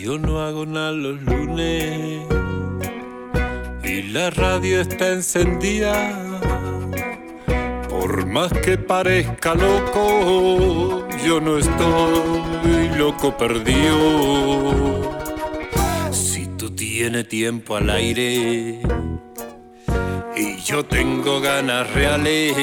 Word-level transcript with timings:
Yo 0.00 0.16
no 0.16 0.40
hago 0.40 0.64
nada 0.64 0.92
los 0.92 1.20
lunes 1.22 2.22
y 3.82 4.02
la 4.12 4.30
radio 4.30 4.80
está 4.80 5.08
encendida, 5.08 5.92
por 7.88 8.24
más 8.26 8.52
que 8.52 8.78
parezca 8.78 9.54
loco, 9.54 11.04
yo 11.26 11.40
no 11.40 11.58
estoy 11.58 12.96
loco 12.96 13.36
perdido. 13.36 15.18
Si 16.12 16.46
tú 16.56 16.70
tienes 16.70 17.28
tiempo 17.28 17.74
al 17.76 17.90
aire 17.90 18.80
y 20.36 20.56
yo 20.64 20.84
tengo 20.84 21.40
ganas 21.40 21.92
reales 21.92 22.54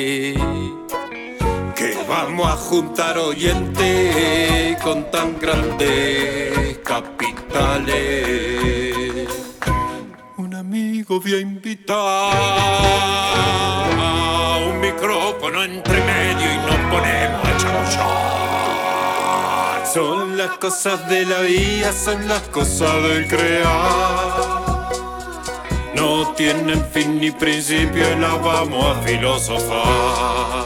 que 1.75 1.97
vamos 2.07 2.47
a 2.47 2.55
juntar 2.55 3.17
oyentes 3.17 4.81
con 4.81 5.11
tan 5.11 5.37
grandes 5.37 6.55
Un 10.37 10.53
amigo 10.53 11.21
voy 11.21 11.35
a 11.35 11.39
invitar 11.39 12.35
un 14.67 14.81
micrófono 14.81 15.63
entre 15.63 16.01
medio 16.03 16.51
y 16.53 16.57
nos 16.57 16.75
ponemos 16.91 17.47
a 17.47 17.57
chamullar. 17.57 17.95
Son 19.87 20.37
las 20.37 20.57
cosas 20.57 21.07
de 21.07 21.25
la 21.25 21.39
vida, 21.43 21.93
son 21.93 22.27
las 22.27 22.41
cosas 22.49 22.93
del 23.03 23.25
crear. 23.25 24.91
No 25.95 26.33
tienen 26.33 26.85
fin 26.91 27.21
ni 27.21 27.31
principio 27.31 28.03
y 28.11 28.19
las 28.19 28.41
vamos 28.43 28.97
a 28.97 29.01
filosofar. 29.03 30.64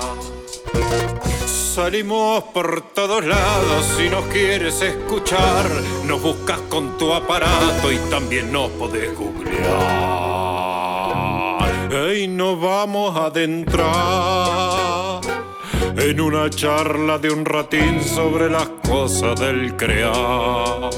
Salimos 1.75 2.44
por 2.45 2.81
todos 2.81 3.23
lados 3.23 3.86
si 3.95 4.09
nos 4.09 4.25
quieres 4.25 4.81
escuchar. 4.81 5.70
Nos 6.03 6.20
buscas 6.20 6.59
con 6.62 6.98
tu 6.98 7.14
aparato 7.14 7.92
y 7.92 7.98
también 8.09 8.52
nos 8.52 8.72
podés 8.72 9.16
googlear. 9.16 9.70
Y 12.16 12.28
nos 12.28 12.59
vamos 12.59 13.16
a 13.16 13.25
adentrar 13.25 15.22
en 15.95 16.20
una 16.20 16.50
charla 16.50 17.20
de 17.20 17.30
un 17.30 17.45
ratín 17.45 18.03
sobre 18.03 18.50
las 18.50 18.67
cosas 18.88 19.40
del 19.40 19.75
crear. 19.78 20.90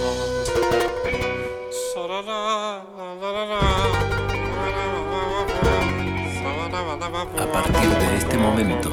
A 7.38 7.46
partir 7.52 7.90
de 7.90 8.18
este 8.18 8.38
momento, 8.38 8.91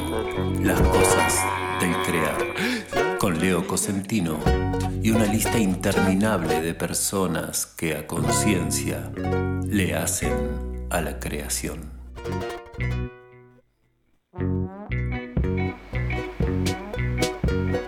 Leo 3.39 3.65
Cosentino 3.65 4.37
y 5.01 5.09
una 5.11 5.23
lista 5.23 5.57
interminable 5.57 6.59
de 6.61 6.73
personas 6.73 7.65
que 7.65 7.95
a 7.95 8.05
conciencia 8.05 9.09
le 9.65 9.95
hacen 9.95 10.85
a 10.89 10.99
la 10.99 11.17
creación. 11.19 11.89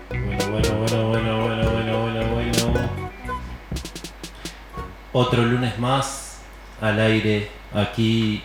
Bueno, 0.06 0.48
bueno, 0.52 0.80
bueno, 0.80 1.10
bueno, 1.10 1.42
bueno, 1.42 1.72
bueno, 1.72 2.02
bueno, 2.02 2.32
bueno. 2.32 2.90
Otro 5.12 5.44
lunes 5.44 5.78
más 5.80 6.38
al 6.80 7.02
aire 7.02 7.50
aquí 7.74 8.42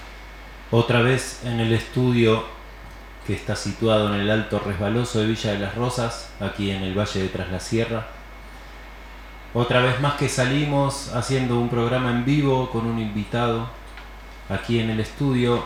Otra 0.74 1.02
vez 1.02 1.42
en 1.44 1.60
el 1.60 1.70
estudio 1.74 2.44
que 3.26 3.34
está 3.34 3.54
situado 3.56 4.08
en 4.08 4.22
el 4.22 4.30
Alto 4.30 4.58
Resbaloso 4.58 5.20
de 5.20 5.26
Villa 5.26 5.52
de 5.52 5.58
las 5.58 5.74
Rosas, 5.74 6.32
aquí 6.40 6.70
en 6.70 6.82
el 6.82 6.98
Valle 6.98 7.20
de 7.20 7.28
Tras 7.28 7.50
la 7.50 7.60
Sierra. 7.60 8.06
Otra 9.52 9.82
vez 9.82 10.00
más 10.00 10.14
que 10.14 10.30
salimos 10.30 11.14
haciendo 11.14 11.60
un 11.60 11.68
programa 11.68 12.10
en 12.10 12.24
vivo 12.24 12.70
con 12.70 12.86
un 12.86 12.98
invitado 12.98 13.68
aquí 14.48 14.80
en 14.80 14.88
el 14.88 15.00
estudio, 15.00 15.62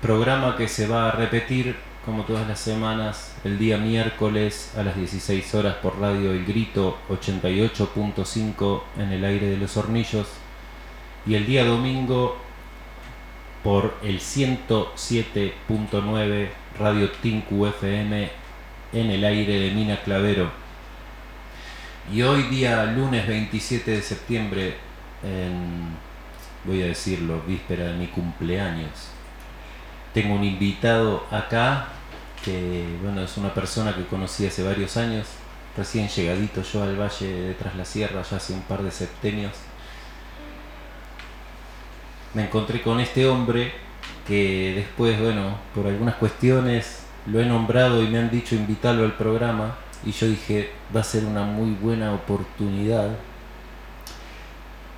programa 0.00 0.56
que 0.56 0.68
se 0.68 0.86
va 0.86 1.08
a 1.08 1.10
repetir 1.10 1.74
como 2.06 2.22
todas 2.22 2.46
las 2.46 2.60
semanas 2.60 3.34
el 3.42 3.58
día 3.58 3.78
miércoles 3.78 4.74
a 4.78 4.84
las 4.84 4.94
16 4.94 5.56
horas 5.56 5.74
por 5.82 5.98
radio 5.98 6.30
El 6.30 6.44
Grito 6.44 6.98
88.5 7.08 8.82
en 8.96 9.10
el 9.10 9.24
aire 9.24 9.48
de 9.48 9.56
los 9.56 9.76
hornillos 9.76 10.28
y 11.26 11.34
el 11.34 11.46
día 11.46 11.64
domingo 11.64 12.36
por 13.62 13.94
el 14.02 14.20
107.9 14.20 16.48
Radio 16.78 17.10
Tinku 17.10 17.66
FM 17.66 18.30
en 18.92 19.10
el 19.10 19.24
aire 19.24 19.60
de 19.60 19.70
Mina 19.72 20.00
Clavero. 20.02 20.50
Y 22.12 22.22
hoy 22.22 22.42
día 22.44 22.86
lunes 22.86 23.28
27 23.28 23.90
de 23.90 24.00
septiembre, 24.02 24.76
en, 25.22 25.94
voy 26.64 26.82
a 26.82 26.86
decirlo, 26.86 27.42
víspera 27.46 27.84
de 27.86 27.98
mi 27.98 28.06
cumpleaños, 28.08 29.10
tengo 30.14 30.34
un 30.34 30.44
invitado 30.44 31.26
acá 31.30 31.88
que 32.44 32.84
bueno 33.02 33.22
es 33.22 33.36
una 33.36 33.52
persona 33.52 33.94
que 33.94 34.06
conocí 34.06 34.46
hace 34.46 34.62
varios 34.62 34.96
años, 34.96 35.26
recién 35.76 36.08
llegadito 36.08 36.62
yo 36.62 36.82
al 36.82 36.98
valle 36.98 37.30
de 37.30 37.54
Tras 37.54 37.76
la 37.76 37.84
Sierra, 37.84 38.22
ya 38.22 38.38
hace 38.38 38.54
un 38.54 38.62
par 38.62 38.82
de 38.82 38.90
septenios. 38.90 39.52
Me 42.34 42.44
encontré 42.44 42.80
con 42.82 43.00
este 43.00 43.26
hombre 43.26 43.72
que 44.26 44.72
después, 44.76 45.20
bueno, 45.20 45.56
por 45.74 45.86
algunas 45.86 46.14
cuestiones 46.14 47.04
lo 47.26 47.40
he 47.40 47.44
nombrado 47.44 48.02
y 48.02 48.08
me 48.08 48.18
han 48.18 48.30
dicho 48.30 48.54
invitarlo 48.54 49.04
al 49.04 49.14
programa 49.14 49.76
y 50.04 50.12
yo 50.12 50.28
dije, 50.28 50.70
va 50.94 51.00
a 51.00 51.04
ser 51.04 51.24
una 51.24 51.42
muy 51.42 51.72
buena 51.72 52.14
oportunidad. 52.14 53.10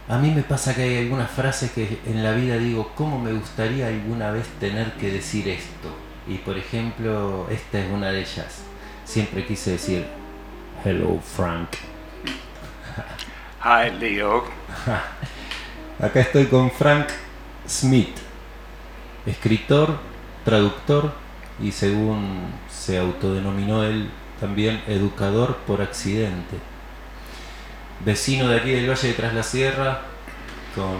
A 0.08 0.18
mí 0.18 0.30
me 0.30 0.42
pasa 0.42 0.74
que 0.74 0.82
hay 0.82 0.98
algunas 0.98 1.30
frases 1.30 1.72
que 1.72 1.98
en 2.06 2.22
la 2.22 2.32
vida 2.32 2.58
digo, 2.58 2.92
¿cómo 2.94 3.18
me 3.18 3.32
gustaría 3.32 3.86
alguna 3.88 4.30
vez 4.30 4.46
tener 4.60 4.92
que 4.92 5.10
decir 5.10 5.48
esto? 5.48 5.88
Y 6.28 6.38
por 6.38 6.58
ejemplo, 6.58 7.48
esta 7.50 7.80
es 7.80 7.90
una 7.90 8.12
de 8.12 8.20
ellas. 8.20 8.62
Siempre 9.04 9.46
quise 9.46 9.72
decir, 9.72 10.06
hello 10.84 11.18
Frank. 11.20 11.70
Hi, 13.64 13.90
Leo. 13.98 14.44
Acá 15.98 16.20
estoy 16.20 16.46
con 16.46 16.70
Frank 16.70 17.06
Smith, 17.72 18.14
escritor, 19.24 19.98
traductor 20.44 21.12
y 21.60 21.72
según 21.72 22.52
se 22.70 22.98
autodenominó 22.98 23.82
él, 23.82 24.10
también 24.40 24.82
educador 24.86 25.56
por 25.66 25.80
accidente. 25.80 26.56
Vecino 28.04 28.48
de 28.48 28.58
aquí 28.58 28.72
del 28.72 28.90
Valle 28.90 29.08
de 29.08 29.14
Tras 29.14 29.32
la 29.32 29.42
Sierra, 29.42 30.02
con 30.74 30.96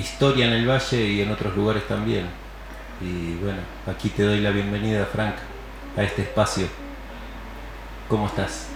historia 0.00 0.46
en 0.46 0.52
el 0.52 0.68
Valle 0.68 1.04
y 1.04 1.22
en 1.22 1.32
otros 1.32 1.56
lugares 1.56 1.88
también. 1.88 2.26
Y 3.00 3.34
bueno, 3.42 3.60
aquí 3.86 4.08
te 4.10 4.22
doy 4.22 4.40
la 4.40 4.50
bienvenida, 4.50 5.06
Frank, 5.06 5.34
a 5.96 6.02
este 6.04 6.22
espacio. 6.22 6.68
¿Cómo 8.08 8.26
estás? 8.26 8.68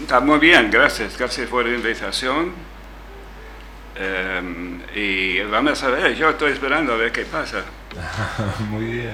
Está 0.00 0.20
muy 0.20 0.38
bien, 0.38 0.70
gracias. 0.70 1.16
Gracias 1.16 1.48
por 1.48 1.64
la 1.64 1.74
invitación. 1.74 2.52
Eh, 3.96 4.78
y 4.94 5.40
vamos 5.50 5.82
a 5.82 5.88
ver, 5.90 6.14
yo 6.14 6.30
estoy 6.30 6.52
esperando 6.52 6.94
a 6.94 6.96
ver 6.96 7.12
qué 7.12 7.24
pasa. 7.24 7.62
Muy 8.70 8.84
bien. 8.86 9.12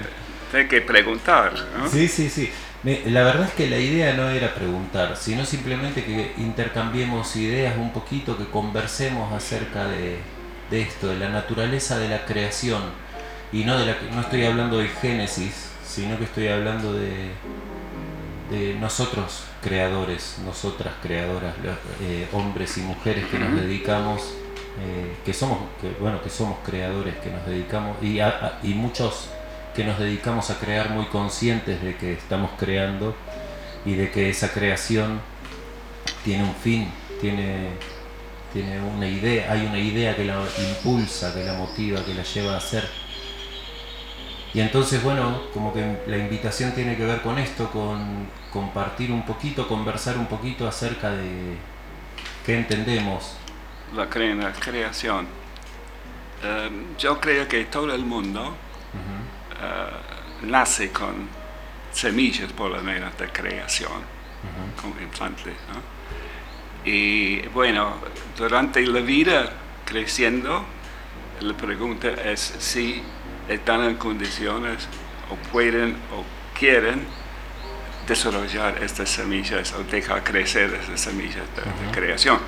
Hay 0.53 0.66
que 0.69 0.81
preguntar. 0.81 1.53
¿no? 1.78 1.89
Sí, 1.89 2.09
sí, 2.09 2.28
sí. 2.31 2.50
La 3.06 3.25
verdad 3.25 3.47
es 3.49 3.53
que 3.55 3.69
la 3.69 3.79
idea 3.79 4.14
no 4.14 4.31
era 4.31 4.55
preguntar, 4.55 5.17
sino 5.17 5.44
simplemente 5.44 6.05
que 6.05 6.32
intercambiemos 6.38 7.35
ideas 7.37 7.76
un 7.76 7.93
poquito, 7.93 8.38
que 8.38 8.44
conversemos 8.47 9.32
acerca 9.32 9.87
de, 9.88 10.19
de 10.70 10.81
esto, 10.81 11.08
de 11.08 11.17
la 11.19 11.29
naturaleza 11.29 11.99
de 11.99 12.08
la 12.08 12.25
creación. 12.25 12.82
Y 13.53 13.64
no, 13.64 13.76
de 13.79 13.87
la, 13.87 13.99
que- 13.99 14.11
no 14.12 14.20
estoy 14.20 14.44
hablando 14.44 14.79
del 14.79 14.88
Génesis, 14.88 15.70
sino 15.85 16.17
que 16.19 16.25
estoy 16.25 16.49
hablando 16.49 16.93
de, 16.93 17.31
de 18.50 18.75
nosotros 18.75 19.44
creadores, 19.62 20.38
nosotras 20.44 20.94
creadoras, 21.03 21.55
los, 21.62 21.76
eh, 22.00 22.29
hombres 22.32 22.79
y 22.79 22.82
mujeres 22.82 23.25
que 23.26 23.38
nos 23.38 23.55
dedicamos, 23.61 24.35
eh, 24.81 25.17
que 25.25 25.33
somos, 25.33 25.59
bueno, 26.01 26.23
que 26.23 26.31
somos 26.31 26.59
creadores, 26.65 27.17
que 27.17 27.31
nos 27.31 27.45
dedicamos, 27.47 27.97
y, 28.03 28.21
a- 28.21 28.59
y 28.63 28.75
muchos 28.75 29.29
que 29.75 29.85
nos 29.85 29.99
dedicamos 29.99 30.51
a 30.51 30.59
crear 30.59 30.91
muy 30.91 31.07
conscientes 31.07 31.83
de 31.83 31.97
que 31.97 32.13
estamos 32.13 32.51
creando 32.59 33.15
y 33.85 33.95
de 33.95 34.11
que 34.11 34.31
esa 34.31 34.53
creación 34.53 35.21
tiene 36.25 36.45
un 36.45 36.55
fin, 36.55 36.89
tiene, 37.21 37.71
tiene 38.53 38.81
una 38.81 39.07
idea, 39.09 39.53
hay 39.53 39.67
una 39.67 39.79
idea 39.79 40.17
que 40.17 40.25
la 40.25 40.41
impulsa, 40.71 41.35
que 41.35 41.45
la 41.45 41.55
motiva, 41.55 42.05
que 42.05 42.15
la 42.15 42.23
lleva 42.23 42.55
a 42.55 42.59
hacer. 42.59 42.85
Y 44.55 44.61
entonces, 44.61 45.03
bueno, 45.03 45.43
como 45.53 45.73
que 45.73 45.99
la 46.07 46.17
invitación 46.17 46.73
tiene 46.73 46.97
que 46.97 47.05
ver 47.05 47.21
con 47.23 47.39
esto, 47.39 47.71
con 47.71 48.27
compartir 48.53 49.13
un 49.13 49.25
poquito, 49.25 49.69
conversar 49.69 50.17
un 50.19 50.27
poquito 50.27 50.67
acerca 50.67 51.11
de 51.11 51.57
qué 52.45 52.59
entendemos. 52.59 53.38
La, 53.94 54.08
cre- 54.08 54.35
la 54.37 54.52
creación. 54.52 55.26
Eh, 56.43 56.70
yo 56.99 57.20
creo 57.20 57.49
que 57.49 57.64
todo 57.64 57.93
el 57.94 58.05
mundo 58.05 58.56
eh, 59.61 60.46
nace 60.46 60.90
con 60.93 61.29
semillas 61.93 62.52
por 62.52 62.70
lo 62.70 62.82
menos 62.82 63.17
de 63.19 63.29
creación 63.29 64.19
como 64.81 65.00
infante. 65.00 65.52
Y 66.85 67.40
bueno, 67.49 67.94
durante 68.37 68.87
la 68.87 69.00
vida 69.00 69.50
creciendo, 69.85 70.64
la 71.41 71.55
pregunta 71.55 72.08
es 72.08 72.41
si 72.58 73.02
están 73.49 73.82
en 73.84 73.96
condiciones 73.96 74.87
o 75.31 75.37
pueden 75.50 75.96
o 76.14 76.25
quieren 76.56 77.05
desarrollar 78.06 78.82
estas 78.82 79.08
semillas 79.11 79.73
o 79.75 79.82
dejar 79.84 80.23
crecer 80.25 80.73
estas 80.75 81.00
semillas 81.00 81.44
de, 81.56 81.91
creación. 81.93 82.38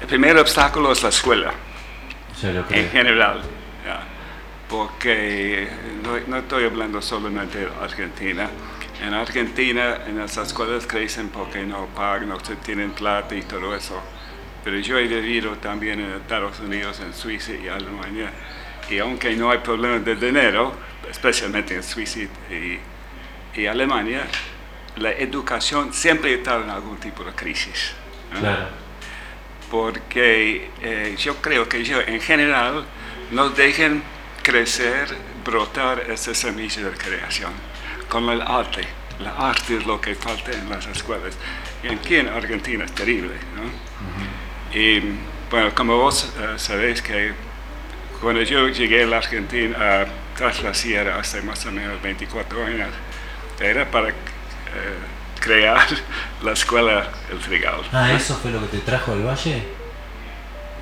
El 0.00 0.06
primer 0.06 0.36
obstáculo 0.38 0.92
es 0.92 1.02
la 1.02 1.08
escuela, 1.08 1.52
en 2.70 2.90
general, 2.90 3.42
porque 4.68 5.68
no, 6.02 6.18
no, 6.26 6.38
estoy 6.38 6.64
hablando 6.64 7.00
solamente 7.00 7.58
de 7.58 7.68
Argentina. 7.80 8.48
En 9.02 9.12
Argentina, 9.14 9.98
en 10.06 10.18
las 10.18 10.36
escuelas 10.36 10.86
crecen 10.86 11.28
porque 11.28 11.64
no 11.64 11.86
pagan, 11.86 12.28
no 12.28 12.38
tienen 12.38 12.92
plata 12.92 13.34
y 13.34 13.42
todo 13.42 13.74
eso. 13.74 14.00
Pero 14.62 14.78
yo 14.78 14.98
he 14.98 15.06
vivido 15.06 15.52
también 15.56 16.00
en 16.00 16.12
Estados 16.12 16.58
Unidos, 16.60 17.00
en 17.00 17.12
Suiza 17.12 17.52
y 17.52 17.68
Alemania, 17.68 18.30
y 18.90 18.98
aunque 18.98 19.34
no 19.36 19.50
hay 19.50 19.58
problemas 19.58 20.04
de 20.04 20.16
dinero, 20.16 20.72
especialmente 21.10 21.74
en 21.74 21.82
Suiza 21.82 22.20
y, 22.50 22.80
y 23.54 23.66
Alemania, 23.66 24.26
la 24.96 25.12
educación 25.12 25.92
siempre 25.92 26.34
está 26.34 26.56
en 26.56 26.70
algún 26.70 26.98
tipo 26.98 27.24
de 27.24 27.32
crisis. 27.32 27.92
Claro. 28.38 28.83
Porque 29.70 30.70
eh, 30.82 31.16
yo 31.18 31.36
creo 31.36 31.68
que 31.68 31.84
yo, 31.84 32.00
en 32.00 32.20
general 32.20 32.84
nos 33.30 33.56
dejen 33.56 34.02
crecer, 34.42 35.08
brotar 35.44 36.10
esa 36.10 36.34
semilla 36.34 36.90
de 36.90 36.96
creación 36.96 37.52
con 38.08 38.28
el 38.28 38.42
arte. 38.42 38.82
La 39.20 39.30
arte 39.30 39.76
es 39.76 39.86
lo 39.86 40.00
que 40.00 40.14
falta 40.14 40.52
en 40.52 40.68
las 40.68 40.86
escuelas. 40.86 41.36
Y 41.82 41.88
aquí 41.88 42.16
en 42.16 42.28
Argentina 42.28 42.84
es 42.84 42.92
terrible. 42.92 43.34
¿no? 43.56 44.78
Y 44.78 45.00
bueno, 45.50 45.74
como 45.74 45.96
vos 45.96 46.32
uh, 46.36 46.58
sabéis 46.58 47.00
que 47.00 47.32
cuando 48.20 48.42
yo 48.42 48.68
llegué 48.68 49.04
a 49.04 49.06
la 49.06 49.18
Argentina, 49.18 50.06
tras 50.36 50.62
la 50.62 50.74
sierra, 50.74 51.18
hace 51.18 51.42
más 51.42 51.64
o 51.66 51.72
menos 51.72 52.00
24 52.02 52.64
años, 52.64 52.88
era 53.60 53.90
para 53.90 54.08
eh, 54.08 54.12
crear 55.44 55.86
la 56.42 56.52
escuela 56.52 57.10
El 57.30 57.38
Trigal. 57.38 57.82
Ah, 57.92 58.10
¿eso 58.12 58.34
fue 58.34 58.50
lo 58.50 58.60
que 58.62 58.68
te 58.68 58.78
trajo 58.78 59.12
al 59.12 59.26
valle? 59.26 59.62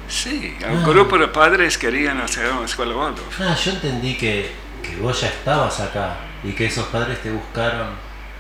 Sí, 0.09 0.57
un 0.71 0.79
ah. 0.79 0.85
grupo 0.87 1.19
de 1.19 1.27
padres 1.29 1.77
querían 1.77 2.21
hacer 2.21 2.51
una 2.53 2.67
escuela 2.67 2.95
Waldorf. 2.95 3.41
Ah, 3.41 3.57
yo 3.57 3.73
entendí 3.73 4.17
que, 4.17 4.53
que, 4.83 4.95
vos 4.97 5.21
ya 5.21 5.27
estabas 5.29 5.81
acá 5.81 6.19
y 6.45 6.53
que 6.53 6.67
esos 6.67 6.87
padres 6.87 7.21
te 7.23 7.33
buscaron. 7.33 7.89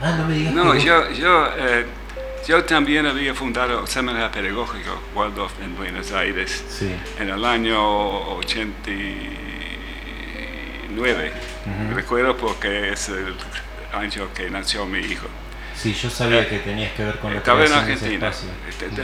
Ah, 0.00 0.12
no 0.12 0.26
me 0.26 0.34
digas. 0.34 0.54
No, 0.54 0.76
yo, 0.76 1.10
yo, 1.10 1.48
eh, 1.56 1.86
yo 2.46 2.62
también 2.64 3.04
había 3.06 3.34
fundado 3.34 3.80
el 3.80 3.88
Seminario 3.88 4.30
Pedagógico 4.30 5.02
Waldorf 5.14 5.60
en 5.60 5.76
Buenos 5.76 6.12
Aires 6.12 6.64
sí. 6.68 6.94
en 7.18 7.30
el 7.30 7.44
año 7.44 8.36
89. 8.36 11.32
Recuerdo 11.94 12.36
porque 12.36 12.92
es 12.92 13.08
el 13.08 13.34
año 13.92 14.28
que 14.34 14.48
nació 14.50 14.86
mi 14.86 15.00
hijo. 15.00 15.26
Sí, 15.82 15.92
yo 15.94 16.08
sabía 16.10 16.48
que 16.48 16.60
tenías 16.60 16.92
que 16.92 17.02
ver 17.02 17.18
con 17.18 17.32
la 17.32 17.38
Estaba 17.38 17.64
en 17.66 17.72
Argentina. 17.72 18.30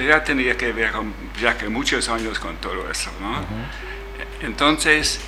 Ya 0.07 0.23
tenía 0.23 0.57
que 0.57 0.73
ver 0.73 0.93
con, 0.93 1.13
ya 1.41 1.59
que 1.59 1.69
muchos 1.69 2.09
años 2.09 2.39
con 2.39 2.57
todo 2.59 2.89
eso, 2.89 3.11
¿no? 3.21 3.45
Entonces, 4.47 5.21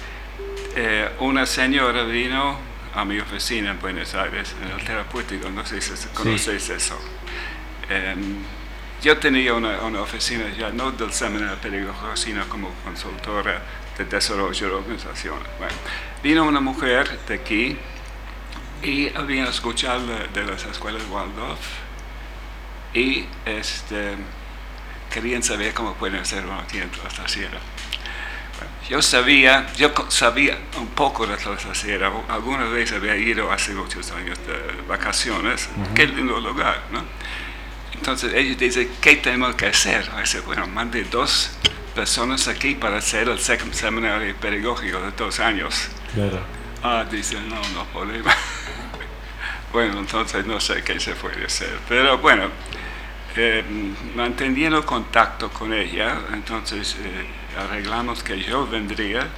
eh, 0.76 1.08
una 1.18 1.46
señora 1.46 2.04
vino 2.04 2.56
a 2.94 3.04
mi 3.04 3.18
oficina 3.18 3.72
en 3.72 3.80
Buenos 3.80 4.14
Aires, 4.14 4.54
en 4.62 4.78
el 4.78 4.84
terapéutico, 4.84 5.50
no 5.50 5.66
sé 5.66 5.80
si 5.80 6.06
conoces 6.14 6.68
eso. 6.68 6.96
Em, 7.88 8.36
yo 9.02 9.18
tenía 9.18 9.54
una, 9.54 9.80
una, 9.80 10.02
oficina 10.02 10.44
ya 10.56 10.70
no 10.70 10.92
del 10.92 11.12
seminario 11.12 11.56
pedagógico, 11.56 12.16
sino 12.16 12.48
como 12.48 12.72
consultora 12.84 13.60
de 13.98 14.04
desarrollo 14.04 14.68
de 14.68 14.72
organizaciones. 14.72 15.48
Bueno, 15.58 15.74
vino 16.22 16.44
una 16.44 16.60
mujer 16.60 17.18
de 17.26 17.34
aquí, 17.34 17.76
y 18.82 19.14
habían 19.14 19.46
escuchado 19.46 20.02
de, 20.32 20.44
las 20.44 20.64
escuelas 20.64 21.02
Waldorf 21.10 21.60
y 22.94 23.24
este, 23.44 24.16
querían 25.12 25.42
saber 25.42 25.74
cómo 25.74 25.94
pueden 25.94 26.20
hacer 26.20 26.44
una 26.44 26.66
tienda 26.66 26.96
la 27.18 27.28
Sierra. 27.28 27.58
yo 28.88 29.00
sabía, 29.02 29.66
yo 29.76 29.92
sabía 30.08 30.58
un 30.78 30.88
poco 30.88 31.26
de 31.26 31.36
la 31.36 31.74
Sierra, 31.74 32.12
alguna 32.28 32.64
vez 32.64 32.92
había 32.92 33.16
ido 33.16 33.52
hace 33.52 33.72
muchos 33.72 34.10
años 34.12 34.38
de 34.46 34.82
vacaciones, 34.88 35.68
qué 35.94 36.06
lindo 36.06 36.40
lugar, 36.40 36.82
¿no? 36.90 37.02
Entonces 37.94 38.32
ellos 38.32 38.56
dicen, 38.56 38.90
¿qué 39.00 39.16
tenemos 39.16 39.54
que 39.56 39.66
hacer? 39.66 40.08
Dice, 40.18 40.40
bueno, 40.40 40.66
mandé 40.66 41.04
dos 41.04 41.50
personas 41.94 42.48
aquí 42.48 42.74
para 42.74 42.96
hacer 42.96 43.28
el 43.28 43.38
seminario 43.38 44.34
pedagógico 44.36 45.00
de 45.02 45.10
dos 45.10 45.38
años. 45.38 45.88
Claro. 46.14 46.59
Ah, 46.82 47.04
dicen, 47.10 47.48
no, 47.48 47.60
no 47.74 47.84
podemos. 47.92 48.32
Bueno, 49.72 50.00
entonces 50.00 50.44
no 50.46 50.58
sé 50.58 50.82
qué 50.82 50.98
se 50.98 51.14
puede 51.14 51.44
hacer. 51.44 51.78
Pero 51.88 52.18
bueno, 52.18 52.48
eh, 53.36 53.64
manteniendo 54.16 54.84
contacto 54.84 55.48
con 55.50 55.72
ella, 55.72 56.22
entonces 56.32 56.96
eh, 57.00 57.26
arreglamos 57.56 58.24
que 58.24 58.42
yo 58.42 58.66
vendría 58.66 59.28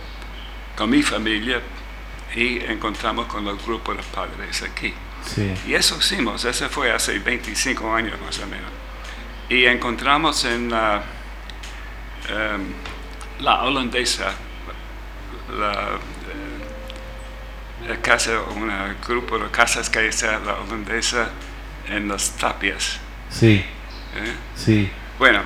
con 0.74 0.88
mi 0.88 1.02
familia 1.02 1.60
y 2.34 2.60
encontramos 2.64 3.26
con 3.26 3.46
el 3.46 3.58
grupo 3.58 3.92
de 3.92 4.02
padres 4.02 4.62
aquí. 4.62 4.94
Y 5.66 5.74
eso 5.74 5.98
hicimos, 5.98 6.46
eso 6.46 6.68
fue 6.70 6.90
hace 6.90 7.18
25 7.18 7.94
años 7.94 8.18
más 8.22 8.38
o 8.38 8.46
menos. 8.46 8.70
Y 9.50 9.66
encontramos 9.66 10.46
en 10.46 10.70
la, 10.70 11.02
em, 12.30 12.72
la 13.40 13.62
holandesa, 13.64 14.32
la 15.58 15.98
casa, 18.02 18.40
un 18.54 18.70
grupo 19.06 19.38
de 19.38 19.50
casas 19.50 19.90
que 19.90 19.98
hay 20.00 20.10
la 20.44 20.54
holandesa 20.54 21.30
en 21.88 22.08
las 22.08 22.36
tapias. 22.36 22.98
Sí. 23.30 23.64
¿Eh? 24.16 24.34
Sí. 24.56 24.90
Bueno, 25.18 25.42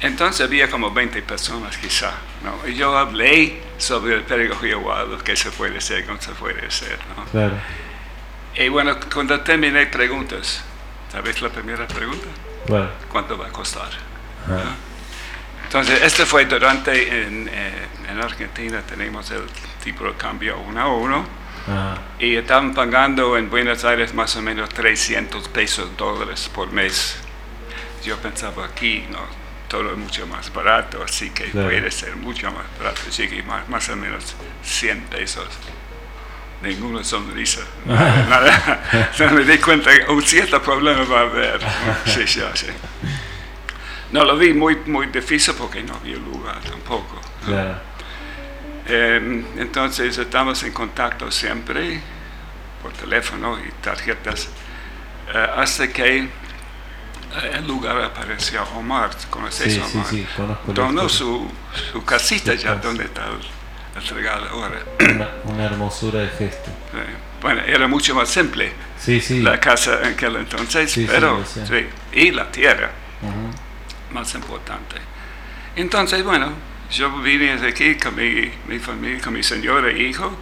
entonces 0.00 0.46
había 0.46 0.70
como 0.70 0.90
20 0.90 1.22
personas 1.22 1.76
quizá, 1.76 2.12
¿no? 2.42 2.68
Y 2.68 2.74
yo 2.74 2.96
hablé 2.96 3.62
sobre 3.78 4.16
el 4.16 4.22
pedagogía 4.22 4.76
Waldorf, 4.76 5.22
qué 5.22 5.36
se 5.36 5.50
puede 5.50 5.78
hacer, 5.78 6.06
cómo 6.06 6.20
se 6.20 6.32
puede 6.32 6.66
hacer, 6.66 6.98
¿no? 7.16 7.24
Claro. 7.26 7.56
Y 8.54 8.68
bueno, 8.68 8.96
cuando 9.12 9.40
terminé 9.40 9.86
preguntas, 9.86 10.62
¿sabes 11.12 11.40
la 11.40 11.48
primera 11.50 11.86
pregunta? 11.86 12.26
¿Cuánto 13.10 13.38
va 13.38 13.46
a 13.46 13.52
costar? 13.52 13.90
Entonces, 15.64 16.02
este 16.02 16.26
fue 16.26 16.46
durante, 16.46 17.22
en, 17.22 17.48
eh, 17.52 17.86
en 18.10 18.20
Argentina 18.20 18.82
tenemos 18.82 19.30
el 19.30 19.42
tipo 19.82 20.04
de 20.04 20.14
cambio 20.14 20.58
uno 20.58 20.80
a 20.80 20.88
uno, 20.88 21.39
y 22.18 22.36
estaban 22.36 22.74
pagando 22.74 23.36
en 23.36 23.50
Buenos 23.50 23.84
Aires 23.84 24.14
más 24.14 24.36
o 24.36 24.42
menos 24.42 24.68
300 24.70 25.48
pesos 25.48 25.96
dólares 25.96 26.50
por 26.54 26.70
mes. 26.72 27.16
Yo 28.04 28.16
pensaba 28.18 28.66
aquí, 28.66 29.04
no, 29.10 29.20
todo 29.68 29.92
es 29.92 29.96
mucho 29.98 30.26
más 30.26 30.52
barato, 30.52 31.02
así 31.02 31.30
que 31.30 31.44
puede 31.44 31.90
ser 31.90 32.16
mucho 32.16 32.50
más 32.50 32.64
barato, 32.78 33.00
así 33.08 33.28
que 33.28 33.42
más, 33.42 33.68
más 33.68 33.88
o 33.88 33.96
menos 33.96 34.34
100 34.62 35.02
pesos. 35.02 35.48
Ninguna 36.62 37.02
sonrisa, 37.02 37.62
nada, 37.86 39.08
No 39.18 39.30
me 39.30 39.44
di 39.44 39.56
cuenta 39.58 39.90
que 39.96 40.12
un 40.12 40.22
cierto 40.22 40.60
problema 40.60 41.04
va 41.04 41.20
a 41.20 41.22
haber. 41.22 41.60
Sí, 42.04 42.26
sí, 42.26 42.42
sí. 42.54 42.66
No, 44.12 44.24
lo 44.24 44.36
vi 44.36 44.52
muy, 44.52 44.76
muy 44.86 45.06
difícil 45.06 45.54
porque 45.54 45.82
no 45.82 45.94
había 45.94 46.16
lugar 46.16 46.60
tampoco. 46.60 47.20
Claro. 47.46 47.89
Em, 48.90 49.44
entonces 49.56 50.18
estamos 50.18 50.64
en 50.64 50.72
contacto 50.72 51.30
siempre 51.30 52.00
por 52.82 52.92
teléfono 52.92 53.56
y 53.60 53.70
tarjetas 53.80 54.48
eh, 55.32 55.46
hasta 55.56 55.86
que 55.92 56.18
eh, 56.18 56.28
el 57.54 57.68
lugar 57.68 58.02
apareció 58.02 58.64
Omar, 58.76 59.10
¿conoces 59.30 59.74
sí, 59.74 59.78
Omar? 59.78 60.06
Sí, 60.06 60.26
sí, 60.26 61.08
su, 61.08 61.48
su 61.92 62.04
casita 62.04 62.54
ya 62.54 62.74
donde 62.74 63.04
está 63.04 63.26
el, 63.26 64.08
regalo 64.08 64.48
ahora. 64.48 64.80
Una, 65.44 65.64
hermosura 65.66 66.20
de 66.20 66.28
gesto. 66.30 66.70
Bueno, 67.40 67.62
era 67.62 67.86
mucho 67.86 68.12
más 68.16 68.28
simple 68.28 68.72
la 69.42 69.60
casa 69.60 70.00
en 70.02 70.14
aquel 70.14 70.34
entonces, 70.34 70.98
pero 71.06 71.44
sí, 71.44 71.86
y 72.12 72.32
la 72.32 72.50
tierra, 72.50 72.90
más 74.10 74.34
importante. 74.34 74.96
Entonces, 75.76 76.24
bueno, 76.24 76.69
yo 76.90 77.10
vine 77.20 77.52
aquí 77.52 77.94
con 77.96 78.14
mi, 78.16 78.50
mi 78.66 78.78
familia, 78.78 79.20
con 79.20 79.32
mi 79.32 79.42
señora 79.42 79.88
e 79.88 80.02
hijo, 80.02 80.36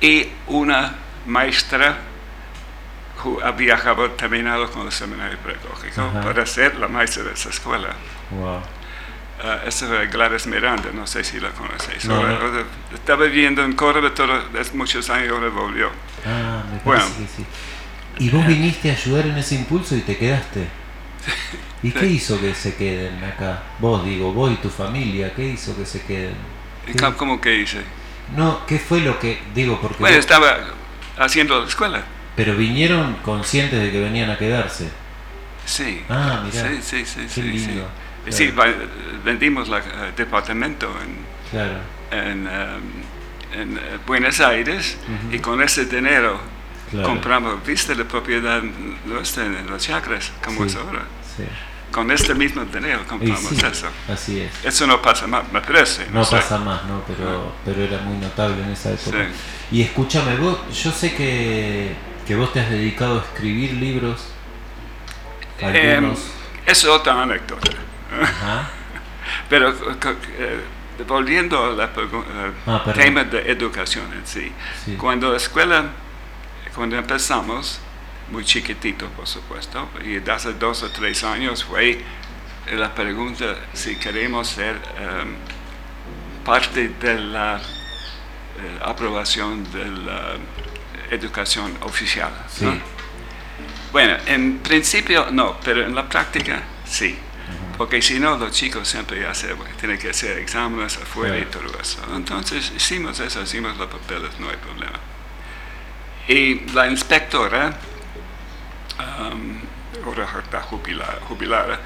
y 0.00 0.28
una 0.48 0.94
maestra 1.26 1.98
que 3.22 3.44
había 3.44 3.78
terminado 4.16 4.70
con 4.70 4.86
el 4.86 4.92
seminario 4.92 5.38
pedagógico 5.38 6.10
para 6.22 6.44
ser 6.44 6.76
la 6.76 6.88
maestra 6.88 7.22
de 7.24 7.32
esa 7.32 7.50
escuela. 7.50 7.94
Wow. 8.30 8.58
Uh, 9.42 9.66
esa 9.66 9.88
fue 9.88 10.06
Gladys 10.06 10.46
Miranda, 10.46 10.90
no 10.94 11.06
sé 11.06 11.24
si 11.24 11.40
la 11.40 11.50
conocéis. 11.50 12.06
Estaba 12.94 13.24
viviendo 13.24 13.64
en 13.64 13.72
Córdoba 13.72 14.12
todos 14.14 14.74
muchos 14.74 15.08
años 15.10 15.28
y 15.28 15.30
ahora 15.30 15.48
volvió. 15.48 15.90
Ah, 16.24 16.62
me 16.70 16.78
bueno, 16.84 17.04
sí. 17.36 17.44
Y 18.18 18.30
vos 18.30 18.46
viniste 18.46 18.90
a 18.90 18.92
ayudar 18.92 19.26
en 19.26 19.38
ese 19.38 19.56
impulso 19.56 19.96
y 19.96 20.00
te 20.00 20.16
quedaste. 20.16 20.68
¿Y 21.82 21.90
qué 21.90 22.06
hizo 22.06 22.40
que 22.40 22.54
se 22.54 22.74
queden 22.76 23.22
acá? 23.24 23.62
Vos, 23.78 24.04
digo, 24.04 24.32
vos 24.32 24.52
y 24.52 24.56
tu 24.56 24.68
familia, 24.70 25.32
¿qué 25.34 25.44
hizo 25.48 25.76
que 25.76 25.84
se 25.86 26.02
queden? 26.02 26.34
¿Cómo- 26.98 27.16
¿Cómo 27.16 27.40
que 27.40 27.56
hice? 27.56 27.80
No, 28.36 28.64
¿qué 28.66 28.78
fue 28.78 29.00
lo 29.00 29.18
que 29.18 29.38
digo? 29.54 29.80
Porque 29.80 29.98
Bueno, 30.00 30.16
vos- 30.16 30.24
estaba 30.24 30.56
haciendo 31.18 31.60
la 31.60 31.66
escuela. 31.66 32.02
pero 32.36 32.56
vinieron 32.56 33.14
conscientes 33.24 33.80
de 33.82 33.90
que 33.90 34.00
venían 34.00 34.30
a 34.30 34.38
quedarse. 34.38 34.88
Sí. 35.66 36.02
Ah, 36.08 36.42
mirá. 36.44 36.68
Sí, 36.68 36.78
sí, 36.82 37.04
sí. 37.04 37.20
Qué 37.22 37.28
sí, 37.28 37.42
lindo. 37.42 37.88
sí. 38.26 38.32
Sí, 38.32 38.48
Claro. 38.52 38.72
va- 38.72 39.22
vendimos 39.24 39.68
el 39.68 40.14
departamento 40.16 40.88
en, 41.02 41.16
Claro. 41.50 41.78
en, 42.10 42.46
um, 42.46 43.60
en, 43.60 43.76
eh, 43.76 43.80
Buenos 44.06 44.40
Aires 44.40 44.96
Ujú. 45.26 45.34
y 45.34 45.38
con 45.40 45.60
ese 45.62 45.84
dinero 45.86 46.40
Claro. 46.92 47.08
compramos, 47.08 47.66
viste 47.66 47.94
la 47.96 48.04
propiedad 48.04 48.62
nuestra 49.06 49.46
en 49.46 49.68
las 49.70 49.82
chacras, 49.82 50.30
como 50.44 50.60
Sí. 50.60 50.66
es 50.68 50.76
ahora. 50.76 51.02
Sí. 51.36 51.42
Con 51.90 52.10
este 52.10 52.34
mismo 52.34 52.64
dinero 52.64 53.00
compramos 53.06 53.40
sí, 53.50 53.56
eso. 53.70 53.86
así 54.10 54.40
es. 54.40 54.64
Eso 54.64 54.86
no 54.86 55.02
pasa 55.02 55.26
más, 55.26 55.50
me 55.52 55.60
parece. 55.60 56.06
No 56.10 56.24
sé. 56.24 56.36
pasa 56.36 56.58
más, 56.58 56.84
¿no? 56.84 57.02
Pero, 57.06 57.52
pero 57.64 57.82
era 57.82 57.98
muy 57.98 58.16
notable 58.18 58.62
en 58.62 58.70
esa 58.70 58.92
época. 58.92 59.26
Y 59.70 59.82
escúchame, 59.82 60.36
vos, 60.36 60.58
yo 60.82 60.90
sé 60.90 61.14
que, 61.14 61.92
que 62.26 62.34
vos 62.36 62.52
te 62.52 62.60
has 62.60 62.70
dedicado 62.70 63.20
a 63.20 63.22
escribir 63.24 63.72
libros. 63.74 64.28
Algunos. 65.62 66.18
es 66.66 66.84
otra 66.84 67.22
anécdota. 67.22 67.70
Ajá. 68.22 68.68
Pero 69.48 69.70
eh, 69.70 70.60
volviendo 71.06 71.64
al 71.64 71.80
Ah, 71.80 71.90
perdón. 71.94 72.24
tema 72.94 73.24
de 73.24 73.50
educación 73.50 74.04
en 74.12 74.26
sí, 74.26 74.50
Sí. 74.84 74.94
cuando 74.96 75.30
la 75.30 75.36
escuela, 75.36 75.84
cuando 76.74 76.96
empezamos, 76.96 77.80
muy 78.30 78.44
chiquitito 78.44 79.08
por 79.10 79.26
supuesto, 79.26 79.88
y 80.04 80.18
hace 80.30 80.54
dos 80.54 80.82
o 80.82 80.90
tres 80.90 81.22
años 81.24 81.64
fue 81.64 82.02
la 82.70 82.94
pregunta 82.94 83.56
si 83.72 83.96
queremos 83.96 84.48
ser 84.48 84.76
em, 84.98 85.34
parte 86.44 86.88
de 86.88 87.20
la 87.20 87.58
eh, 87.58 88.78
aprobación 88.82 89.70
de 89.72 89.84
la 89.86 90.36
educación 91.10 91.76
oficial. 91.82 92.32
Sí. 92.48 92.64
¿no? 92.64 92.74
Bueno, 93.92 94.16
en 94.26 94.58
principio 94.58 95.26
no, 95.30 95.58
pero 95.62 95.84
en 95.84 95.94
la 95.94 96.08
práctica 96.08 96.62
sí. 96.84 97.18
Porque 97.76 98.00
si 98.00 98.20
no, 98.20 98.36
los 98.36 98.52
chicos 98.52 98.86
siempre 98.88 99.20
ya 99.20 99.34
se, 99.34 99.54
tienen 99.78 99.98
que 99.98 100.10
hacer 100.10 100.38
exámenes 100.38 100.96
afuera 100.98 101.38
y 101.38 101.46
todo 101.46 101.64
eso. 101.80 102.00
Entonces 102.14 102.72
hicimos 102.76 103.18
eso, 103.18 103.42
hicimos 103.42 103.76
los 103.76 103.88
papeles, 103.88 104.30
no 104.38 104.48
hay 104.48 104.56
problema. 104.56 104.98
Y 106.28 106.60
la 106.72 106.86
inspectora, 106.88 107.72
um, 108.98 109.60
ahora 110.04 110.28
está 110.42 110.60
jubilada, 110.62 111.18
jubilada, 111.28 111.80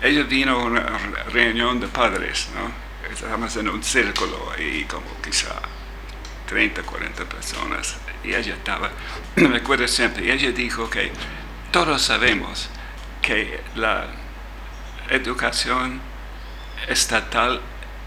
ella 0.00 0.22
vino 0.24 0.52
a 0.60 0.64
una 0.64 0.80
re- 0.80 1.24
reunión 1.32 1.80
de 1.80 1.88
padres, 1.88 2.48
¿no? 2.54 2.70
Estábamos 3.10 3.56
en 3.56 3.68
un 3.68 3.82
círculo 3.82 4.52
ahí 4.56 4.84
como 4.84 5.06
quizá 5.22 5.54
30, 6.48 6.82
40 6.82 7.24
personas. 7.24 7.96
Y 8.24 8.34
ella 8.34 8.54
estaba, 8.54 8.90
me 9.36 9.56
acuerdo 9.58 9.86
siempre, 9.88 10.24
y 10.26 10.30
ella 10.30 10.50
dijo 10.52 10.88
que 10.90 11.12
todos 11.70 12.02
sabemos 12.02 12.68
que 13.22 13.60
la 13.76 14.06
educación 15.10 16.00
estatal 16.88 17.60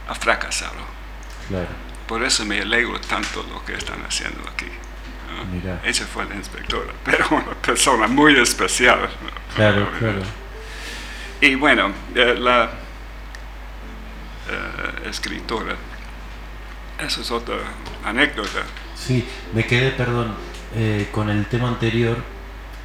ha 0.07 0.15
fracasado. 0.15 0.73
Claro. 1.47 1.67
Por 2.07 2.23
eso 2.23 2.43
me 2.45 2.59
alegro 2.61 2.99
tanto 3.01 3.43
lo 3.43 3.63
que 3.65 3.73
están 3.75 4.03
haciendo 4.05 4.41
aquí. 4.49 4.67
Mira. 5.51 5.81
Ella 5.83 6.05
fue 6.05 6.25
la 6.25 6.35
inspectora, 6.35 6.93
pero 7.03 7.25
una 7.31 7.53
persona 7.55 8.07
muy 8.07 8.37
especial. 8.37 9.09
Claro, 9.55 9.89
claro. 9.97 10.21
Y 11.41 11.55
bueno, 11.55 11.91
eh, 12.15 12.35
la 12.39 12.65
eh, 14.49 15.09
escritora, 15.09 15.75
esa 16.99 17.21
es 17.21 17.31
otra 17.31 17.55
anécdota. 18.03 18.63
Sí, 18.95 19.27
me 19.53 19.65
quedé, 19.65 19.91
perdón, 19.91 20.33
eh, 20.75 21.07
con 21.11 21.29
el 21.29 21.45
tema 21.45 21.69
anterior, 21.69 22.17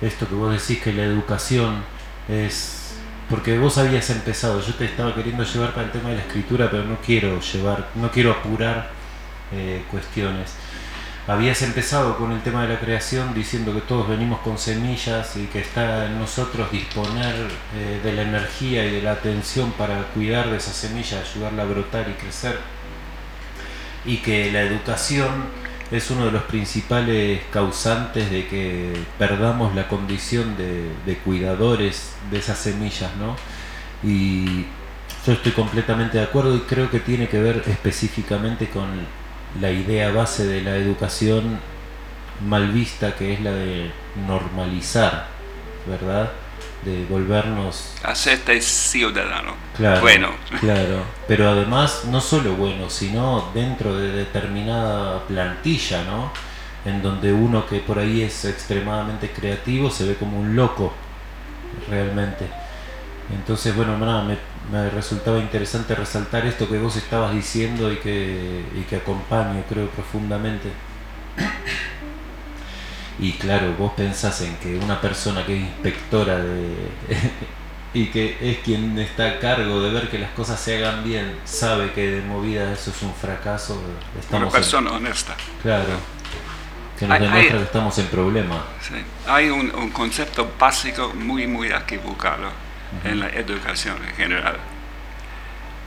esto 0.00 0.28
que 0.28 0.34
vos 0.34 0.52
decís 0.52 0.82
que 0.82 0.92
la 0.92 1.04
educación 1.04 1.84
es... 2.28 2.80
Porque 3.28 3.58
vos 3.58 3.78
habías 3.78 4.10
empezado, 4.10 4.60
yo 4.60 4.74
te 4.74 4.84
estaba 4.84 5.14
queriendo 5.14 5.44
llevar 5.44 5.72
para 5.72 5.86
el 5.86 5.92
tema 5.92 6.10
de 6.10 6.16
la 6.16 6.22
escritura, 6.22 6.70
pero 6.70 6.84
no 6.84 6.98
quiero 7.00 7.40
llevar, 7.40 7.88
no 7.94 8.10
quiero 8.10 8.32
apurar 8.32 8.90
eh, 9.50 9.82
cuestiones. 9.90 10.54
Habías 11.26 11.62
empezado 11.62 12.18
con 12.18 12.32
el 12.32 12.42
tema 12.42 12.62
de 12.62 12.74
la 12.74 12.78
creación 12.78 13.32
diciendo 13.32 13.72
que 13.72 13.80
todos 13.80 14.06
venimos 14.10 14.40
con 14.40 14.58
semillas 14.58 15.36
y 15.36 15.46
que 15.46 15.60
está 15.60 16.04
en 16.04 16.18
nosotros 16.18 16.70
disponer 16.70 17.34
eh, 17.74 17.98
de 18.04 18.12
la 18.12 18.22
energía 18.22 18.84
y 18.84 18.90
de 18.90 19.00
la 19.00 19.12
atención 19.12 19.72
para 19.72 20.02
cuidar 20.08 20.50
de 20.50 20.58
esa 20.58 20.74
semilla, 20.74 21.22
ayudarla 21.22 21.62
a 21.62 21.66
brotar 21.66 22.10
y 22.10 22.12
crecer 22.12 22.58
y 24.04 24.18
que 24.18 24.52
la 24.52 24.60
educación 24.60 25.30
es 25.90 26.10
uno 26.10 26.26
de 26.26 26.30
los 26.30 26.42
principales 26.42 27.40
causantes 27.50 28.30
de 28.30 28.46
que 28.46 28.92
perdamos 29.18 29.74
la 29.74 29.88
condición 29.88 30.58
de, 30.58 30.90
de 31.06 31.16
cuidadores 31.18 32.16
de 32.30 32.38
esas 32.38 32.58
semillas, 32.58 33.10
¿no? 33.16 33.34
Y 34.06 34.66
yo 35.26 35.32
estoy 35.32 35.52
completamente 35.52 36.18
de 36.18 36.24
acuerdo 36.24 36.54
y 36.54 36.60
creo 36.60 36.90
que 36.90 37.00
tiene 37.00 37.28
que 37.28 37.40
ver 37.40 37.62
específicamente 37.66 38.68
con 38.68 38.90
la 39.60 39.70
idea 39.70 40.10
base 40.10 40.46
de 40.46 40.62
la 40.62 40.76
educación 40.76 41.58
mal 42.46 42.72
vista, 42.72 43.14
que 43.14 43.34
es 43.34 43.40
la 43.40 43.52
de 43.52 43.90
normalizar, 44.26 45.26
¿verdad? 45.86 46.30
De 46.84 47.04
volvernos 47.06 47.94
Hacerte 48.02 48.60
ciudadano. 48.60 49.54
Claro, 49.76 50.00
Bueno, 50.02 50.28
claro. 50.60 51.02
Pero 51.26 51.48
además, 51.48 52.04
no 52.10 52.20
solo 52.20 52.54
bueno, 52.54 52.90
sino 52.90 53.50
dentro 53.54 53.96
de 53.96 54.12
determinada 54.12 55.24
plantilla, 55.26 56.04
¿no? 56.04 56.30
En 56.84 57.02
donde 57.02 57.32
uno 57.32 57.66
que 57.66 57.78
por 57.78 57.98
ahí 57.98 58.22
es 58.22 58.44
extremadamente 58.44 59.30
creativo 59.30 59.90
se 59.90 60.04
ve 60.06 60.16
como 60.16 60.38
un 60.38 60.54
loco, 60.54 60.92
realmente. 61.88 62.46
Entonces, 63.32 63.74
bueno, 63.74 63.96
nada, 63.96 64.22
me, 64.24 64.36
me 64.72 64.88
resultaba 64.90 65.38
interesante 65.38 65.94
resaltar 65.94 66.46
esto 66.46 66.68
que 66.68 66.78
vos 66.78 66.96
estabas 66.96 67.34
diciendo 67.34 67.92
y 67.92 67.96
que, 67.96 68.64
y 68.74 68.82
que 68.82 68.96
acompaño, 68.96 69.62
creo, 69.68 69.88
profundamente. 69.88 70.70
Y 73.18 73.32
claro, 73.32 73.74
vos 73.78 73.92
pensás 73.96 74.40
en 74.40 74.56
que 74.56 74.76
una 74.76 75.00
persona 75.00 75.44
que 75.46 75.54
es 75.56 75.60
inspectora 75.62 76.38
de 76.38 76.74
y 77.94 78.06
que 78.06 78.36
es 78.40 78.58
quien 78.58 78.98
está 78.98 79.26
a 79.28 79.38
cargo 79.38 79.80
de 79.80 79.90
ver 79.90 80.10
que 80.10 80.18
las 80.18 80.30
cosas 80.32 80.58
se 80.58 80.76
hagan 80.78 81.04
bien, 81.04 81.36
sabe 81.44 81.92
que 81.92 82.10
de 82.10 82.22
movida 82.22 82.72
eso 82.72 82.90
es 82.90 83.02
un 83.02 83.14
fracaso, 83.14 83.74
una 83.74 84.20
estamos 84.20 84.46
en- 84.48 84.52
persona 84.52 84.90
honesta. 84.92 85.36
claro, 85.62 85.84
que 86.98 87.06
nos 87.06 87.14
Hay- 87.16 87.22
demuestra 87.22 87.52
hay- 87.54 87.58
que 87.60 87.64
estamos 87.66 87.98
en 87.98 88.06
problemas. 88.06 88.58
Sí. 88.80 88.94
Hay 89.28 89.48
un, 89.50 89.72
un 89.76 89.90
concepto 89.90 90.50
básico 90.58 91.12
muy, 91.14 91.46
muy 91.46 91.68
equivocado 91.72 92.48
en 93.04 93.20
la 93.20 93.28
educación 93.28 93.96
en 94.04 94.14
general. 94.14 94.56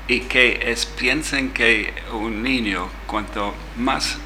Y 0.08 0.22
que 0.22 0.72
es, 0.72 0.86
piensen 0.86 1.51
que 1.51 1.94
un 2.13 2.42
niño, 2.42 2.89
cuanto 3.08 3.54
más 3.75 4.18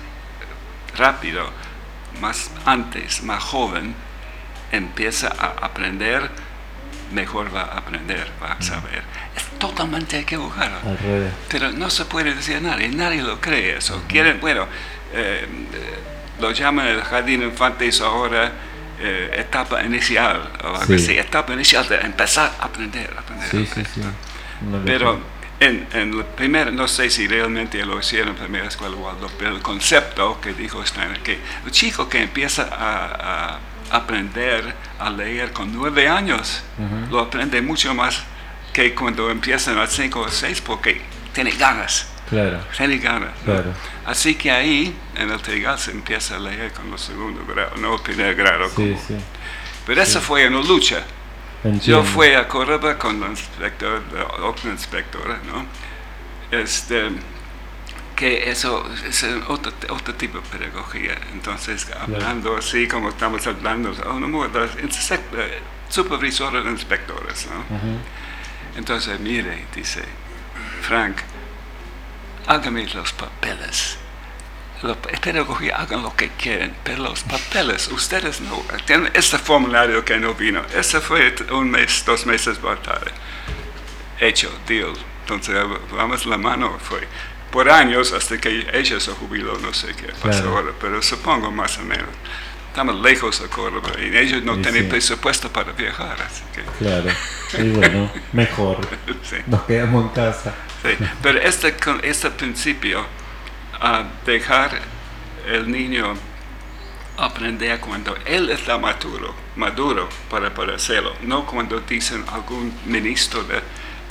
rápido, 0.96 1.50
más 2.20 2.52
antes, 2.66 3.24
más 3.24 3.44
joven, 3.44 3.96
empieza 4.72 5.28
a 5.28 5.66
aprender, 5.66 6.30
mejor 7.12 7.54
va 7.54 7.62
a 7.64 7.78
aprender, 7.80 8.28
va 8.42 8.54
a 8.54 8.62
saber. 8.62 9.04
Es 9.36 9.46
totalmente 9.58 10.20
equivocado. 10.20 10.78
Pero 11.50 11.72
no 11.72 11.90
se 11.90 12.06
puede 12.06 12.36
decir 12.36 12.58
a 12.58 12.62
nadie, 12.62 12.90
nadie 12.90 13.24
lo 13.24 13.42
cree 13.42 13.78
eso. 13.78 14.04
Quieren, 14.08 14.40
bueno, 14.40 14.68
eh, 15.14 15.48
lo 16.40 16.52
llaman 16.52 16.88
el 16.88 17.02
jardín 17.02 17.44
infantil 17.44 17.94
ahora 18.04 18.52
eh, 19.02 19.40
etapa 19.40 19.84
inicial, 19.84 20.50
o 20.64 20.68
algo 20.68 20.86
Sí. 20.86 20.94
así, 20.96 21.18
etapa 21.18 21.54
inicial 21.54 21.88
de 21.88 21.96
empezar 22.02 22.52
a 22.60 22.66
aprender, 22.66 23.14
aprender. 23.18 23.50
Sí, 23.50 23.66
sí, 23.66 23.82
aprender, 23.82 23.86
sí. 23.94 24.02
Pero 24.86 25.20
en, 25.60 25.88
en 25.94 26.18
la 26.18 26.24
primera, 26.26 26.72
no 26.72 26.88
sé 26.88 27.10
si 27.10 27.28
realmente 27.28 27.84
lo 27.86 28.00
hicieron 28.00 28.30
en 28.30 28.36
primera 28.36 28.68
escuela 28.68 28.96
algo, 28.96 29.30
pero 29.38 29.56
el 29.56 29.62
concepto 29.62 30.40
que 30.42 30.54
dijo 30.54 30.86
Steiner, 30.86 31.20
que 31.22 31.40
el 31.66 31.72
chico 31.72 32.08
que 32.10 32.22
empieza 32.22 32.64
a, 32.72 33.56
a 33.56 33.60
aprender 33.92 34.74
a 35.00 35.10
leer 35.10 35.52
con 35.52 35.74
nueve 35.74 36.08
años, 36.08 36.64
lo 37.10 37.20
aprende 37.20 37.62
mucho 37.62 37.94
más 37.94 38.24
que 38.74 38.96
cuando 38.96 39.30
empiezan 39.30 39.78
a 39.78 39.88
cinco 39.88 40.22
o 40.22 40.30
seis 40.30 40.62
porque 40.62 41.02
tiene 41.34 41.52
ganas, 41.52 42.08
Claro, 42.30 42.60
tiene 42.78 42.98
ganas. 43.00 43.32
¿no? 43.46 43.54
Así 44.06 44.36
que 44.36 44.50
ahí, 44.52 44.96
en 45.16 45.30
el 45.30 45.42
trigal, 45.42 45.78
se 45.78 45.92
empieza 45.92 46.36
a 46.38 46.40
leer 46.40 46.72
con 46.74 46.90
los 46.90 47.02
segundo 47.02 47.46
grado, 47.46 47.76
no 47.78 47.96
el 47.96 48.02
primer 48.02 48.36
grado. 48.36 48.68
Sí, 48.70 48.76
como- 48.76 48.98
sí. 49.08 49.16
Pero 49.86 50.02
eso 50.02 50.22
fue 50.22 50.48
una 50.48 50.62
lucha. 50.62 51.04
Entiendo. 51.64 51.86
Yo 51.86 52.04
fui 52.04 52.30
a 52.34 52.48
Córdoba 52.48 52.98
con 52.98 53.20
la 53.20 53.28
inspector, 53.28 54.02
la 54.14 54.46
otra 54.46 54.72
inspectora, 54.72 55.40
¿no? 55.46 55.66
Este, 56.58 57.10
que 58.16 58.50
eso 58.50 58.88
es 59.08 59.24
otro, 59.48 59.72
otro 59.90 60.16
tipo 60.16 60.40
de 60.40 60.58
pedagogía. 60.58 61.16
Entonces, 61.34 61.88
hablando 62.00 62.58
así 62.58 62.88
como 62.88 63.10
estamos 63.10 63.46
hablando, 63.48 63.94
oh, 64.08 64.20
no, 64.20 64.48
los 64.48 64.76
eh, 64.76 65.60
supervisores 65.90 66.66
e 66.66 66.70
inspectores. 66.70 67.48
¿no? 67.48 67.80
Entonces, 68.78 69.20
mire, 69.20 69.66
dice 69.76 70.02
Frank, 70.82 71.18
hágame 72.48 72.86
los 72.88 73.14
papeles. 73.14 73.98
La 74.82 74.96
pedagogía 74.96 75.76
hagan 75.76 76.02
lo 76.02 76.16
que 76.16 76.30
quieren, 76.30 76.76
pero 76.84 77.04
los 77.04 77.22
papeles, 77.24 77.88
ustedes 77.90 78.42
no. 78.42 78.64
Tienen 78.86 79.12
este 79.14 79.38
formulario 79.38 80.04
que 80.04 80.18
no 80.18 80.34
vino. 80.34 80.64
Ese 80.76 81.00
fue 81.02 81.36
un 81.52 81.70
mes, 81.70 82.04
dos 82.06 82.26
meses 82.26 82.62
más 82.64 82.82
tarde. 82.82 83.12
Hecho, 84.20 84.52
deal. 84.68 84.94
Entonces, 85.22 85.56
vamos 85.92 86.26
la 86.26 86.38
mano, 86.38 86.78
fue 86.80 87.08
por 87.52 87.70
años 87.70 88.14
hasta 88.14 88.38
que 88.40 88.66
ella 88.74 89.00
se 89.00 89.12
jubiló, 89.12 89.58
no 89.60 89.74
sé 89.74 89.94
qué 89.94 90.12
pasó 90.22 90.50
ahora, 90.50 90.72
pero 90.80 91.02
supongo 91.02 91.52
más 91.52 91.78
o 91.78 91.82
menos. 91.84 92.10
Estamos 92.70 93.02
lejos 93.02 93.42
de 93.42 93.50
Córdoba 93.50 93.92
y 94.00 94.16
ellos 94.16 94.44
no 94.44 94.58
tienen 94.58 94.88
presupuesto 94.88 95.52
para 95.52 95.74
viajar, 95.74 96.16
así 96.22 96.44
que... 96.56 96.64
Claro, 96.80 97.10
y 97.58 97.70
bueno, 97.72 98.10
mejor. 98.32 98.78
Nos 99.48 99.62
quedamos 99.64 100.06
en 100.06 100.10
casa. 100.10 100.56
Sí. 100.84 101.06
Pero 101.22 101.40
este, 101.40 101.76
este 102.04 102.32
principio, 102.32 103.06
a 103.80 104.06
dejar 104.26 104.80
el 105.48 105.72
niño 105.72 106.14
aprender 107.18 107.80
cuando 107.80 108.16
él 108.26 108.50
está 108.50 108.78
maduro, 108.78 109.34
maduro 109.56 110.08
para, 110.30 110.54
para 110.54 110.76
hacerlo, 110.76 111.14
no 111.24 111.46
cuando 111.46 111.80
dicen 111.82 112.24
algún 112.32 112.74
ministro 112.86 113.44
de 113.44 113.60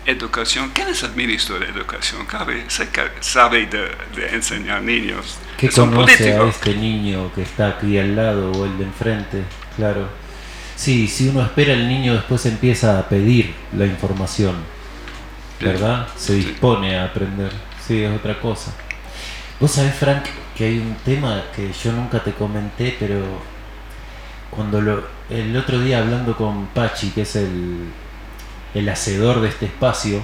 educación. 0.06 0.70
¿Quién 0.74 0.88
es 0.88 1.02
el 1.02 1.12
ministro 1.12 1.58
de 1.58 1.66
educación? 1.66 2.26
¿Sabe, 2.30 2.64
sabe 3.20 3.66
de, 3.66 4.34
enseñar 4.34 4.82
niños? 4.82 5.38
¿Qué 5.56 5.68
conoce 5.68 6.34
a 6.34 6.48
este 6.48 6.74
niño 6.74 7.32
que 7.34 7.42
está 7.42 7.68
aquí 7.68 7.98
al 7.98 8.16
lado 8.16 8.52
o 8.52 8.64
el 8.64 8.78
de 8.78 8.84
enfrente? 8.84 9.42
Claro. 9.76 10.08
Sí, 10.76 11.08
si 11.08 11.28
uno 11.28 11.42
espera, 11.42 11.74
el 11.74 11.88
niño 11.88 12.14
después 12.14 12.46
empieza 12.46 12.98
a 12.98 13.08
pedir 13.08 13.54
la 13.76 13.84
información, 13.84 14.54
¿verdad? 15.60 16.08
Se 16.16 16.34
dispone 16.34 16.98
a 16.98 17.04
aprender. 17.04 17.52
Sí, 17.86 18.02
es 18.02 18.16
otra 18.16 18.40
cosa. 18.40 18.72
Vos 19.58 19.70
sabés, 19.70 19.94
Frank, 19.94 20.24
que 20.56 20.64
hay 20.64 20.78
un 20.78 20.94
tema 21.04 21.44
que 21.54 21.72
yo 21.72 21.92
nunca 21.92 22.22
te 22.22 22.32
comenté, 22.32 22.96
pero 22.98 23.22
cuando 24.50 24.80
lo, 24.80 25.04
el 25.28 25.56
otro 25.56 25.78
día 25.80 25.98
hablando 25.98 26.36
con 26.36 26.66
Pachi, 26.68 27.10
que 27.10 27.22
es 27.22 27.36
el, 27.36 27.90
el 28.74 28.88
hacedor 28.88 29.40
de 29.40 29.48
este 29.48 29.66
espacio, 29.66 30.22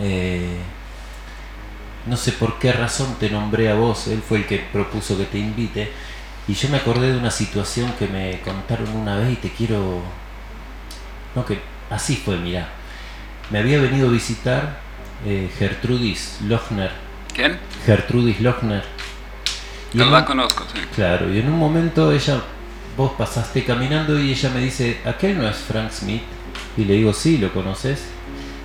eh, 0.00 0.58
no 2.06 2.16
sé 2.16 2.32
por 2.32 2.58
qué 2.58 2.72
razón 2.72 3.16
te 3.20 3.30
nombré 3.30 3.70
a 3.70 3.74
vos, 3.74 4.08
él 4.08 4.22
fue 4.26 4.38
el 4.38 4.46
que 4.46 4.58
propuso 4.58 5.16
que 5.16 5.24
te 5.24 5.38
invite, 5.38 5.92
y 6.48 6.54
yo 6.54 6.68
me 6.70 6.78
acordé 6.78 7.12
de 7.12 7.18
una 7.18 7.30
situación 7.30 7.92
que 7.98 8.08
me 8.08 8.40
contaron 8.40 8.88
una 8.96 9.16
vez 9.16 9.32
y 9.32 9.36
te 9.36 9.50
quiero... 9.50 10.02
No, 11.36 11.44
que 11.44 11.60
así 11.90 12.16
fue, 12.16 12.36
mira. 12.36 12.68
Me 13.50 13.58
había 13.58 13.80
venido 13.80 14.08
a 14.08 14.12
visitar 14.12 14.78
eh, 15.26 15.50
Gertrudis 15.58 16.38
Lochner. 16.46 16.90
¿Quién? 17.34 17.58
Gertrudis 17.84 18.40
Lochner. 18.40 18.84
no 19.94 20.04
la 20.06 20.24
conozco, 20.24 20.64
sí. 20.72 20.80
Claro, 20.94 21.32
y 21.32 21.40
en 21.40 21.48
un 21.48 21.58
momento 21.58 22.12
ella, 22.12 22.40
vos 22.96 23.12
pasaste 23.18 23.64
caminando 23.64 24.18
y 24.18 24.30
ella 24.30 24.50
me 24.50 24.60
dice, 24.60 25.00
¿aquel 25.04 25.38
no 25.38 25.48
es 25.48 25.56
Frank 25.56 25.90
Smith? 25.90 26.22
Y 26.76 26.84
le 26.84 26.94
digo, 26.94 27.12
sí, 27.12 27.38
¿lo 27.38 27.52
conoces? 27.52 28.04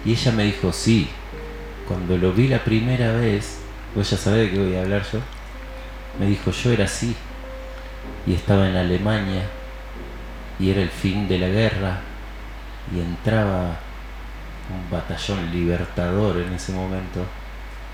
Y 0.05 0.11
ella 0.11 0.31
me 0.31 0.43
dijo, 0.43 0.71
sí. 0.71 1.07
Cuando 1.87 2.17
lo 2.17 2.31
vi 2.31 2.48
la 2.48 2.63
primera 2.63 3.11
vez, 3.13 3.57
vos 3.95 4.09
ya 4.09 4.17
sabés 4.17 4.51
de 4.51 4.51
qué 4.51 4.63
voy 4.63 4.75
a 4.75 4.81
hablar 4.81 5.03
yo, 5.11 5.19
me 6.19 6.27
dijo, 6.27 6.51
yo 6.51 6.71
era 6.71 6.85
así. 6.85 7.15
Y 8.27 8.33
estaba 8.33 8.69
en 8.69 8.75
Alemania, 8.75 9.43
y 10.59 10.69
era 10.69 10.81
el 10.81 10.89
fin 10.89 11.27
de 11.27 11.39
la 11.39 11.48
guerra, 11.48 12.01
y 12.95 13.00
entraba 13.00 13.79
un 14.69 14.89
batallón 14.89 15.51
libertador 15.51 16.37
en 16.37 16.53
ese 16.53 16.71
momento, 16.71 17.25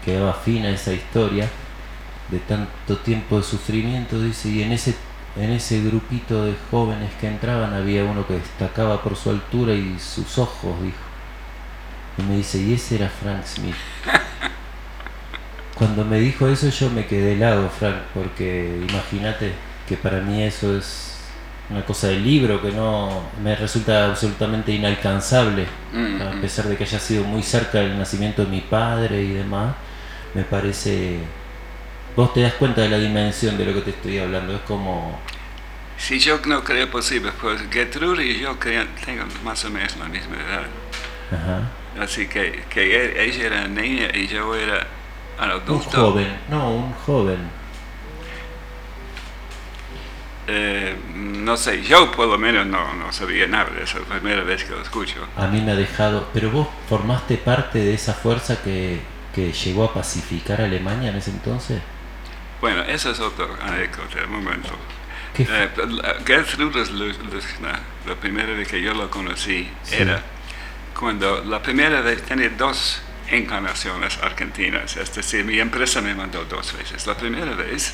quedaba 0.03 0.33
fin 0.33 0.65
a 0.65 0.69
esa 0.69 0.93
historia 0.93 1.47
de 2.29 2.39
tanto 2.39 2.97
tiempo 2.97 3.37
de 3.37 3.43
sufrimiento, 3.43 4.21
dice, 4.21 4.49
y 4.49 4.63
en 4.63 4.71
ese 4.71 4.95
en 5.35 5.51
ese 5.51 5.81
grupito 5.81 6.45
de 6.45 6.55
jóvenes 6.69 7.11
que 7.19 7.27
entraban 7.27 7.73
había 7.73 8.03
uno 8.03 8.27
que 8.27 8.33
destacaba 8.33 9.01
por 9.01 9.15
su 9.15 9.29
altura 9.29 9.73
y 9.73 9.97
sus 9.99 10.37
ojos, 10.37 10.81
dijo. 10.81 10.97
Y 12.17 12.23
me 12.23 12.37
dice, 12.37 12.57
y 12.57 12.73
ese 12.73 12.95
era 12.95 13.09
Frank 13.09 13.45
Smith. 13.45 13.75
Cuando 15.75 16.03
me 16.03 16.19
dijo 16.19 16.47
eso 16.47 16.69
yo 16.69 16.89
me 16.89 17.05
quedé 17.05 17.33
helado, 17.33 17.69
Frank, 17.69 17.95
porque 18.13 18.85
imagínate 18.89 19.53
que 19.87 19.95
para 19.95 20.19
mí 20.19 20.43
eso 20.43 20.77
es 20.77 21.17
una 21.71 21.85
cosa 21.85 22.07
del 22.07 22.23
libro 22.23 22.61
que 22.61 22.71
no 22.71 23.23
me 23.41 23.55
resulta 23.55 24.05
absolutamente 24.05 24.71
inalcanzable, 24.71 25.65
mm, 25.93 26.21
a 26.21 26.35
mm. 26.35 26.41
pesar 26.41 26.65
de 26.65 26.77
que 26.77 26.83
haya 26.83 26.99
sido 26.99 27.23
muy 27.23 27.43
cerca 27.43 27.79
del 27.79 27.97
nacimiento 27.97 28.43
de 28.43 28.51
mi 28.51 28.61
padre 28.61 29.21
y 29.21 29.33
demás, 29.33 29.73
me 30.33 30.43
parece 30.43 31.19
vos 32.15 32.33
te 32.33 32.41
das 32.41 32.53
cuenta 32.53 32.81
de 32.81 32.89
la 32.89 32.97
dimensión 32.97 33.57
de 33.57 33.65
lo 33.65 33.73
que 33.73 33.81
te 33.81 33.89
estoy 33.91 34.19
hablando. 34.19 34.55
Es 34.55 34.61
como. 34.61 35.19
Si 35.97 36.19
yo 36.19 36.39
no 36.45 36.63
creo 36.63 36.89
posible, 36.89 37.31
pues 37.39 37.61
Gertrude 37.69 38.25
y 38.25 38.39
yo 38.39 38.57
creo, 38.57 38.85
tengo 39.05 39.23
más 39.43 39.63
o 39.65 39.69
menos 39.69 39.95
la 39.97 40.05
misma 40.05 40.35
edad. 40.35 40.65
Ajá. 41.31 42.03
Así 42.03 42.27
que, 42.27 42.63
que 42.69 42.95
e, 42.95 43.25
ella 43.25 43.45
era 43.45 43.67
niña 43.67 44.07
y 44.13 44.27
yo 44.27 44.55
era 44.55 44.87
adulto. 45.37 45.73
Un 45.73 45.79
joven, 45.79 46.37
no, 46.49 46.71
un 46.71 46.93
joven. 46.93 47.60
Eh, 50.53 50.95
no 51.15 51.55
sé, 51.55 51.81
yo 51.81 52.11
por 52.11 52.27
lo 52.27 52.37
menos 52.37 52.65
no, 52.67 52.93
no 52.95 53.13
sabía 53.13 53.47
nada 53.47 53.69
de 53.69 53.83
eso, 53.83 53.99
es 53.99 54.09
la 54.09 54.19
primera 54.19 54.43
vez 54.43 54.65
que 54.65 54.71
lo 54.71 54.81
escucho. 54.81 55.25
A 55.37 55.47
mí 55.47 55.61
me 55.61 55.71
ha 55.71 55.75
dejado, 55.75 56.27
pero 56.33 56.51
vos 56.51 56.67
formaste 56.89 57.37
parte 57.37 57.79
de 57.79 57.93
esa 57.93 58.13
fuerza 58.13 58.61
que, 58.61 58.99
que 59.33 59.53
llegó 59.53 59.85
a 59.85 59.93
pacificar 59.93 60.59
a 60.59 60.65
Alemania 60.65 61.11
en 61.11 61.15
ese 61.15 61.31
entonces. 61.31 61.81
Bueno, 62.59 62.81
eso 62.83 63.11
es 63.11 63.19
otro 63.21 63.47
anécdota, 63.61 64.25
un 64.25 64.43
momento. 64.43 64.71
Eh, 65.37 65.69
Gertrude 66.25 66.83
la 68.05 68.15
primera 68.15 68.53
vez 68.53 68.67
que 68.67 68.81
yo 68.81 68.93
lo 68.93 69.09
conocí 69.09 69.69
era 69.89 70.21
cuando 70.93 71.45
la 71.45 71.61
primera 71.61 72.01
vez 72.01 72.23
tenía 72.23 72.49
dos 72.49 73.01
encarnaciones 73.29 74.17
argentinas, 74.21 74.97
es 74.97 75.15
decir, 75.15 75.45
mi 75.45 75.59
empresa 75.59 76.01
me 76.01 76.13
mandó 76.13 76.43
dos 76.43 76.77
veces. 76.77 77.07
La 77.07 77.15
primera 77.15 77.55
vez 77.55 77.93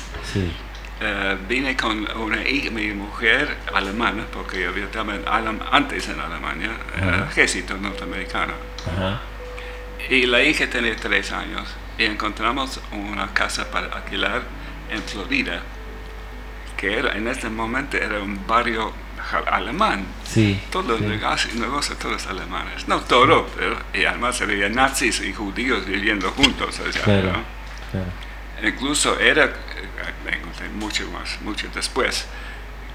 eh, 1.00 1.36
vine 1.48 1.76
con 1.76 2.08
una 2.20 2.38
mi 2.72 2.92
mujer 2.92 3.56
alemana, 3.72 4.24
porque 4.32 4.62
yo 4.62 4.70
había 4.70 4.84
estado 4.84 5.12
antes 5.70 6.08
en 6.08 6.20
Alemania, 6.20 6.70
uh 6.70 7.30
ejército 7.30 7.76
norteamericano. 7.76 8.54
Y 10.10 10.26
la 10.26 10.42
hija 10.42 10.68
tenía 10.68 10.96
tres 10.96 11.30
años 11.32 11.68
y 11.98 12.04
encontramos 12.04 12.80
una 12.92 13.28
casa 13.32 13.70
para 13.70 13.88
alquilar 13.88 14.42
en 14.90 15.02
Florida, 15.02 15.60
que 16.76 16.98
era 16.98 17.16
en 17.16 17.28
este 17.28 17.48
momento 17.48 17.96
era 17.96 18.20
un 18.20 18.46
barrio 18.46 18.92
alemán. 19.50 20.06
Sí, 20.24 20.60
todos 20.70 20.86
los 20.86 21.00
negocios, 21.00 21.98
todos 21.98 22.26
alemanes. 22.26 22.88
No 22.88 23.00
todo, 23.00 23.46
pero 23.56 23.76
y 23.92 24.04
además 24.04 24.40
había 24.40 24.68
nazis 24.68 25.20
y 25.20 25.32
judíos 25.32 25.84
viviendo 25.86 26.30
juntos 26.30 26.80
Incluso 28.62 29.18
era, 29.20 29.44
eh, 29.44 29.52
mucho 30.74 31.08
más, 31.10 31.40
mucho 31.42 31.68
después, 31.74 32.26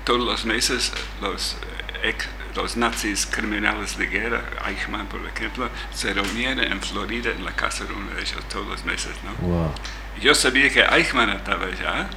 todos 0.04 0.21
los 0.21 0.45
meses 0.45 0.91
los 1.21 1.58
eh, 2.04 2.13
los 2.56 2.78
nazis 2.78 3.26
criminales 3.26 3.97
de 3.97 4.08
guerra, 4.08 4.43
Eichmann 4.67 5.08
por 5.08 5.21
ejemplo, 5.26 5.69
se 5.93 6.13
reunían 6.13 6.60
en 6.60 6.82
Florida 6.82 7.32
en 7.32 7.43
la 7.43 7.52
casa 7.52 7.86
de 7.86 7.93
uno 7.93 8.13
de 8.13 8.21
ellos 8.21 8.38
todos 8.49 8.67
los 8.67 8.86
meses. 8.86 9.12
¿no? 9.23 9.73
Yo 10.21 10.36
sabía 10.36 10.69
que 10.69 10.82
Eichmann 10.82 11.30
estaba 11.30 11.65
allá, 11.65 12.10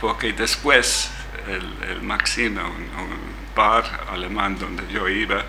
porque 0.00 0.32
después 0.32 1.10
el, 1.48 1.90
el 1.90 2.02
Maxima, 2.02 2.66
un, 2.66 3.34
bar 3.54 3.84
alemán 4.10 4.58
donde 4.58 4.82
yo 4.92 5.08
iba, 5.08 5.44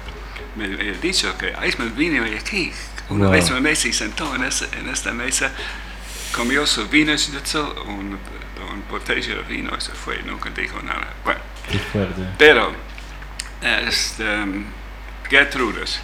me 0.56 0.66
había 0.66 0.94
dicho 0.94 1.36
que 1.40 1.48
Eichmann 1.60 1.96
vino 1.96 2.24
aquí 2.24 2.72
una 3.10 3.30
vez 3.30 3.50
una 3.50 3.62
mesa 3.62 3.88
y 3.88 3.94
sentó 3.94 4.34
en, 4.36 4.44
en 4.44 4.90
esta 4.90 5.12
mesa, 5.12 5.52
comió 6.36 6.68
su 6.68 6.88
vino, 6.88 7.14
un, 7.88 8.20
un 8.72 8.84
botella 8.90 9.36
de 9.36 9.44
vino 9.44 9.72
y 9.78 9.82
se 9.82 9.92
fue, 9.92 10.22
nunca 10.24 10.50
dijo 10.50 10.82
nada. 10.82 11.14
Bueno, 11.24 11.40
Qué 11.70 11.80
fuerte. 11.80 12.22
Pero 12.38 12.72
este, 13.62 14.24
um, 14.24 14.66
Gertrudis. 15.30 16.00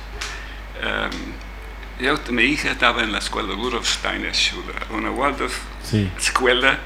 Um, 0.81 1.51
mi 2.31 2.43
hija 2.43 2.71
estaba 2.71 3.03
en 3.03 3.11
la 3.11 3.19
escuela 3.19 3.53
Rudolf 3.53 3.87
Steiner 3.87 4.33
Schule, 4.33 4.73
una 4.89 5.11
Waldorf 5.11 5.55
escuela, 6.17 6.79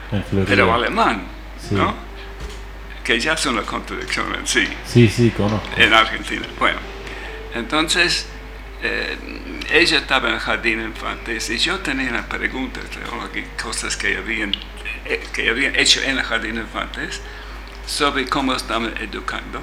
pero 0.46 0.74
alemán, 0.74 1.24
¿no? 1.72 1.96
Que 3.02 3.18
ya 3.20 3.34
es 3.34 3.46
una 3.46 3.62
contradicción 3.62 4.36
en 4.36 4.46
sí. 4.46 4.68
Sí, 4.86 5.08
sí, 5.08 5.32
conozco. 5.32 5.70
En 5.78 5.94
Argentina. 5.94 6.46
Bueno, 6.60 6.80
entonces 7.54 8.28
eh, 8.84 9.18
ella 9.72 10.00
estaba 10.00 10.28
en 10.30 10.36
el 10.36 10.40
jardín 10.40 10.82
infantes 10.82 11.50
y 11.50 11.58
yo 11.60 11.80
tenía 11.80 12.10
una 12.10 12.28
pregunta, 12.28 12.82
cosas 13.62 13.96
que 13.96 14.18
habían, 14.18 14.54
que 15.34 15.50
habían 15.50 15.76
hecho 15.76 16.02
en 16.02 16.18
el 16.18 16.24
jardín 16.24 16.58
infantes 16.58 17.22
sobre 17.86 18.28
cómo 18.28 18.56
estaban 18.56 18.94
educando, 19.00 19.62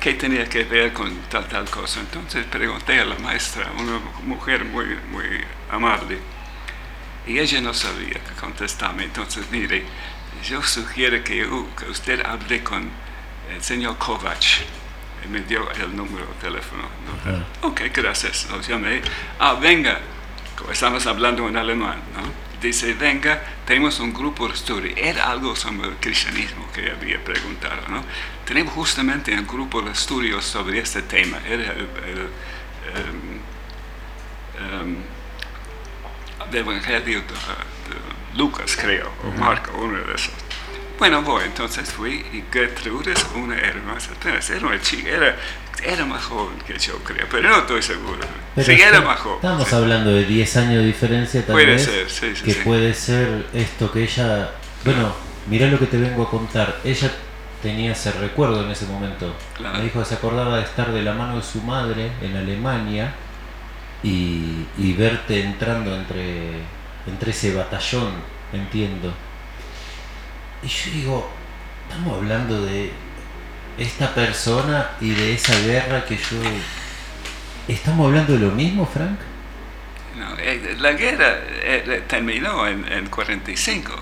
qué 0.00 0.14
tenía 0.14 0.48
que 0.48 0.64
ver 0.64 0.92
con 0.92 1.14
tal, 1.30 1.46
tal 1.48 1.68
cosa. 1.68 2.00
Entonces 2.00 2.46
pregunté 2.46 3.00
a 3.00 3.04
la 3.04 3.16
maestra, 3.16 3.70
una 3.78 3.98
mujer 4.24 4.64
muy, 4.64 4.86
muy 5.10 5.44
amable, 5.70 6.18
y 7.26 7.38
ella 7.38 7.60
no 7.60 7.72
sabía 7.74 8.20
contestarme. 8.40 9.04
Entonces, 9.04 9.46
mire, 9.50 9.84
yo 10.44 10.62
sugiero 10.62 11.22
que, 11.24 11.46
uh, 11.46 11.74
que 11.74 11.86
usted 11.86 12.24
hable 12.24 12.62
con 12.62 12.90
el 13.50 13.62
señor 13.62 13.96
Kovac 13.98 14.64
me 15.30 15.40
dio 15.40 15.70
el 15.72 15.96
número 15.96 16.26
de 16.26 16.34
teléfono. 16.34 16.84
Ok, 17.62 17.82
gracias. 17.94 18.46
Lo 18.50 18.60
llamé. 18.60 19.00
Ah, 19.38 19.54
venga. 19.54 20.00
Estamos 20.70 21.06
hablando 21.06 21.48
en 21.48 21.56
alemán, 21.56 22.00
¿no? 22.14 22.43
Dice, 22.64 22.94
venga, 22.94 23.42
tenemos 23.66 24.00
un 24.00 24.14
grupo 24.14 24.48
de 24.48 24.54
estudio. 24.54 24.90
Era 24.96 25.30
algo 25.30 25.54
sobre 25.54 25.86
el 25.86 25.96
cristianismo 25.96 26.66
que 26.72 26.90
había 26.90 27.22
preguntado, 27.22 27.88
¿no? 27.88 28.02
Tenemos 28.46 28.72
justamente 28.72 29.38
un 29.38 29.46
grupo 29.46 29.82
de 29.82 29.90
estudios 29.90 30.46
sobre 30.46 30.78
este 30.78 31.02
tema. 31.02 31.38
Era 31.46 31.72
el, 31.74 31.88
em, 32.94 33.40
em, 34.80 34.96
Evangelio 36.54 37.20
de, 37.20 37.26
Lucas, 38.38 38.76
creo, 38.80 39.12
o 39.24 39.38
Marco, 39.38 39.76
uno 39.76 39.98
de 39.98 40.14
esos. 40.14 40.43
Bueno, 40.98 41.22
voy, 41.22 41.44
entonces 41.44 41.90
fui 41.90 42.24
y 42.32 42.44
Gertrude 42.52 43.12
es 43.12 43.26
una 43.34 43.58
hermosa, 43.58 44.10
era 44.24 44.66
una 44.66 44.80
chica, 44.80 45.08
era, 45.08 45.36
era 45.82 46.04
más 46.04 46.24
joven 46.24 46.56
que 46.64 46.78
yo 46.78 46.96
creo, 46.98 47.26
pero 47.30 47.48
no 47.48 47.58
estoy 47.58 47.82
seguro. 47.82 48.20
sí, 48.56 48.72
era 48.72 49.00
más 49.00 49.18
joven. 49.18 49.38
Estamos 49.38 49.72
hablando 49.72 50.10
de 50.10 50.24
10 50.24 50.56
años 50.56 50.74
de 50.76 50.86
diferencia 50.86 51.44
tal 51.44 51.54
puede 51.54 51.78
ser, 51.80 52.08
sí, 52.08 52.36
sí, 52.36 52.44
que 52.44 52.54
puede 52.62 52.94
ser 52.94 53.46
esto 53.52 53.90
que 53.90 54.04
ella, 54.04 54.52
bueno, 54.84 55.12
mira 55.48 55.66
lo 55.66 55.80
que 55.80 55.86
te 55.86 55.98
vengo 55.98 56.22
a 56.22 56.30
contar, 56.30 56.80
ella 56.84 57.10
tenía 57.60 57.92
ese 57.92 58.12
recuerdo 58.12 58.64
en 58.64 58.70
ese 58.70 58.86
momento, 58.86 59.34
me 59.60 59.82
dijo 59.82 59.98
que 59.98 60.04
se 60.04 60.14
acordaba 60.14 60.58
de 60.58 60.62
estar 60.62 60.92
de 60.92 61.02
la 61.02 61.12
mano 61.12 61.36
de 61.36 61.42
su 61.42 61.60
madre 61.62 62.12
en 62.22 62.36
Alemania 62.36 63.14
y, 64.04 64.66
y 64.78 64.92
verte 64.92 65.42
entrando 65.42 65.92
entre, 65.96 66.50
entre 67.08 67.32
ese 67.32 67.52
batallón, 67.52 68.12
entiendo 68.52 69.12
y 70.64 70.68
yo 70.68 70.90
digo, 70.92 71.30
estamos 71.88 72.18
hablando 72.18 72.64
de 72.64 72.90
esta 73.78 74.14
persona 74.14 74.90
y 75.00 75.10
de 75.10 75.34
esa 75.34 75.58
guerra 75.60 76.04
que 76.04 76.16
yo... 76.16 76.40
¿Estamos 77.68 78.06
hablando 78.06 78.34
de 78.34 78.38
lo 78.38 78.50
mismo, 78.50 78.86
Frank? 78.86 79.18
No, 80.18 80.36
eh, 80.38 80.76
la 80.78 80.92
guerra 80.92 81.38
eh, 81.62 82.02
terminó 82.06 82.66
en, 82.66 82.90
en 82.90 83.06
45. 83.08 83.92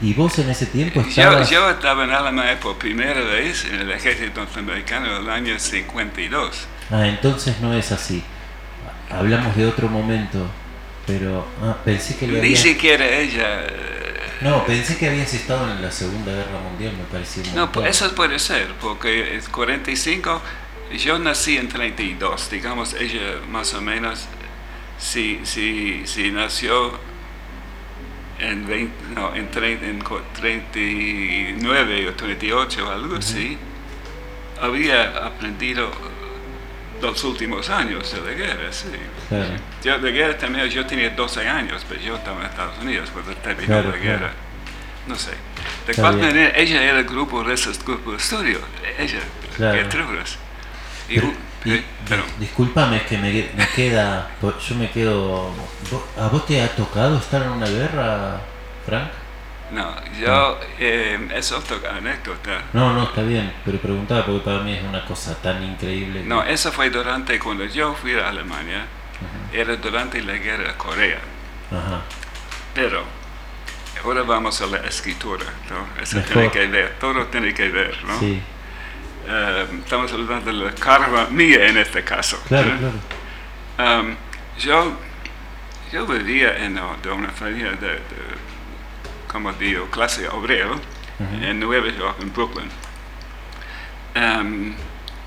¿Y 0.00 0.14
vos 0.14 0.38
en 0.38 0.50
ese 0.50 0.66
tiempo 0.66 1.00
estabas...? 1.00 1.50
Yo, 1.50 1.60
yo 1.60 1.70
estaba 1.70 2.04
en 2.04 2.10
Alemania 2.10 2.58
por 2.60 2.76
primera 2.76 3.20
vez 3.20 3.64
en 3.64 3.80
el 3.80 3.90
ejército 3.90 4.40
norteamericano 4.40 5.16
en 5.16 5.22
el 5.22 5.30
año 5.30 5.58
52. 5.58 6.66
Ah, 6.90 7.06
entonces 7.06 7.60
no 7.60 7.74
es 7.74 7.92
así. 7.92 8.22
Hablamos 9.10 9.56
de 9.56 9.66
otro 9.66 9.88
momento, 9.88 10.46
pero 11.06 11.46
ah, 11.62 11.76
pensé 11.84 12.16
que 12.16 12.26
le 12.26 12.40
Ni 12.40 12.56
siquiera 12.56 13.06
ella 13.06 13.64
no, 14.40 14.66
pensé 14.66 14.98
que 14.98 15.08
habías 15.08 15.32
estado 15.32 15.70
en 15.70 15.80
la 15.80 15.90
Segunda 15.90 16.32
Guerra 16.32 16.60
Mundial, 16.60 16.94
me 16.96 17.04
parecía 17.04 17.42
No, 17.54 17.70
eso 17.84 18.14
puede 18.14 18.38
ser, 18.38 18.74
porque 18.80 19.36
es 19.36 19.48
45, 19.48 20.42
yo 20.98 21.18
nací 21.18 21.56
en 21.56 21.68
32, 21.68 22.50
digamos, 22.50 22.94
ella 22.94 23.40
más 23.48 23.72
o 23.74 23.80
menos, 23.80 24.26
si, 24.98 25.40
si, 25.44 26.06
si 26.06 26.30
nació 26.30 26.92
en, 28.38 28.66
20, 28.66 28.94
no, 29.14 29.34
en, 29.34 29.48
39 29.48 32.08
o 32.08 32.14
38 32.14 32.86
o 32.86 32.90
algo 32.90 33.16
así, 33.16 33.56
había 34.60 35.26
aprendido 35.26 35.90
los 37.00 37.24
últimos 37.24 37.68
años 37.70 38.12
de 38.12 38.20
la 38.20 38.36
guerra, 38.36 38.72
sí. 38.72 38.88
Yo 39.82 39.98
de 39.98 40.12
guerra 40.12 40.38
también, 40.38 40.68
yo 40.68 40.86
tenía 40.86 41.10
12 41.10 41.48
años, 41.48 41.84
pero 41.88 42.00
yo 42.00 42.16
estaba 42.16 42.40
en 42.40 42.46
Estados 42.46 42.78
Unidos 42.80 43.10
cuando 43.12 43.34
terminó 43.36 43.82
la 43.82 43.96
guerra. 43.96 44.32
No 45.06 45.14
sé. 45.14 45.32
De 45.86 45.94
cuál 45.94 46.18
manera, 46.18 46.56
ella 46.56 46.82
era 46.82 46.98
el 46.98 47.04
grupo 47.04 47.44
de 47.44 47.54
esos 47.54 47.82
grupos 47.84 48.12
de 48.12 48.18
estudio, 48.18 48.58
ella, 48.98 49.20
Gertrude. 49.56 50.24
Y, 51.08 51.18
y, 51.68 51.84
discúlpame, 52.38 52.96
es 52.98 53.02
que 53.04 53.18
me, 53.18 53.32
me, 53.32 53.68
queda, 53.74 54.30
yo 54.42 54.74
me 54.74 54.90
quedo, 54.90 55.52
¿a 56.18 56.28
vos 56.28 56.46
te 56.46 56.60
ha 56.60 56.74
tocado 56.74 57.18
estar 57.18 57.42
en 57.42 57.50
una 57.50 57.66
guerra, 57.66 58.40
Frank? 58.84 59.10
No, 59.72 59.94
yo, 60.20 60.60
eh, 60.78 61.28
es 61.34 61.50
otra 61.50 61.96
anécdota. 61.96 62.62
No, 62.72 62.92
no, 62.92 63.04
está 63.04 63.22
bien, 63.22 63.52
pero 63.64 63.78
preguntaba 63.78 64.24
porque 64.24 64.44
para 64.44 64.60
mí 64.60 64.72
es 64.74 64.84
una 64.84 65.04
cosa 65.04 65.34
tan 65.42 65.62
increíble. 65.62 66.22
No, 66.24 66.42
eso 66.44 66.70
fue 66.70 66.88
durante, 66.90 67.38
cuando 67.38 67.64
yo 67.64 67.94
fui 67.94 68.14
a 68.14 68.28
Alemania, 68.28 68.86
era 69.52 69.76
durante 69.76 70.22
la 70.22 70.34
guerra 70.34 70.68
de 70.68 70.74
Corea. 70.76 71.18
Ajá. 71.72 72.02
Pero, 72.74 73.02
ahora 74.04 74.22
vamos 74.22 74.60
a 74.60 74.66
la 74.66 74.78
escritura, 74.78 75.46
¿no? 75.68 76.00
Eso 76.00 76.20
tiene 76.20 76.50
que 76.50 76.66
ver, 76.68 76.96
todo 77.00 77.26
tiene 77.26 77.52
que 77.52 77.68
ver, 77.68 77.96
¿no? 78.06 78.20
Sí. 78.20 78.40
Eh, 79.28 79.66
estamos 79.82 80.12
hablando 80.12 80.52
de 80.52 80.52
la 80.52 80.72
karma 80.72 81.26
mía 81.30 81.66
en 81.66 81.78
este 81.78 82.04
caso. 82.04 82.40
Claro, 82.46 82.70
claro. 82.78 84.00
Um, 84.00 84.14
yo, 84.60 84.92
yo 85.92 86.06
vivía 86.06 86.56
en 86.64 86.78
una 86.78 87.30
familia 87.30 87.72
de 87.72 87.98
como 89.36 89.52
digo, 89.52 89.90
clase 89.90 90.26
obrero 90.30 90.80
en 91.42 91.60
Nueva 91.60 91.88
York, 91.90 92.16
en 92.22 92.32
Brooklyn, 92.32 92.70
um, 94.16 94.74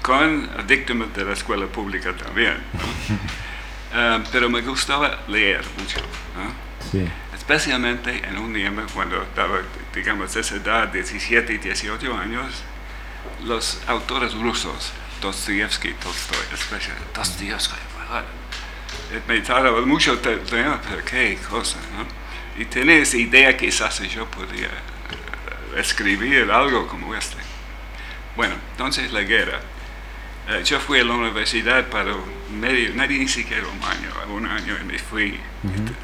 con 0.01 0.49
víctimas 0.65 1.13
de 1.13 1.25
la 1.25 1.33
escuela 1.33 1.67
pública 1.67 2.11
también. 2.17 2.57
Um, 3.93 4.23
pero 4.31 4.49
me 4.49 4.61
gustaba 4.61 5.19
leer 5.27 5.63
mucho, 5.77 5.99
especialmente 7.35 8.27
en 8.27 8.39
un 8.39 8.51
tiempo 8.51 8.81
cuando 8.95 9.21
estaba, 9.21 9.59
digamos, 9.93 10.35
esa 10.35 10.55
edad, 10.55 10.87
17 10.87 11.53
y 11.53 11.57
18 11.59 12.17
años, 12.17 12.63
los 13.45 13.79
autores 13.85 14.33
rusos, 14.33 14.91
Dostoyevsky, 15.21 15.93
Tolstoy, 15.93 16.45
especialmente 16.51 17.11
Dostoyevsky, 17.13 17.77
me 19.27 19.39
tardaba 19.41 19.81
mucho, 19.85 20.19
pero 20.19 20.41
qué 21.05 21.37
cosa, 21.47 21.77
¿no? 21.95 22.18
Y 22.59 22.65
tiene 22.65 22.99
esa 22.99 23.15
idea 23.15 23.55
quizás 23.55 24.01
yo 24.09 24.25
podría 24.25 24.67
eh, 24.67 25.77
escribir 25.77 26.51
algo 26.51 26.87
como 26.87 27.15
este. 27.15 27.37
Bueno, 28.35 28.55
entonces 28.71 29.13
la 29.13 29.21
guerra. 29.21 29.61
Eh, 30.49 30.61
yo 30.65 30.77
fui 30.81 30.99
a 30.99 31.05
la 31.05 31.13
universidad 31.13 31.87
para 31.87 32.13
medio, 32.51 32.93
nadie 32.95 33.17
ni 33.17 33.29
siquiera 33.29 33.65
un 33.65 33.81
año, 33.81 34.35
un 34.35 34.45
año 34.45 34.75
y 34.81 34.83
me 34.83 34.99
fui, 34.99 35.39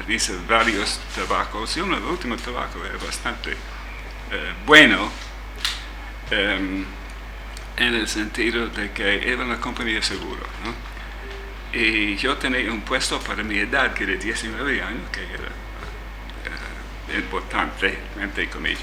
hice 0.08 0.34
varios 0.48 0.98
trabajos 1.14 1.76
y 1.76 1.80
uno 1.80 1.96
de 1.96 2.00
los 2.00 2.12
últimos 2.12 2.40
trabajos 2.40 2.80
era 2.88 3.04
bastante 3.04 3.50
eh, 3.52 4.52
bueno 4.64 5.10
em, 6.30 6.84
en 7.76 7.94
el 7.94 8.08
sentido 8.08 8.68
de 8.68 8.92
que 8.92 9.30
era 9.30 9.44
una 9.44 9.60
compañía 9.60 9.96
de 9.96 10.02
seguro. 10.02 10.42
¿no? 10.64 11.78
Y 11.78 12.16
yo 12.16 12.38
tenía 12.38 12.72
un 12.72 12.80
puesto 12.80 13.20
para 13.20 13.42
mi 13.42 13.58
edad, 13.58 13.92
que 13.92 14.04
era 14.04 14.14
19 14.14 14.82
años, 14.82 15.10
que 15.12 15.22
era 15.22 15.65
importante, 17.14 17.98
entre 18.20 18.48
comillas. 18.48 18.80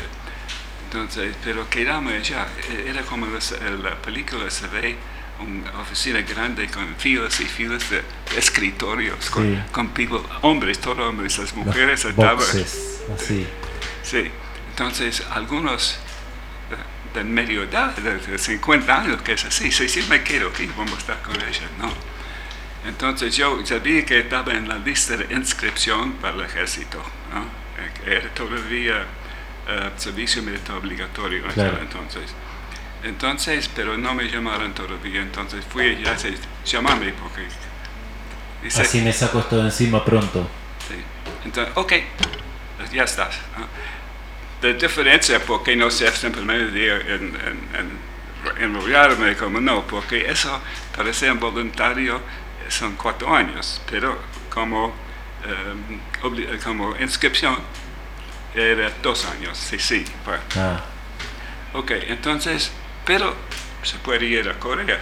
Entonces, 0.86 1.36
pero 1.44 1.68
quedamos 1.70 2.14
allá, 2.14 2.48
era 2.86 3.02
como 3.02 3.26
la 3.26 3.96
película 3.96 4.50
se 4.52 4.68
ve 4.68 4.96
una 5.40 5.82
oficina 5.82 6.22
grande 6.22 6.68
con 6.68 6.96
filas 6.96 7.40
y 7.40 7.46
filas 7.46 7.90
de 7.90 8.04
escritorios, 8.38 9.30
con, 9.30 9.64
con 9.72 9.92
hombres, 10.42 10.80
todos 10.80 11.00
hombres, 11.00 11.38
las 11.38 11.56
mujeres 11.56 12.06
estaban. 12.06 12.38
así. 12.38 13.48
Sí, 14.04 14.32
entonces 14.70 15.24
algunos 15.32 15.98
de 17.14 17.24
medio 17.24 17.64
edad, 17.64 17.96
de 17.96 18.38
50 18.38 19.02
años, 19.02 19.22
que 19.22 19.34
es 19.34 19.46
así, 19.46 19.72
sí, 19.72 19.88
sí 19.88 20.04
me 20.10 20.24
quedo 20.24 20.50
aquí, 20.50 20.70
vamos 20.78 20.94
a 20.94 20.98
estar 20.98 21.22
con 21.22 21.36
ella, 21.36 21.68
¿no? 21.80 21.92
Entonces 22.88 23.36
yo 23.36 23.66
sabía 23.66 24.06
que 24.06 24.20
estaba 24.20 24.54
en 24.54 24.68
la 24.68 24.78
lista 24.78 25.16
de 25.16 25.34
inscripción 25.34 26.14
para 26.14 26.36
el 26.36 26.42
ejército, 26.42 27.02
¿no? 27.34 27.63
Era 28.06 28.30
todavía 28.34 29.06
uh, 29.68 30.00
servicio 30.00 30.42
militar 30.44 30.78
obligatorio 30.78 31.44
entonces. 31.82 32.34
Entonces, 33.04 33.70
pero 33.76 33.98
no 33.98 34.14
me 34.14 34.30
llamaron 34.30 34.74
todavía, 34.74 35.22
entonces 35.22 35.66
fui 35.66 36.02
ya 36.04 36.18
se 36.18 36.36
llamame 36.66 37.14
porque... 37.14 37.48
Así 38.80 39.02
me 39.02 39.12
saco 39.12 39.40
esto 39.40 39.58
de 39.58 39.64
encima 39.64 40.06
pronto. 40.06 40.48
Sí. 40.88 40.96
Entonces, 41.44 41.74
ok, 41.76 41.94
ya 42.94 43.04
estás. 43.04 43.38
La 44.62 44.72
diferencia, 44.72 45.42
porque 45.46 45.76
no 45.76 45.92
sé 45.92 46.10
simplemente 46.12 46.88
en, 46.88 47.36
en, 47.36 47.60
en, 47.76 48.64
enrollarme 48.64 49.36
como 49.36 49.60
no, 49.60 49.86
porque 49.86 50.30
eso 50.30 50.62
para 50.96 51.12
ser 51.12 51.34
voluntario 51.34 52.22
son 52.70 52.96
cuatro 52.96 53.36
años, 53.36 53.82
pero 53.90 54.18
como, 54.50 54.94
eh, 55.46 56.60
como 56.64 56.96
inscripción 56.98 57.58
era 58.56 58.92
dos 59.02 59.26
años, 59.26 59.58
sí, 59.58 59.80
sí. 59.80 60.06
Ah. 60.56 60.82
Ok, 61.74 61.92
entonces, 62.08 62.72
pero 63.06 63.36
se 63.82 63.98
puede 63.98 64.26
ir 64.26 64.50
a 64.50 64.60
Corea. 64.60 65.00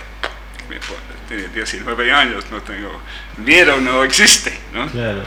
Tiene 1.27 1.47
19 1.47 2.11
años, 2.11 2.45
no 2.49 2.61
tengo 2.61 3.01
miedo, 3.37 3.79
no 3.81 4.03
existe, 4.03 4.57
¿no? 4.73 4.87
Claro. 4.89 5.23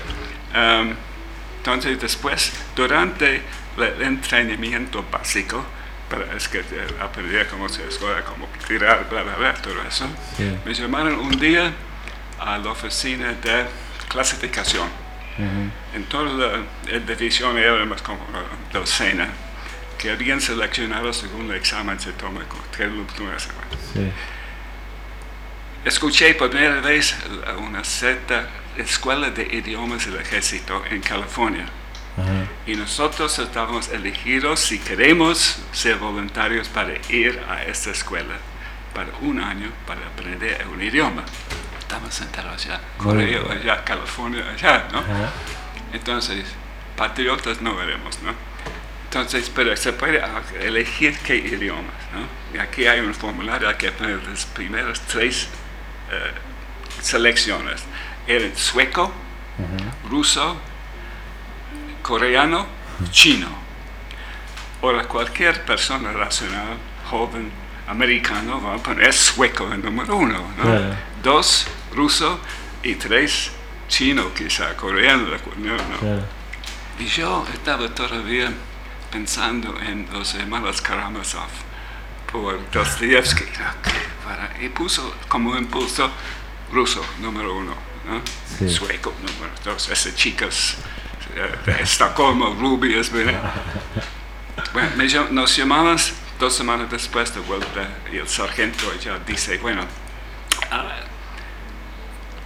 entonces 1.59 2.01
después, 2.01 2.53
durante 2.75 3.43
el 3.77 4.03
entrenamiento 4.03 5.05
básico, 5.11 5.65
para 6.09 6.35
es 6.35 6.49
que 6.49 6.61
eh, 6.61 6.65
aprender 7.01 7.47
cómo 7.49 7.69
se 7.69 7.87
escuela, 7.87 8.23
cómo 8.23 8.49
tirar, 8.67 9.07
bla, 9.11 9.23
bla, 9.23 9.37
bla, 9.37 9.55
todo 9.55 9.75
eso, 9.87 10.07
me 10.65 10.73
llamaron 10.73 11.15
un 11.19 11.39
día 11.39 11.73
a 12.39 12.59
la 12.59 12.71
oficina 12.71 13.33
de 13.33 13.67
clasificación. 14.09 15.04
En 15.39 16.05
toda 16.05 16.25
la, 16.25 16.99
división 17.01 17.59
era 17.59 17.85
más 17.85 18.03
como 18.03 18.21
la 18.33 18.79
docena 18.79 19.29
que 19.99 20.11
habían 20.11 20.41
seleccionado 20.41 21.13
según 21.13 21.51
el 21.51 21.57
examen 21.57 21.99
se 21.99 22.13
toma 22.13 22.43
sí. 23.93 24.11
Escuché 25.85 26.35
por 26.35 26.51
primera 26.51 26.81
vez 26.81 27.17
una 27.59 27.85
cierta 27.85 28.49
escuela 28.77 29.31
de 29.31 29.43
idiomas 29.43 30.07
del 30.07 30.21
ejército 30.21 30.83
en 30.91 31.01
California. 31.01 31.67
Y 32.67 32.77
nosotros 32.77 33.39
estábamos 33.39 33.89
elegidos 33.89 34.61
si 34.61 34.79
queremos 34.79 35.59
ser 35.73 35.97
voluntarios 35.97 36.69
para 36.69 36.95
ir 37.09 37.43
a 37.49 37.65
esta 37.65 37.91
escuela 37.91 38.37
para 38.95 39.11
un 39.21 39.41
año 39.41 39.71
para 39.87 40.07
aprender 40.07 40.65
un 40.73 40.81
idioma. 40.81 41.25
Estamos 41.85 42.15
sentados 42.15 42.65
allá, 42.65 42.81
Corea, 42.97 43.41
allá, 43.51 43.85
California, 43.85 44.43
allá, 44.51 44.89
¿no? 44.91 45.03
Entonces, 45.93 46.47
patriotas 46.97 47.61
no 47.61 47.77
veremos, 47.77 48.21
¿no? 48.23 48.33
Entonces, 49.05 49.51
pero 49.55 49.77
se 49.77 49.93
puede 49.93 50.23
elegir 50.61 51.19
qué 51.19 51.37
idiomas, 51.37 51.95
¿no? 52.15 52.57
Y 52.57 52.59
aquí 52.59 52.87
hay 52.87 53.01
un 53.01 53.15
formulario 53.15 53.77
que 53.77 53.93
poner 53.93 54.23
las 54.27 54.47
primeras 54.47 55.03
tres 55.03 55.49
eh, 56.11 56.33
selecciones. 57.03 57.85
Eran 58.27 58.57
sueco, 58.57 59.13
ruso, 60.09 60.57
coreano, 62.03 62.67
chino. 63.11 63.49
Ahora, 64.81 65.05
cualquier 65.05 65.65
persona 65.67 66.13
racional, 66.13 66.79
joven, 67.11 67.53
americano, 67.87 68.61
va 68.61 68.75
a 68.75 68.79
poner 68.79 69.13
sueco 69.13 69.73
en 69.73 69.83
número 69.83 70.17
uno, 70.17 70.39
¿no? 70.57 70.97
Dos, 71.23 71.67
ruso, 71.95 72.41
y 72.83 72.95
tres, 72.97 73.51
chino, 73.89 74.33
quizá, 74.35 74.77
coreano, 74.77 75.29
¿no? 75.57 76.25
Y 76.99 77.07
yo 77.07 77.45
estaba 77.53 77.89
todavía 77.89 78.53
pensando 79.11 79.79
en 79.81 80.07
los 80.13 80.35
hermanos 80.35 80.81
Karamazov 80.81 81.49
por 82.31 82.71
Dostoyevsky, 82.71 83.45
y 84.61 84.69
puso 84.69 85.15
como 85.29 85.57
impulso 85.57 86.11
ruso, 86.73 87.05
número 87.21 87.55
uno, 87.57 87.75
¿no? 88.07 88.69
sueco, 88.69 89.15
número 89.21 89.53
dos, 89.65 89.89
esas 89.89 90.15
chicas 90.15 90.77
de 91.67 91.83
Estocolmo, 91.83 92.55
rubias, 92.55 93.11
bueno, 94.73 94.91
nos 95.31 95.57
llamamos 95.57 96.13
dos 96.39 96.55
semanas 96.55 96.91
después 96.91 97.35
de 97.35 97.41
vuelta 97.41 97.89
y 98.13 98.17
el 98.17 98.29
sargento 98.29 98.93
ya 99.01 99.19
dice, 99.19 99.59
bueno, 99.59 99.83
ah, 100.71 100.97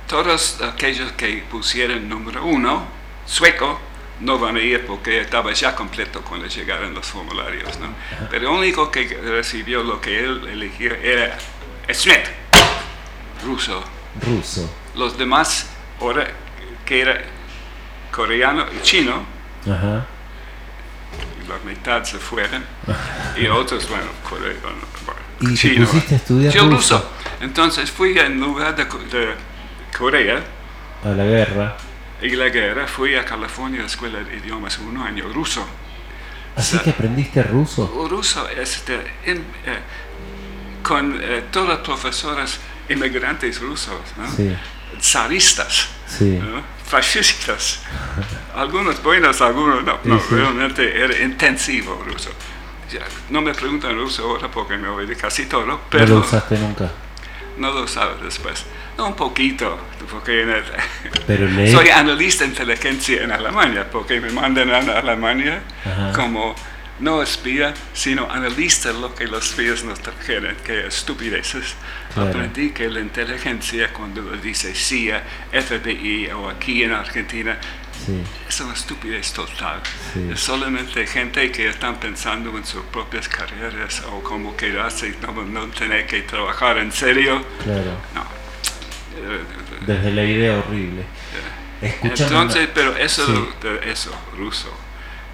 todos 0.07 0.61
aquellos 0.63 1.13
que 1.13 1.45
pusieron 1.51 2.09
número 2.09 2.45
uno, 2.45 2.87
sueco, 3.27 3.81
no 4.21 4.39
van 4.39 4.57
a 4.57 4.61
ir 4.61 4.87
porque 4.87 5.21
estaba 5.21 5.53
ya 5.53 5.75
completo 5.75 6.23
cuando 6.23 6.47
llegaron 6.47 6.95
los 6.95 7.07
formularios, 7.07 7.79
¿no? 7.79 7.89
Pero 8.31 8.51
el 8.51 8.59
único 8.59 8.91
que 8.91 9.07
recibió 9.07 9.83
lo 9.83 10.01
que 10.01 10.19
él 10.19 10.49
eligió 10.49 10.95
era 10.95 11.39
Smith, 11.93 12.27
ruso. 13.45 13.85
Ruso. 14.21 14.69
Los 14.97 15.17
demás, 15.17 15.69
ahora 16.01 16.27
que 16.85 17.01
era 17.03 17.23
coreano 18.11 18.67
y 18.77 18.83
chino, 18.83 19.25
Ajá. 19.71 20.07
La 21.49 21.59
mitad 21.65 22.05
se 22.05 22.19
fueron, 22.19 22.65
y 23.37 23.47
otros, 23.49 23.89
bueno, 23.89 24.07
coreano, 24.29 24.59
¿Y 25.41 25.55
chino. 25.55 25.87
pusiste 25.87 26.15
a 26.15 26.19
estudiar 26.19 26.53
Yo 26.53 26.69
ruso? 26.69 27.11
Entonces 27.41 27.91
fui 27.91 28.19
en 28.19 28.41
lugar 28.41 28.75
de, 28.75 28.87
Corea. 29.97 30.43
A 31.05 31.09
la 31.09 31.25
guerra. 31.25 31.77
Y 32.21 32.31
la 32.31 32.49
guerra 32.49 32.87
fui 32.87 33.15
a 33.15 33.25
California 33.25 33.81
a 33.81 33.83
la 33.83 33.89
escuela 33.89 34.19
de 34.21 34.37
idiomas 34.37 34.79
un 34.79 34.97
año 34.99 35.29
ruso. 35.33 35.65
¿Así 36.57 36.77
que 36.81 36.91
aprendiste 36.91 37.43
ruso? 37.45 38.09
Ruso, 38.11 38.49
este, 38.49 38.99
eh, 39.25 39.41
con 40.83 41.21
eh, 41.23 41.45
todas 41.53 41.69
las 41.69 41.79
profesoras 41.79 42.59
inmigrantes 42.89 43.61
rusos, 43.61 44.01
¿no? 44.17 44.29
sí. 44.35 44.57
zaristas. 45.01 45.89
Sí 46.07 46.41
fascistas. 46.89 47.81
Algunos 48.55 49.03
buenos, 49.03 49.41
algunos 49.41 49.85
no. 49.85 49.99
no 50.05 50.23
Realmente 50.31 50.99
era 50.99 51.17
intensivo 51.23 52.03
ruso. 52.05 52.31
no 53.31 53.43
me 53.43 53.55
preguntan 53.55 53.95
ruso 53.97 54.25
ahora 54.25 54.51
porque 54.51 54.77
me 54.77 54.89
oí 54.89 55.15
casi 55.15 55.47
todo, 55.47 55.81
pero... 55.91 56.07
¿No 56.07 56.15
lo 56.15 56.21
usaste 56.21 56.59
nunca? 56.59 56.91
No 57.59 57.73
lo 57.73 57.83
usaba 57.83 58.15
después. 58.23 58.65
No, 58.97 59.09
un 59.09 59.15
poquito, 59.15 59.79
porque 60.11 60.45
pero 61.27 61.49
soy 61.71 61.89
analista 61.89 62.45
de 62.45 62.51
inteligencia 62.51 63.23
en 63.23 63.31
Alemania, 63.31 63.89
porque 63.89 64.21
me 64.21 64.31
mandan 64.31 64.71
a 64.71 64.99
Alemania 64.99 65.63
como 66.17 66.55
no 67.01 67.23
espía, 67.23 67.75
sino 67.93 68.31
analista 68.31 68.93
lo 68.93 69.15
que 69.15 69.27
los 69.27 69.51
espías 69.51 69.85
nos 69.85 70.01
trajeron, 70.01 70.57
que 70.65 70.87
estupideces. 70.87 71.75
Aprendí 72.17 72.71
que 72.71 72.89
la 72.89 73.01
inteligencia, 73.01 73.93
cuando 73.93 74.23
lo 74.23 74.37
dice 74.37 74.75
CIA, 74.75 75.23
FBI 75.53 76.31
o 76.33 76.49
aquí 76.49 76.83
en 76.83 76.93
Argentina, 76.93 77.59
es 78.49 78.61
una 78.61 78.75
estupidez 78.75 79.33
total. 79.33 79.81
Es 80.33 80.41
solamente 80.41 81.07
gente 81.07 81.53
que 81.53 81.69
están 81.69 82.01
pensando 82.01 82.57
en 82.57 82.65
sus 82.65 82.83
propias 82.87 83.29
carreras 83.29 84.03
o 84.11 84.23
cómo 84.23 84.57
quedarse 84.57 85.09
y 85.09 85.17
no, 85.25 85.45
no 85.45 85.67
tener 85.69 86.07
que 86.07 86.23
trabajar 86.23 86.79
en 86.79 86.91
serio. 86.91 87.45
Claro. 87.63 87.97
No. 88.15 88.27
Desde 89.87 90.11
la 90.13 90.25
idea 90.25 90.59
horrible. 90.59 91.05
Entonces, 91.81 92.69
pero 92.75 92.97
eso, 92.97 93.55
eso, 93.85 94.11
ruso 94.37 94.88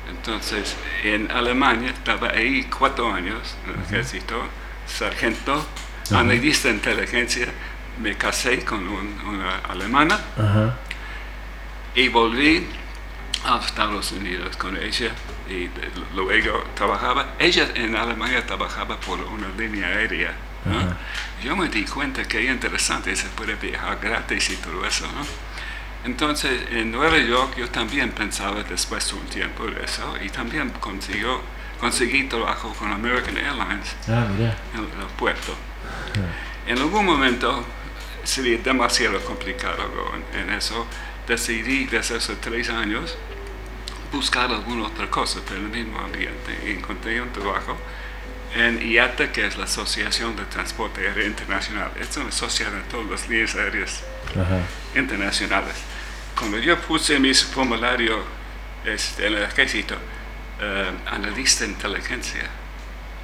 entonces, 0.08 0.76
en 1.02 1.30
Alemania 1.30 1.90
estaba 1.90 2.28
ahí 2.30 2.64
cuatro 2.64 3.12
años 3.12 3.56
en 3.64 3.74
el 3.74 3.80
ejército, 3.86 4.42
sargento, 4.86 5.66
analista 6.10 6.68
de 6.68 6.74
inteligencia. 6.74 7.48
Me 8.00 8.16
casé 8.16 8.64
con 8.64 8.86
una 8.88 9.58
alemana 9.68 10.18
y 11.94 12.08
volví 12.08 12.66
a 13.44 13.58
Estados 13.58 14.12
Unidos 14.12 14.56
con 14.56 14.76
ella 14.76 15.12
y 15.48 15.68
luego 16.14 16.64
trabajaba. 16.74 17.34
Ella 17.38 17.68
en 17.74 17.96
Alemania 17.96 18.44
trabajaba 18.44 18.98
por 18.98 19.20
una 19.20 19.48
línea 19.56 19.88
aérea. 19.88 20.34
Yo 21.42 21.54
me 21.56 21.68
di 21.68 21.84
cuenta 21.84 22.24
que 22.24 22.44
es 22.44 22.50
interesante, 22.50 23.14
se 23.14 23.28
puede 23.28 23.54
viajar 23.54 23.98
gratis 24.00 24.50
y 24.50 24.56
todo 24.56 24.84
eso. 24.86 25.06
¿no? 25.06 25.24
Entonces, 26.04 26.60
en 26.70 26.92
Nueva 26.92 27.18
York 27.18 27.54
yo 27.56 27.68
también 27.70 28.10
pensaba 28.10 28.62
después 28.62 29.08
de 29.08 29.14
un 29.14 29.26
tiempo 29.26 29.66
de 29.66 29.82
eso 29.84 30.14
y 30.22 30.28
también 30.28 30.68
consigo, 30.68 31.40
conseguí 31.80 32.24
trabajo 32.24 32.74
con 32.74 32.92
American 32.92 33.36
Airlines 33.38 33.96
ah, 34.08 34.26
en 34.74 34.80
el 34.80 35.06
puerto. 35.16 35.52
Ah. 35.52 36.68
En 36.70 36.78
algún 36.78 37.06
momento 37.06 37.64
sería 38.22 38.58
demasiado 38.58 39.18
complicado 39.20 39.82
en, 40.34 40.50
eso. 40.50 40.86
Decidí 41.26 41.86
desde 41.86 42.18
hace 42.18 42.36
tres 42.36 42.68
años 42.68 43.16
buscar 44.12 44.50
alguna 44.50 44.88
otra 44.88 45.08
cosa, 45.10 45.40
pero 45.48 45.60
en 45.60 45.66
el 45.66 45.84
mismo 45.84 46.00
ambiente. 46.00 46.58
Y 46.66 46.72
encontré 46.72 47.18
un 47.20 47.32
trabajo 47.32 47.78
en 48.54 48.90
IATA, 48.90 49.32
que 49.32 49.46
es 49.46 49.56
la 49.56 49.64
Asociación 49.64 50.36
de 50.36 50.44
Transporte 50.44 51.00
Aéreo 51.00 51.26
Internacional. 51.26 51.90
Es 51.98 52.14
una 52.18 52.28
asociación 52.28 52.78
de 52.78 52.84
todas 52.90 53.10
las 53.10 53.28
líneas 53.28 53.54
aéreas 53.54 54.04
internacionales 54.94 55.93
cuando 56.38 56.58
yo 56.58 56.78
puse 56.80 57.18
mi 57.18 57.32
formulario 57.34 58.22
este, 58.84 59.26
en 59.26 59.34
el 59.34 59.42
ejército, 59.42 59.94
uh, 59.94 61.14
analista 61.14 61.64
de 61.64 61.70
inteligencia, 61.70 62.42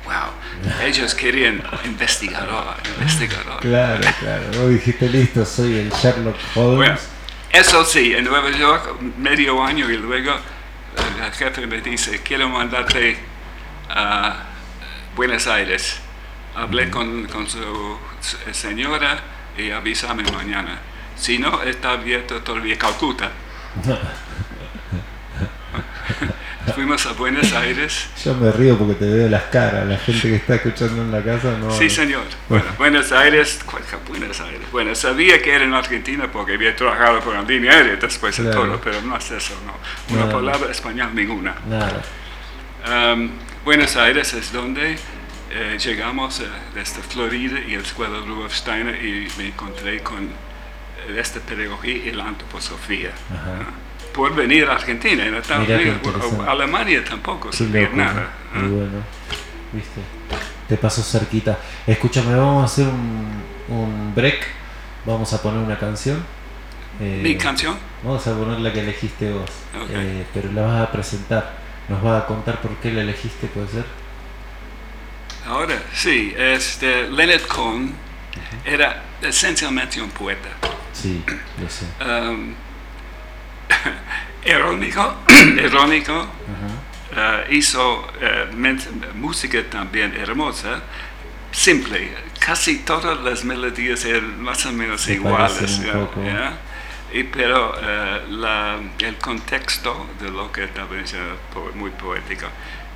wow, 0.04 0.84
ellos 0.84 1.14
querían 1.14 1.62
investigador, 1.84 2.76
investigador. 3.00 3.60
Claro, 3.60 4.00
claro, 4.20 4.44
vos 4.58 4.70
dijiste 4.70 5.08
listo, 5.08 5.44
soy 5.44 5.78
el 5.78 5.90
Sherlock 5.90 6.36
Holmes. 6.54 7.08
eso 7.52 7.84
sí, 7.84 8.14
en 8.14 8.24
Nueva 8.24 8.50
York, 8.50 9.00
medio 9.18 9.62
año 9.62 9.90
y 9.90 9.96
luego 9.96 10.34
el 11.24 11.32
jefe 11.32 11.66
me 11.66 11.80
dice, 11.80 12.20
quiero 12.22 12.48
mandarte 12.48 13.16
a 13.88 14.44
Buenos 15.16 15.46
Aires. 15.46 16.00
Hablé 16.54 16.90
con, 16.90 17.26
con 17.28 17.48
su 17.48 17.96
señora 18.52 19.20
y 19.56 19.70
avísame 19.70 20.24
mañana 20.32 20.89
Si 21.20 21.38
no, 21.38 21.62
está 21.62 21.92
abierto 21.92 22.40
todavía 22.40 22.78
Calcuta. 22.78 23.30
Fuimos 26.74 27.04
a 27.04 27.12
Buenos 27.12 27.52
Aires. 27.52 28.08
Yo 28.24 28.34
me 28.34 28.50
río 28.50 28.78
porque 28.78 28.94
te 28.94 29.04
veo 29.04 29.28
las 29.28 29.42
caras, 29.44 29.86
la 29.86 29.98
gente 29.98 30.28
que 30.28 30.36
está 30.36 30.54
escuchando 30.54 31.02
en 31.02 31.12
la 31.12 31.22
casa 31.22 31.58
no. 31.58 31.70
Sí, 31.70 31.90
señor. 31.90 32.22
Bueno, 32.48 32.64
Buenos 32.78 33.12
Aires, 33.12 33.60
Buenos 34.08 34.40
Aires. 34.40 34.62
Bueno, 34.72 34.94
sabía 34.94 35.42
que 35.42 35.52
era 35.52 35.64
en 35.64 35.74
Argentina 35.74 36.30
porque 36.32 36.54
había 36.54 36.74
trabajado 36.74 37.20
con 37.20 37.34
la 37.34 37.42
línea 37.42 37.72
aérea 37.72 37.96
después 37.96 38.42
de 38.42 38.50
todo, 38.50 38.80
pero 38.82 39.02
no 39.02 39.14
es 39.16 39.30
eso, 39.30 39.54
no. 39.66 39.74
Una 40.14 40.30
palabra 40.30 40.70
español 40.70 41.10
ninguna. 41.14 41.54
Nada. 41.68 42.02
Um, 43.12 43.30
Buenos 43.62 43.94
Aires 43.96 44.32
es 44.32 44.52
donde 44.52 44.96
eh, 45.50 45.78
llegamos 45.78 46.40
eh, 46.40 46.46
desde 46.74 47.02
Florida 47.02 47.60
y 47.60 47.76
la 47.76 47.82
escuela 47.82 48.20
Rudolf 48.26 48.54
Steiner 48.54 49.04
y 49.04 49.28
me 49.36 49.48
encontré 49.48 50.00
con 50.00 50.30
eh, 51.08 51.20
esta 51.20 51.40
pedagogía 51.40 51.96
y 51.96 52.12
la 52.12 52.28
antroposofía. 52.28 53.10
Por 54.12 54.34
venir 54.34 54.66
a 54.66 54.74
Argentina, 54.74 55.24
en 55.24 55.34
Estados 55.34 55.68
Unidos, 55.68 55.98
Alemania 56.46 57.04
tampoco 57.04 57.52
sabía 57.52 57.88
nada. 57.90 58.30
Muy 58.54 58.68
bueno, 58.68 59.02
viste, 59.72 60.00
te 60.68 60.76
paso 60.76 61.02
cerquita. 61.02 61.58
Escúchame, 61.86 62.34
vamos 62.34 62.62
a 62.62 62.64
hacer 62.66 62.86
un, 62.86 63.42
un 63.68 64.12
break, 64.14 64.46
vamos 65.06 65.32
a 65.32 65.40
poner 65.40 65.60
una 65.60 65.78
canción. 65.78 66.22
¿Mi 66.98 67.36
canción? 67.36 67.78
Vamos 68.02 68.26
a 68.26 68.36
poner 68.36 68.60
la 68.60 68.72
que 68.72 68.80
elegiste 68.80 69.32
vos, 69.32 69.50
pero 70.34 70.52
la 70.52 70.62
vas 70.62 70.82
a 70.82 70.92
presentar. 70.92 71.60
¿Nos 71.88 72.02
vas 72.02 72.22
a 72.22 72.26
contar 72.26 72.60
por 72.60 72.72
qué 72.76 72.92
la 72.92 73.00
elegiste, 73.00 73.46
puede 73.48 73.68
ser? 73.68 73.84
Ahora, 75.46 75.82
sí, 75.92 76.34
este, 76.36 77.08
Leonard 77.08 77.46
Cohen 77.46 77.94
era 78.64 79.02
esencialmente 79.22 80.00
un 80.00 80.10
poeta. 80.10 80.48
Sí, 80.92 81.22
lo 81.60 81.68
sé. 81.68 81.86
Um, 82.04 82.54
irónico, 84.44 85.16
irónico 85.64 86.12
uh, 87.12 87.52
hizo 87.52 88.00
uh, 88.00 89.14
música 89.14 89.62
también 89.70 90.14
hermosa, 90.16 90.82
simple, 91.52 92.14
casi 92.38 92.78
todas 92.78 93.20
las 93.20 93.44
melodías 93.44 94.04
eran 94.04 94.40
más 94.40 94.64
o 94.66 94.72
menos 94.72 95.08
iguales. 95.08 95.80
Y, 97.12 97.24
pero 97.24 97.72
uh, 97.72 99.04
el 99.04 99.16
contexto 99.16 100.06
de 100.20 100.30
lo 100.30 100.52
que 100.52 100.64
estaba 100.64 100.94
diciendo 100.94 101.36
muy 101.74 101.90
poético. 101.90 102.46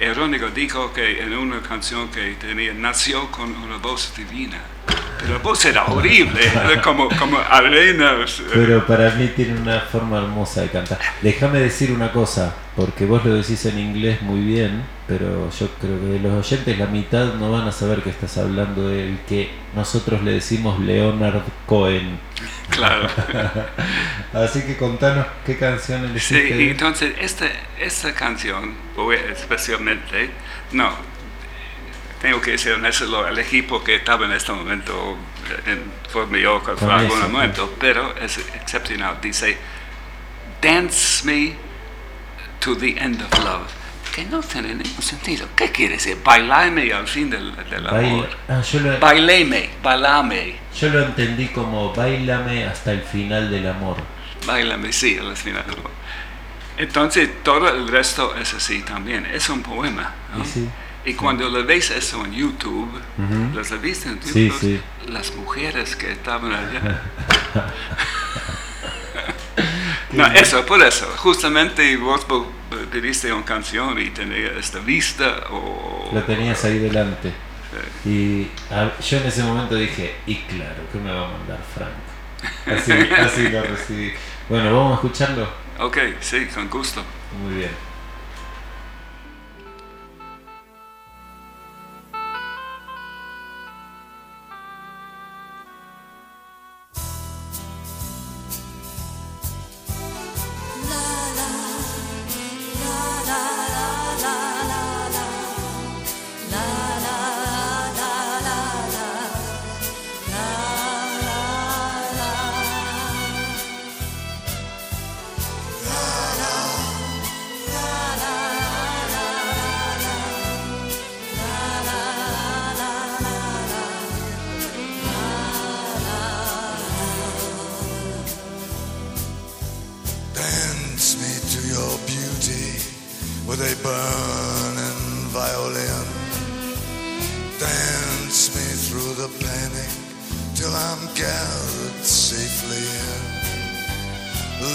Irónico 0.01 0.49
dijo 0.51 0.93
que 0.93 1.23
en 1.23 1.33
una 1.35 1.61
canción 1.61 2.09
que 2.09 2.33
tenía, 2.33 2.75
nació 2.75 3.31
con 3.31 3.55
una 3.57 3.77
voz 3.77 4.13
divina. 4.17 4.59
Pero 5.21 5.35
la 5.35 5.39
voz 5.39 5.65
era 5.65 5.87
horrible, 5.87 6.41
era 6.45 6.83
como, 6.83 7.09
como 7.09 7.39
arena. 7.39 8.17
Pero 8.53 8.87
para 8.87 9.11
mí 9.15 9.29
tiene 9.29 9.59
una 9.59 9.81
forma 9.81 10.19
hermosa 10.19 10.63
de 10.63 10.69
cantar. 10.69 10.99
Déjame 11.23 11.61
decir 11.61 11.93
una 11.93 12.13
cosa, 12.13 12.55
porque 12.77 13.07
vos 13.07 13.25
lo 13.25 13.35
decís 13.35 13.65
en 13.67 13.79
inglés 13.79 14.21
muy 14.21 14.41
bien, 14.41 14.83
pero 15.07 15.51
yo 15.51 15.69
creo 15.81 16.01
que 16.01 16.07
de 16.07 16.21
los 16.21 16.33
oyentes 16.33 16.79
la 16.79 16.87
mitad 16.87 17.35
no 17.35 17.53
van 17.53 17.69
a 17.69 17.73
saber 17.73 18.03
que 18.03 18.11
estás 18.11 18.39
hablando 18.39 18.89
del 18.89 19.19
que 19.29 19.51
nosotros 19.75 20.23
le 20.23 20.33
decimos 20.33 20.81
Leonard 20.81 21.43
Cohen. 21.67 22.19
Claro. 22.71 23.09
Así 24.33 24.63
que 24.63 24.79
contanos 24.79 25.27
qué 25.45 25.59
canción 25.59 26.03
elegiste. 26.03 26.49
Sí, 26.49 26.69
entonces 26.71 27.15
esta, 27.21 27.47
esta 27.79 28.15
canción, 28.15 28.75
especialmente, 29.31 30.31
no, 30.73 30.91
tengo 32.23 32.41
que 32.41 32.57
ser 32.57 32.73
honesto, 32.73 33.05
lo 33.05 33.29
elegí 33.29 33.61
porque 33.61 33.97
estaba 33.97 34.25
en 34.25 34.33
este 34.33 34.51
momento 34.51 35.15
en 35.67 35.83
forma 36.09 36.39
yoga 36.39 36.75
por 36.75 36.91
algún 36.91 37.21
momento, 37.31 37.75
pero 37.79 38.17
es 38.17 38.39
excepcional. 38.39 39.19
Dice, 39.21 39.59
Dance 40.63 41.27
me 41.27 41.55
to 42.61 42.75
the 42.75 42.97
end 42.99 43.21
of 43.21 43.45
love. 43.45 43.84
Que 44.15 44.25
no 44.27 44.41
tiene 44.41 44.69
ningún 44.77 45.03
sentido. 45.03 45.49
¿Qué 45.57 45.73
quiere 45.73 45.95
decir? 45.95 46.17
Bailame 46.25 46.93
al 46.93 47.09
fin 47.09 47.29
del, 47.31 47.53
del 47.69 47.87
amor. 47.87 48.29
Ah, 48.49 48.61
yo 48.61 48.79
lo, 48.81 48.99
bailame, 49.01 49.71
bailame. 49.83 50.57
Yo 50.79 50.89
lo 50.91 51.03
entendí 51.07 51.49
como 51.49 51.93
bailame 51.93 52.65
hasta 52.65 52.93
el 52.93 53.03
final 53.03 53.51
del 53.51 53.67
amor. 53.67 53.97
Bailame, 54.47 54.93
sí, 54.93 55.19
al 55.19 55.37
final 55.37 55.65
del 55.67 55.79
amor. 55.79 55.91
Entonces 56.77 57.29
todo 57.43 57.69
el 57.69 57.89
resto 57.89 58.37
es 58.37 58.55
así 58.55 58.83
también. 58.83 59.27
Es 59.27 59.49
un 59.49 59.63
poema. 59.63 60.13
¿no? 60.37 60.45
Sí, 60.45 60.69
Y 61.05 61.15
cuando 61.15 61.49
le 61.49 61.63
ves 61.63 61.91
eso 61.91 62.25
en 62.25 62.35
YouTube, 62.35 62.91
las 63.55 63.73
has 63.73 63.81
visto 63.81 64.09
en 64.11 64.23
Sí, 64.23 64.47
YouTube, 64.47 64.61
sí. 64.61 64.81
las 65.11 65.35
mujeres 65.35 65.97
que 65.97 66.13
estaban 66.13 66.53
allá. 66.53 67.03
no, 70.13 70.27
eso, 70.27 70.65
por 70.67 70.81
eso. 70.83 71.07
Justamente 71.17 71.97
vos 71.97 72.25
pediste 72.91 73.33
una 73.33 73.45
canción 73.45 74.01
y 74.01 74.11
tenía 74.11 74.53
esta 74.59 74.79
vista 74.81 75.45
o... 75.51 76.11
Lo 76.13 76.23
tenías 76.25 76.65
ahí 76.65 76.79
delante. 76.79 77.33
Y 78.05 78.47
a- 78.71 78.93
yo 79.01 79.19
en 79.19 79.27
ese 79.27 79.43
momento 79.43 79.75
dije, 79.75 80.15
y 80.27 80.37
claro, 80.37 80.83
¿qué 80.93 80.99
me 80.99 81.11
va 81.13 81.27
a 81.29 81.31
mandar 81.33 81.59
Frank? 81.75 81.93
Así, 82.79 82.93
así 82.93 83.49
lo 83.49 83.63
recibí. 83.63 84.13
Bueno, 84.49 84.77
vamos 84.77 84.93
a 84.93 84.95
escucharlo. 84.97 85.49
Ok, 85.79 85.97
sí, 86.21 86.47
con 86.55 86.69
gusto. 86.69 87.03
Muy 87.43 87.55
bien. 87.57 87.71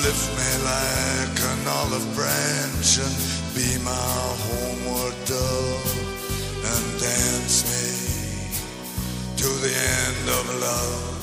Lift 0.03 0.27
me 0.38 0.51
like 0.63 1.39
an 1.51 1.67
olive 1.67 2.07
branch 2.15 2.99
and 3.03 3.15
be 3.53 3.77
my 3.83 3.91
homeward 4.45 5.15
dove. 5.25 5.93
And 6.71 6.85
dance 6.99 7.57
me 7.67 7.89
to 9.38 9.47
the 9.63 9.73
end 9.75 10.25
of 10.39 10.45
love. 10.62 11.19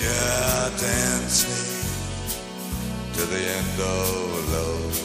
Yeah, 0.00 0.70
dance 0.78 1.38
me 1.48 1.62
to 3.14 3.22
the 3.26 3.42
end 3.58 3.80
of 3.80 4.52
love. 4.56 4.96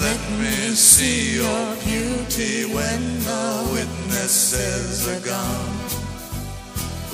Let 0.00 0.20
me 0.40 0.74
see 0.74 1.36
your 1.36 1.76
beauty 1.84 2.64
when 2.74 3.00
the 3.20 3.68
witnesses 3.72 5.08
are 5.08 5.20
gone. 5.20 5.91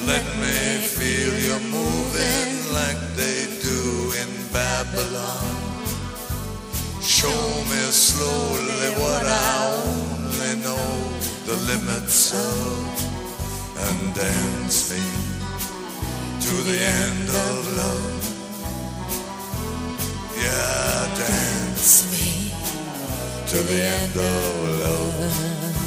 Let 0.09 0.25
me 0.41 0.81
feel 0.81 1.35
you 1.39 1.59
moving 1.69 2.73
like 2.73 2.97
they 3.15 3.45
do 3.61 4.11
in 4.23 4.31
Babylon. 4.51 5.55
Show 7.03 7.41
me 7.71 7.83
slowly 7.93 8.91
what 9.03 9.23
I 9.27 9.53
only 9.85 10.63
know 10.65 10.89
the 11.45 11.57
limits 11.71 12.33
of, 12.33 12.89
and 13.85 14.15
dance 14.15 14.91
me 14.91 15.05
to 16.41 16.55
the 16.69 16.79
end 16.81 17.29
of 17.29 17.77
love. 17.77 18.23
Yeah, 20.41 21.17
dance 21.19 22.09
me 22.13 22.51
to 23.51 23.59
the 23.59 23.81
end 23.83 24.17
of 24.17 24.81
love. 24.81 25.78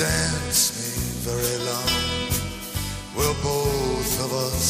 Dance 0.00 0.72
me 0.80 0.92
very 1.28 1.58
long. 1.68 1.92
We're 3.14 3.38
both 3.44 4.12
of 4.24 4.32
us 4.32 4.64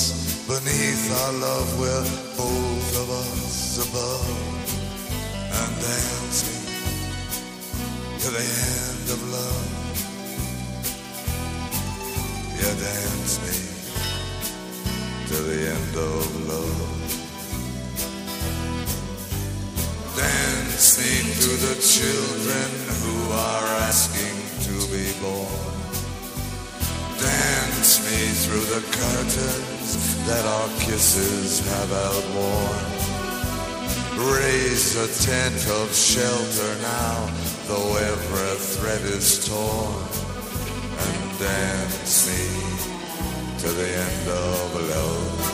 beneath 0.50 1.06
our 1.22 1.32
love. 1.34 1.68
We're 1.78 2.10
both 2.34 2.90
of 3.02 3.08
us 3.22 3.78
above. 3.86 4.26
And 5.58 5.72
dance 5.86 6.38
me 6.48 6.58
to 8.22 8.28
the 8.36 8.46
end 8.74 9.06
of 9.14 9.20
love. 9.38 9.68
Yeah, 12.58 12.74
dance 12.88 13.34
me 13.44 13.58
to 15.30 15.36
the 15.48 15.58
end 15.76 15.94
of 15.94 16.26
love. 16.50 16.90
Dance 20.16 20.88
me 20.98 21.12
to 21.44 21.50
the 21.66 21.74
children 21.94 22.68
who 23.00 23.14
are 23.32 23.49
through 28.50 28.80
the 28.80 28.86
curtains 28.98 30.26
that 30.26 30.44
our 30.44 30.68
kisses 30.80 31.60
have 31.70 31.92
outworn. 31.92 32.82
Raise 34.34 34.96
a 34.96 35.06
tent 35.24 35.68
of 35.78 35.94
shelter 35.94 36.82
now, 36.82 37.30
though 37.68 37.94
every 37.94 38.56
thread 38.58 39.02
is 39.02 39.46
torn. 39.46 39.94
And 40.98 41.38
dance 41.38 42.26
me 42.26 42.42
to 43.60 43.68
the 43.68 43.88
end 43.88 44.28
of 44.28 44.74
love. 44.90 45.49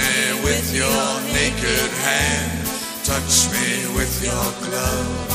Me 0.00 0.40
with 0.44 0.74
your 0.74 1.06
naked 1.36 1.90
hand. 2.06 2.66
Touch 3.04 3.50
me 3.52 3.66
with 3.96 4.14
your 4.22 4.46
glove. 4.64 5.28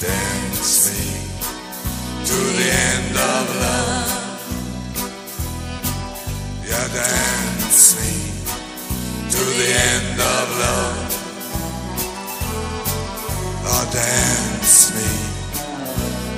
Dance 0.00 0.76
me 0.88 1.06
to 2.28 2.38
the 2.58 2.68
end 2.90 3.14
of 3.34 3.44
love. 3.64 4.10
Yeah, 6.68 6.86
dance 6.94 7.86
me 7.98 8.12
to 9.34 9.42
the 9.60 9.70
end 9.94 10.20
of 10.36 10.46
love. 10.64 11.10
Oh, 13.72 13.84
dance 13.92 14.76
me 14.94 15.10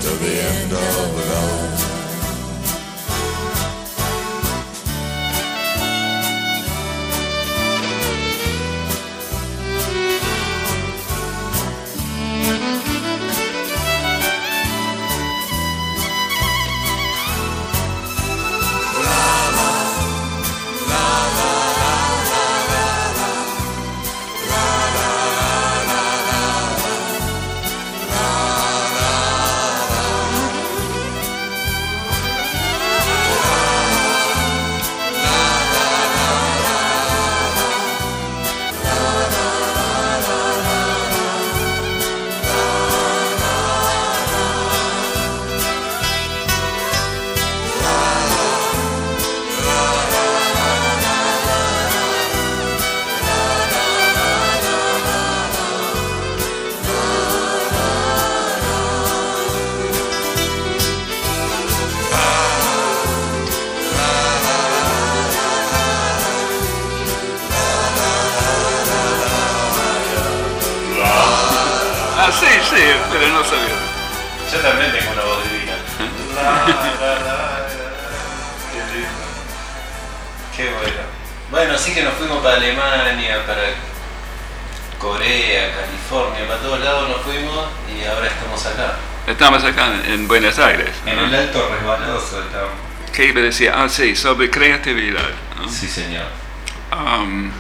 to 0.03 0.11
the 0.25 0.35
end 0.55 0.73
of 0.73 1.11
love. 1.31 1.82
En, 90.13 90.21
en 90.21 90.29
Buenos 90.29 90.59
Aires. 90.59 90.91
En 91.07 91.19
el 91.19 91.35
alto 91.35 91.69
resbaloso 91.69 92.41
estamos. 92.43 92.71
¿Qué 93.13 93.27
iba 93.27 93.41
a 93.41 93.45
decir? 93.45 93.71
Ah, 93.75 93.89
sí, 93.89 94.17
sobre 94.17 94.51
creatividad. 94.51 95.29
¿no? 95.61 95.69
Sí, 95.69 95.87
señor. 95.87 96.27
Um, 96.93 97.51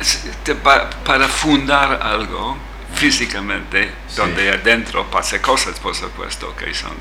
es- 0.00 0.22
te- 0.44 0.54
pa- 0.54 0.88
para 1.04 1.28
fundar 1.28 2.00
algo 2.02 2.56
físicamente, 2.94 3.90
Sí. 4.08 4.16
donde 4.16 4.50
adentro 4.50 5.06
pasa 5.10 5.40
cosas, 5.40 5.78
por 5.80 5.94
supuesto, 5.94 6.54
que 6.56 6.72
son 6.74 6.92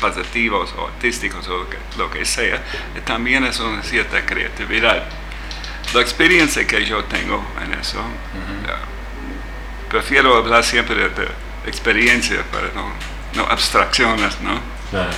positivos 0.00 0.72
o 0.76 0.86
artísticos 0.88 1.48
o 1.48 1.58
lo 1.58 1.70
que, 1.70 1.78
lo 1.96 2.10
que 2.10 2.24
sea, 2.24 2.62
también 3.04 3.44
es 3.44 3.58
una 3.60 3.82
cierta 3.82 4.24
creatividad. 4.24 5.04
La 5.94 6.00
experiencia 6.00 6.66
que 6.66 6.84
yo 6.84 7.04
tengo 7.04 7.44
en 7.64 7.72
eso, 7.74 7.98
eh, 7.98 8.72
prefiero 9.88 10.36
hablar 10.36 10.64
siempre 10.64 11.08
de 11.08 11.28
experiencia 11.66 12.42
para 12.52 12.68
no, 12.74 12.92
no 13.34 13.44
abstracciones, 13.50 14.40
¿no? 14.40 14.60
Claro. 14.90 15.10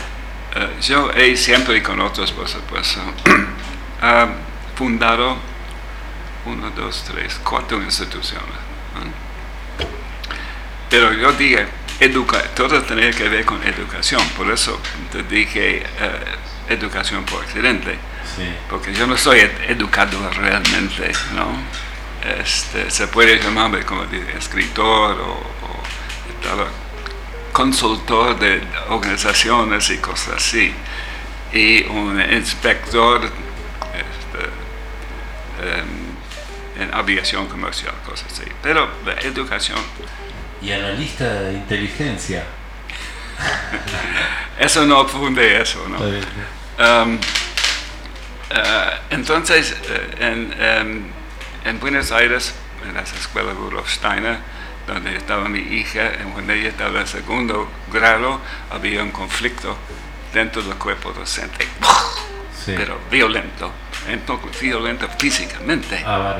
Eh, 0.56 0.76
yo 0.82 1.10
he 1.12 1.36
siempre 1.36 1.82
con 1.82 2.00
otros, 2.00 2.32
por 2.32 2.48
supuesto, 2.48 3.00
ah, 4.02 4.28
fundado 4.76 5.36
uno, 6.46 6.70
dos, 6.70 7.04
tres, 7.06 7.38
cuatro 7.44 7.82
instituciones. 7.82 8.46
¿no? 8.94 9.10
Pero 10.88 11.12
yo 11.12 11.32
dije, 11.32 11.66
educa 12.00 12.42
todo 12.54 12.80
tiene 12.82 13.10
que 13.10 13.28
ver 13.28 13.44
con 13.44 13.62
educación, 13.66 14.26
por 14.36 14.50
eso 14.50 14.80
te 15.12 15.22
dije 15.24 15.82
eh, 15.82 15.84
educación 16.70 17.24
por 17.24 17.42
accidente, 17.42 17.98
Sí. 18.36 18.44
porque 18.70 18.92
yo 18.94 19.06
no 19.06 19.16
soy 19.16 19.40
ed- 19.40 19.70
educador 19.70 20.34
realmente, 20.36 21.10
¿no? 21.34 21.48
Este, 22.40 22.90
se 22.90 23.08
puede 23.08 23.38
llamarme 23.40 23.82
como 23.84 24.04
escritor 24.36 25.18
o, 25.20 25.42
consultor 27.52 28.38
de 28.38 28.62
organizaciones 28.90 29.90
y 29.90 29.98
cosas 29.98 30.36
así. 30.36 30.72
y 31.52 31.82
un 31.84 32.20
inspector 32.20 33.24
este, 33.24 34.44
em, 35.78 36.08
en 36.82 36.94
aviación 36.94 37.46
comercial, 37.46 37.94
cosas 38.04 38.32
así. 38.32 38.44
Pero 38.62 38.88
la 39.04 39.14
educación... 39.14 39.78
Y 40.60 40.72
analista 40.72 41.24
de 41.42 41.54
inteligencia. 41.54 42.44
eso 44.58 44.84
no 44.84 45.06
funde 45.06 45.60
eso, 45.60 45.86
¿no? 45.88 45.98
Um, 45.98 47.14
uh, 47.16 47.18
entonces, 49.10 49.72
uh, 49.72 50.22
en, 50.22 50.52
um, 50.52 51.04
en, 51.64 51.80
Buenos 51.80 52.12
Aires, 52.12 52.54
en 52.88 52.96
esa 52.96 53.16
escuela 53.16 53.52
Rudolf 53.52 53.88
Steiner, 53.90 54.38
donde 54.94 55.16
estaba 55.16 55.48
mi 55.48 55.60
hija, 55.60 56.10
cuando 56.32 56.52
ella 56.52 56.70
estaba 56.70 57.00
en 57.00 57.06
segundo 57.06 57.68
grado, 57.92 58.40
había 58.70 59.02
un 59.02 59.10
conflicto 59.10 59.76
dentro 60.32 60.62
del 60.62 60.76
cuerpo 60.76 61.12
docente, 61.12 61.66
pero 62.66 62.98
violento, 63.10 63.72
entonces, 64.08 64.60
violento 64.60 65.08
físicamente. 65.18 66.02
Ah, 66.04 66.36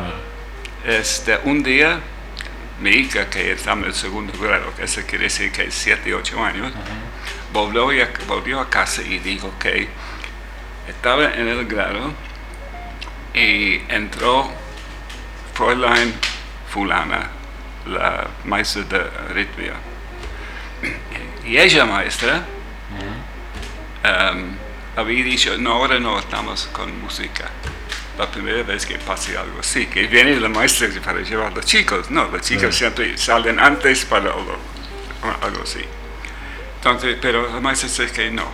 este, 0.84 1.38
un 1.44 1.62
día, 1.62 2.01
mi 2.80 2.90
hija, 2.90 3.28
que 3.28 3.53
estaba 3.53 3.80
en 3.80 3.86
el 3.86 3.94
segundo 3.94 4.32
grado, 4.38 4.74
que 4.74 4.84
eso 4.84 5.03
quiere 5.07 5.24
decir 5.24 5.53
que 5.53 5.64
es 5.64 5.74
7, 5.74 6.14
8 6.14 6.44
años, 6.44 6.72
volvió, 7.53 7.90
a, 7.90 8.09
volvió 8.26 8.61
a 8.61 8.70
casa 8.70 9.03
y 9.03 9.18
dijo 9.18 9.53
que 9.59 9.88
estaba 10.88 11.34
en 11.34 11.49
el 11.49 11.66
grado 11.66 12.12
y 13.34 13.82
entró 13.88 14.51
Fräulein 15.55 16.14
Fulana, 16.70 17.30
la 17.89 18.26
maestra 18.45 18.82
de 18.82 19.11
ritmia. 19.34 19.74
Y 21.45 21.57
ella, 21.57 21.84
maestra, 21.84 22.45
um, 24.05 24.57
había 24.97 25.24
dicho, 25.24 25.57
no, 25.59 25.72
ahora 25.72 25.99
no 25.99 26.18
estamos 26.18 26.68
con 26.72 27.01
música. 27.01 27.49
La 28.18 28.30
primera 28.30 28.62
vez 28.64 28.84
que 28.84 28.99
pase 28.99 29.39
algo 29.39 29.61
así, 29.61 29.86
que 29.86 30.07
viene 30.09 30.39
la 30.41 30.49
maestra 30.49 30.89
para 31.05 31.20
llevar 31.20 31.53
a 31.53 31.57
los 31.57 31.64
chicos. 31.64 32.11
No, 32.11 32.28
los 32.28 32.43
chicos 32.43 32.74
siempre 32.74 33.16
salen 33.16 33.61
antes 33.61 34.05
para 34.05 34.30
algo, 34.32 34.59
algo 35.41 35.62
así. 35.62 35.84
Entonces, 36.76 37.16
pero 37.20 37.53
la 37.53 37.61
maestra 37.61 37.89
dice 37.89 38.11
que 38.11 38.30
no. 38.30 38.47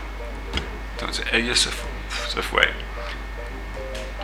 Entonces 0.93 1.27
ella 1.33 1.57
se, 1.57 1.71
se 1.71 2.43
fue. 2.43 2.69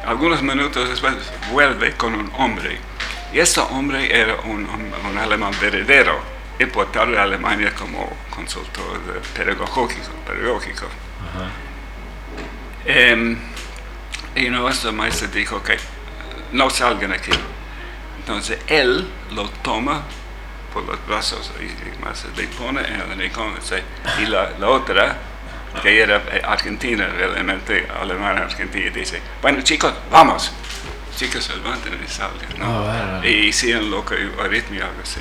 Algunos 0.04 0.42
minutos 0.42 0.88
después 0.88 1.14
vuelve 1.50 1.92
con 1.92 2.14
un 2.14 2.30
hombre. 2.36 2.78
Y 3.32 3.38
este 3.38 3.60
hombre 3.60 4.12
era 4.12 4.36
un, 4.44 4.66
un, 4.68 5.18
alemán 5.18 5.52
heredero, 5.62 6.18
importado 6.58 7.12
de 7.12 7.18
Alemania 7.18 7.72
como 7.74 8.16
consultor 8.34 9.00
pedagógico. 9.34 10.10
pedagógico. 10.26 10.86
Em, 12.84 13.38
y 14.34 14.48
nuestro 14.48 14.92
maestro 14.92 15.28
dijo 15.28 15.62
que 15.62 15.76
no 16.52 16.70
salgan 16.70 17.12
aquí. 17.12 17.32
Entonces 18.18 18.58
él 18.66 19.08
lo 19.32 19.48
toma 19.62 20.02
por 20.72 20.84
los 20.84 21.06
brazos 21.06 21.52
y, 21.60 22.02
más 22.02 22.26
le 22.36 22.46
pone 22.48 22.80
en 22.80 23.00
el 23.00 23.18
rincón 23.18 23.54
y 24.18 24.26
la, 24.26 24.50
la, 24.58 24.68
otra 24.68 25.18
que 25.82 26.00
era 26.00 26.22
eh, 26.32 26.40
argentina 26.44 27.06
realmente 27.06 27.86
alemana 28.00 28.42
argentina 28.42 28.90
dice 28.90 29.20
bueno 29.42 29.60
chicos 29.62 29.92
vamos 30.10 30.52
chicos 31.20 31.44
se 31.44 31.54
levantan 31.54 32.02
y 32.02 32.08
salen 32.08 32.58
¿no? 32.58 32.88
Ah, 32.88 33.20
y 33.22 33.48
hicieron 33.48 33.90
lo 33.90 34.02
que 34.06 34.32
aritmia 34.42 34.86
algo 34.86 35.02
así. 35.02 35.20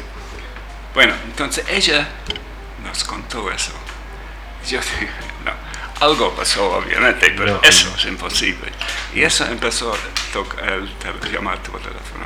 Bueno 0.93 1.13
entonces 1.25 1.65
ella 1.69 2.07
nos 2.85 3.03
contó 3.03 3.51
eso. 3.51 3.73
Yo 4.65 4.79
dije 4.79 5.09
no 5.45 5.51
algo 5.99 6.33
pasó 6.33 6.71
obviamente 6.71 7.31
pero 7.31 7.61
eso 7.63 7.93
es 7.97 8.05
imposible. 8.05 8.71
Y 9.13 9.23
eso 9.23 9.45
empezó 9.45 9.93
a 9.93 9.97
tocar 10.31 10.69
el, 10.69 10.89
llamar 11.33 11.61
por 11.63 11.81
teléfono. 11.81 12.25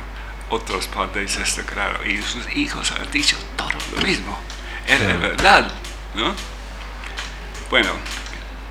Otros 0.50 0.86
padres 0.86 1.36
este 1.36 1.64
grado 1.64 2.04
y 2.06 2.22
sus 2.22 2.48
hijos 2.54 2.92
han 2.92 3.10
dicho 3.10 3.36
todo 3.56 3.70
lo 3.96 4.02
mismo. 4.02 4.38
Era 4.86 5.16
verdad, 5.16 5.68
¿no? 6.14 6.32
Bueno, 7.70 7.90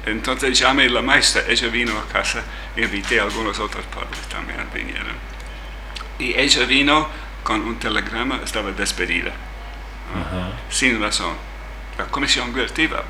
entonces 0.05 0.57
llamé 0.59 0.85
a 0.85 0.89
la 0.89 1.01
maestra, 1.01 1.43
ella 1.47 1.67
vino 1.69 1.97
a 1.97 2.07
casa, 2.11 2.43
invité 2.75 3.19
a 3.19 3.23
algunos 3.23 3.59
otros 3.59 3.85
padres 3.85 4.19
también 4.29 4.59
vinieron. 4.73 5.15
Y 6.19 6.33
ella 6.35 6.65
vino 6.65 7.07
con 7.43 7.61
un 7.61 7.79
telegrama, 7.79 8.39
estaba 8.43 8.71
despedida, 8.71 9.31
sin 10.69 11.01
razón. 11.01 11.35
La 11.97 12.05
comisión 12.05 12.53
directiva 12.53 13.03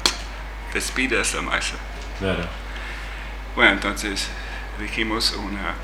despide 0.74 1.18
a 1.18 1.22
esta 1.22 1.42
maestra. 1.42 1.78
Claro. 2.20 2.44
Bueno, 3.56 3.72
entonces 3.72 4.30
dijimos 4.80 5.34
una 5.34 5.76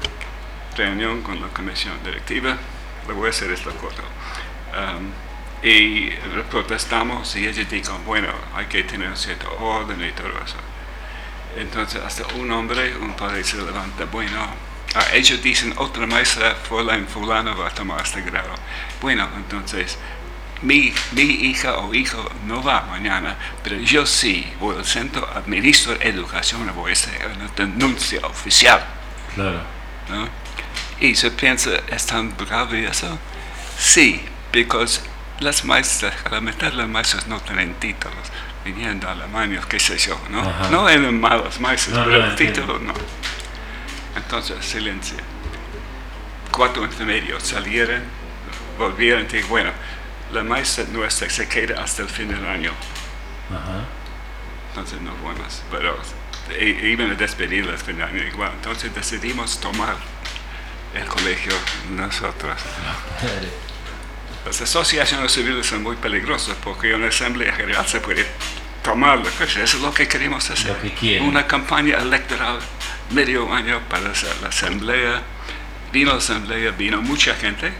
reunión 0.76 1.22
con 1.22 1.42
la 1.42 1.48
comisión 1.48 2.04
directiva, 2.04 2.58
le 3.08 3.14
voy 3.14 3.28
a 3.28 3.30
hacer 3.30 3.52
esto 3.52 3.72
corto. 3.76 4.04
Um, 4.72 5.12
y 5.62 6.12
protestamos 6.50 7.36
y 7.36 7.48
ella 7.48 7.64
dijo, 7.64 7.98
bueno, 8.06 8.30
hay 8.56 8.66
que 8.68 8.84
tener 8.84 9.16
cierto 9.18 9.52
orden 9.60 10.02
y 10.04 10.12
todo 10.12 10.30
eso. 10.44 10.56
Entonces 11.56 12.02
hasta 12.04 12.26
un 12.36 12.52
hombre, 12.52 12.96
un 12.98 13.14
padre 13.14 13.44
se 13.44 13.58
levanta, 13.58 14.06
bueno, 14.06 14.40
ah, 14.96 15.06
ellos 15.14 15.42
dicen, 15.42 15.74
otra 15.78 16.06
maestra, 16.06 16.56
fulano, 16.56 17.08
fulano 17.08 17.58
va 17.58 17.68
a 17.68 17.72
tomar 17.72 18.02
este 18.02 18.22
grado. 18.22 18.54
Bueno, 19.02 19.28
entonces 19.36 19.98
mi, 20.62 20.94
mi, 21.12 21.24
hija 21.24 21.78
o 21.78 21.94
hijo 21.94 22.30
no 22.46 22.62
va 22.62 22.82
mañana, 22.82 23.38
pero 23.64 23.78
yo 23.78 24.06
sí 24.06 24.52
voy 24.60 24.78
al 24.78 24.86
centro, 24.86 25.28
administro 25.34 25.94
educación, 26.00 26.72
voy 26.76 26.92
a 26.92 26.94
hacer 26.94 27.32
una 27.36 27.48
denuncia 27.56 28.20
oficial. 28.26 28.86
Claro. 29.36 29.62
¿no? 30.10 30.28
Y 31.00 31.16
se 31.16 31.32
piensa, 31.32 31.72
¿es 31.88 32.06
tan 32.06 32.36
grave 32.38 32.86
eso? 32.88 33.18
Sí, 33.78 34.22
porque 34.52 34.68
las 35.40 35.64
maestras, 35.64 36.14
la 36.30 36.42
mitad 36.42 36.72
de 36.72 36.78
las 36.78 36.88
maestras 36.88 37.28
no 37.28 37.40
tienen 37.40 37.74
títulos, 37.76 38.18
viniendo 38.66 39.08
a 39.08 39.14
Alemania, 39.14 39.62
qué 39.68 39.80
sé 39.80 39.98
yo, 39.98 40.20
¿no? 40.30 40.70
No 40.70 40.90
eran 40.90 41.20
malas 41.20 41.60
maestras, 41.60 42.06
pero 42.06 42.26
el 42.26 42.36
título 42.36 42.80
no. 42.80 42.94
Entonces, 44.16 44.64
silencio. 44.66 45.18
Cuatro 46.52 46.84
intermedios 46.84 47.44
salieron, 47.44 48.04
volvieron 48.78 49.28
y 49.32 49.42
bueno, 49.44 49.72
la 50.34 50.44
maestra 50.44 50.86
nuestra 50.92 51.30
se 51.30 51.48
queda 51.48 51.84
hasta 51.84 52.02
el 52.02 52.10
fin 52.10 52.28
del 52.28 52.46
año. 52.46 52.72
Entonces 54.70 55.02
no 55.02 55.14
buenas, 55.16 55.64
pero 55.72 55.98
iban 56.60 57.12
a 57.12 57.16
despedirla 57.16 57.74
al 57.74 57.78
fin 57.78 57.98
del 57.98 58.08
año 58.08 58.24
igual. 58.24 58.52
Entonces 58.56 58.94
decidimos 58.94 59.60
tomar 59.60 59.96
el 60.94 61.06
colegio 61.06 61.54
nosotros. 61.92 62.62
Las 64.46 64.62
asociaciones 64.62 65.32
civiles 65.32 65.66
son 65.66 65.84
muy 65.84 65.96
peligrosas 65.96 66.56
porque 66.64 66.94
en 66.94 67.02
la 67.02 67.08
Asamblea 67.08 67.54
General 67.54 67.86
se 67.88 68.00
puede 68.00 68.26
tomar 68.84 69.20
la 69.20 69.30
cosa. 69.32 69.64
Eso 69.64 69.78
es 69.78 69.84
lo 69.84 69.94
que 69.94 70.08
queremos 70.08 70.50
hacer. 70.50 70.76
Una 71.22 71.46
campaña 71.46 71.98
electoral 71.98 72.60
medio 73.12 73.52
año 73.54 73.82
para 73.90 74.10
hacer 74.10 74.36
la 74.42 74.50
Asamblea. 74.50 75.22
Vino 75.92 76.12
la 76.12 76.18
Asamblea, 76.18 76.72
vino 76.72 77.02
mucha 77.02 77.36
gente. 77.36 77.72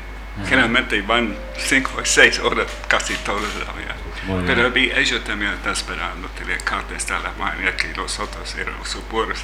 Generalmente 0.48 1.02
van 1.02 1.36
cinco 1.58 1.92
o 2.02 2.06
seis 2.06 2.40
horas, 2.40 2.68
casi 2.88 3.14
todos 3.16 3.42
los 3.42 4.46
Pero 4.46 4.74
ellos 4.76 5.24
también 5.24 5.52
están 5.54 5.74
esperando 5.74 6.30
que 6.38 6.46
la 6.46 6.58
carta 6.60 6.96
está 6.96 7.18
en 7.18 7.24
la 7.24 7.32
mano 7.34 7.60
que 7.76 7.94
los 7.94 8.20
otros 8.20 8.56
eran 8.56 8.76
su 8.86 9.02
pueblo 9.04 9.36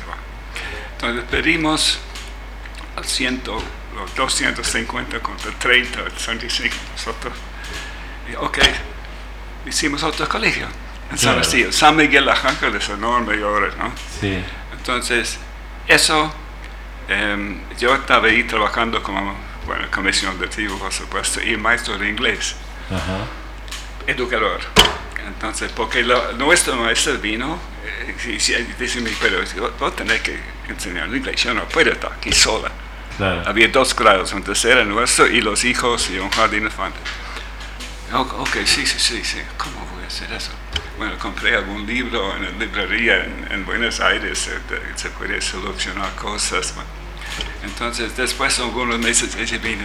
Entonces 0.93 1.25
pedimos 1.29 1.99
100, 3.95 4.55
250 4.55 5.19
contra 5.19 5.51
30, 5.51 6.05
35 6.05 6.75
nosotros. 6.93 7.33
Y, 8.31 8.35
ok, 8.35 8.59
hicimos 9.65 10.03
otro 10.03 10.27
colegio 10.27 10.67
en 11.11 11.17
San 11.17 11.35
Basilio. 11.35 11.71
San 11.71 11.95
Miguel 11.95 12.27
Arcángel 12.27 12.75
es 12.75 12.89
enorme 12.89 13.41
ahora, 13.41 13.73
¿no? 13.77 13.91
Sí. 14.19 14.43
Entonces, 14.77 15.37
eso, 15.87 16.33
em, 17.07 17.59
yo 17.77 17.93
estaba 17.95 18.27
ahí 18.27 18.43
trabajando 18.43 19.01
como, 19.01 19.35
bueno, 19.65 19.87
comisión 19.91 20.39
de 20.39 20.47
tiro, 20.47 20.77
por 20.77 20.91
supuesto, 20.91 21.41
y 21.41 21.57
maestro 21.57 21.97
de 21.97 22.09
inglés. 22.09 22.55
Educador. 24.07 24.61
Entonces, 25.25 25.71
porque 25.75 26.03
nuestro 26.37 26.75
maestro 26.75 27.17
vino 27.17 27.59
eh, 27.83 28.15
y, 28.25 28.31
dice, 28.33 28.65
pero 29.19 29.41
vos 29.79 29.95
tenés 29.95 30.21
que 30.21 30.39
enseñar 30.67 31.07
inglés, 31.07 31.43
yo 31.43 31.53
no 31.53 31.65
puedo 31.65 31.91
estar 31.91 32.13
aquí 32.13 32.31
sola. 32.31 32.71
Había 33.19 33.69
dos 33.69 33.95
grados, 33.95 34.33
un 34.33 34.43
tercero 34.43 34.83
nuestro 34.83 35.27
y 35.27 35.41
los 35.41 35.63
hijos 35.63 36.09
y 36.09 36.19
un 36.19 36.29
jardín 36.29 36.63
infante. 36.63 36.99
Ok, 38.13 38.57
sí, 38.65 38.85
sí, 38.85 38.99
sí, 38.99 39.23
sí, 39.23 39.41
¿cómo 39.57 39.85
voy 39.93 40.03
a 40.03 40.07
hacer 40.07 40.31
eso? 40.33 40.51
Bueno, 40.97 41.17
compré 41.17 41.55
algún 41.55 41.85
libro 41.85 42.35
en 42.35 42.43
la 42.43 42.49
librería 42.51 43.25
en, 43.49 43.65
Buenos 43.65 43.99
Aires, 43.99 44.49
se, 44.95 45.09
puede 45.09 45.41
solucionar 45.41 46.13
cosas. 46.15 46.73
Entonces, 47.63 48.15
después 48.15 48.57
de 48.57 48.63
algunos 48.63 48.99
meses, 48.99 49.35
ella 49.35 49.57
vino 49.57 49.83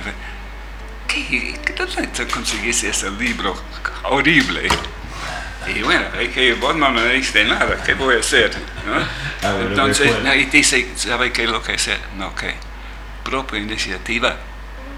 y 1.17 1.53
¿qué, 1.55 1.77
¿qué 2.15 2.27
conseguiste 2.29 2.89
ese 2.91 3.11
libro 3.11 3.57
horrible? 4.05 4.69
Y 5.67 5.83
bueno, 5.83 6.07
es 6.19 6.29
que 6.31 6.55
vos 6.55 6.75
no 6.77 6.91
me 6.91 7.05
diste 7.13 7.45
nada, 7.45 7.83
¿qué 7.85 7.95
voy 7.95 8.17
a 8.17 8.21
hacer? 8.21 8.51
Entonces, 9.43 10.13
y 10.37 10.45
dice, 10.45 10.89
¿sabe 10.97 11.33
qué 11.33 11.45
es 11.45 11.51
lo 11.51 11.63
que 11.63 11.75
es? 11.75 11.91
No, 12.17 12.35
que 12.35 12.55
propia 13.25 13.59
iniciativa, 13.59 14.37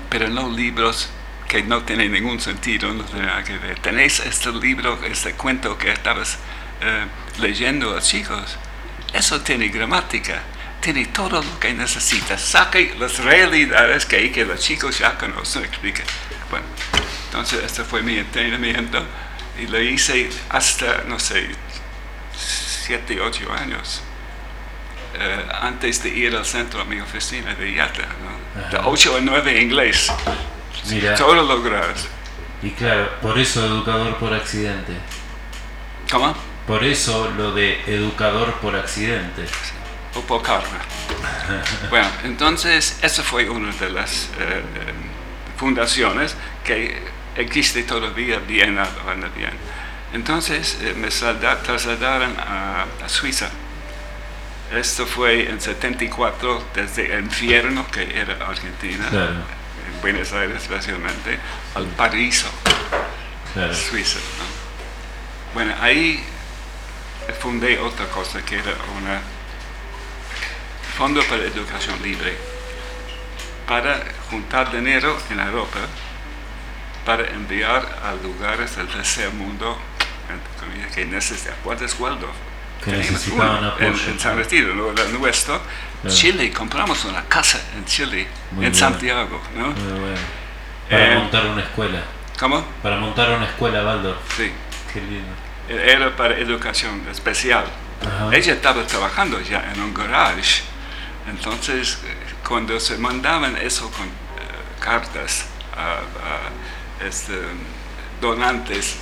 pero 0.08 0.28
no 0.28 0.50
libros 0.50 1.10
que 1.48 1.62
no 1.62 1.82
tienen 1.82 2.12
ningún 2.12 2.40
sentido, 2.40 2.92
no 2.92 3.04
tienen 3.04 3.26
nada 3.26 3.44
que 3.44 3.58
ver. 3.58 3.78
Tenéis 3.78 4.20
este 4.20 4.50
libro, 4.52 4.98
este 5.04 5.34
cuento 5.34 5.76
que 5.76 5.92
estabas 5.92 6.38
eh, 6.80 7.06
leyendo 7.40 7.96
a 7.96 8.00
chicos, 8.00 8.56
eso 9.12 9.40
tiene 9.42 9.68
gramática, 9.68 10.42
tiene 10.80 11.06
todo 11.06 11.42
lo 11.42 11.60
que 11.60 11.74
necesitas. 11.74 12.40
Saque 12.40 12.94
las 12.98 13.18
realidades 13.18 14.06
que, 14.06 14.32
que 14.32 14.44
los 14.44 14.60
chicos 14.60 14.98
ya 14.98 15.18
conocen, 15.18 15.64
explique. 15.64 16.02
Bueno, 16.50 16.66
entonces 17.26 17.62
este 17.64 17.84
fue 17.84 18.02
mi 18.02 18.18
entrenamiento 18.18 19.04
y 19.60 19.66
lo 19.66 19.80
hice 19.80 20.30
hasta, 20.48 21.04
no 21.06 21.18
sé, 21.18 21.50
7, 22.86 23.20
8 23.20 23.52
años. 23.52 24.02
Eh, 25.14 25.46
antes 25.60 26.02
de 26.02 26.08
ir 26.08 26.34
al 26.34 26.44
centro 26.44 26.80
a 26.80 26.84
mi 26.84 26.98
oficina 27.00 27.54
de 27.54 27.70
IATA, 27.72 28.06
de 28.70 28.78
8 28.78 29.16
a 29.16 29.20
9 29.20 29.60
inglés. 29.60 30.12
Mira. 30.88 31.14
Todo 31.14 31.34
lograr. 31.42 31.94
Y 32.62 32.70
claro, 32.70 33.10
por 33.20 33.38
eso 33.38 33.64
educador 33.64 34.16
por 34.16 34.32
accidente. 34.32 34.92
¿Cómo? 36.10 36.34
Por 36.66 36.84
eso 36.84 37.30
lo 37.36 37.52
de 37.52 37.80
educador 37.86 38.54
por 38.54 38.76
accidente. 38.76 39.44
O 40.14 40.20
por 40.20 40.42
karma. 40.42 40.78
bueno, 41.90 42.08
entonces 42.24 42.98
esa 43.02 43.22
fue 43.22 43.48
una 43.48 43.72
de 43.72 43.90
las 43.90 44.28
eh, 44.38 44.62
fundaciones 45.56 46.36
que 46.64 47.02
existe 47.36 47.82
todavía 47.82 48.38
bien, 48.38 48.78
bien. 49.34 49.52
Entonces 50.12 50.78
eh, 50.82 50.94
me 50.94 51.08
trasladaron 51.08 52.36
a, 52.38 52.84
a, 53.04 53.08
Suiza. 53.08 53.48
Esto 54.74 55.06
fue 55.06 55.50
en 55.50 55.60
74 55.60 56.64
desde 56.74 57.14
el 57.14 57.24
infierno 57.24 57.86
que 57.90 58.18
era 58.18 58.46
Argentina, 58.46 59.06
en 59.12 60.00
Buenos 60.00 60.32
Aires 60.32 60.62
especialmente, 60.62 61.38
al 61.74 61.86
paraíso, 61.88 62.48
Suiza. 63.74 64.18
Bueno, 65.52 65.74
ahí 65.80 66.24
fundé 67.40 67.78
otra 67.78 68.06
cosa 68.06 68.42
que 68.44 68.54
era 68.54 68.70
un 68.70 69.06
fondo 70.96 71.22
para 71.24 71.42
educación 71.42 72.02
libre 72.02 72.34
para 73.66 74.02
juntar 74.30 74.72
dinero 74.72 75.16
en 75.30 75.40
Europa 75.40 75.80
para 77.04 77.28
enviar 77.28 78.00
a 78.02 78.14
lugares 78.14 78.74
del 78.76 78.88
tercer 78.88 79.30
mundo 79.32 79.76
que 80.94 81.04
necesitan. 81.04 81.56
¿Cuál 81.62 81.82
es 81.82 81.98
Waldorf? 81.98 82.51
Que 82.84 82.92
necesitaban 82.92 83.64
apoyo. 83.64 83.86
En, 83.86 84.18
San 84.18 84.36
Retiro, 84.36 84.74
¿no? 84.74 84.90
el 84.90 85.12
nuestro. 85.20 85.60
Chile, 86.08 86.52
compramos 86.52 87.04
una 87.04 87.22
casa 87.24 87.60
en 87.76 87.84
Chile, 87.84 88.26
en 88.60 88.74
Santiago. 88.74 89.40
¿no? 89.56 89.68
Muy 89.68 90.00
bueno. 90.00 90.16
Para 90.90 91.12
eh, 91.12 91.18
montar 91.18 91.46
una 91.46 91.62
escuela. 91.62 92.02
¿Cómo? 92.38 92.64
Para 92.82 92.96
montar 92.96 93.30
una 93.30 93.46
escuela, 93.46 93.84
Waldorf. 93.84 94.18
Sí. 94.36 94.50
Qué 94.92 95.00
lindo. 95.00 95.32
Era 95.68 96.14
para 96.16 96.36
educación 96.38 97.06
especial. 97.10 97.64
Ella 98.32 98.54
estaba 98.54 98.84
trabajando 98.84 99.40
ya 99.40 99.72
en 99.72 99.80
un 99.80 99.94
garage. 99.94 100.62
Entonces, 101.28 101.98
cuando 102.46 102.80
se 102.80 102.98
mandaban 102.98 103.56
eso 103.56 103.88
con 103.92 104.06
uh, 104.06 104.80
cartas 104.80 105.46
a, 105.76 105.98
a 105.98 107.06
este, 107.06 107.34
donantes 108.20 108.96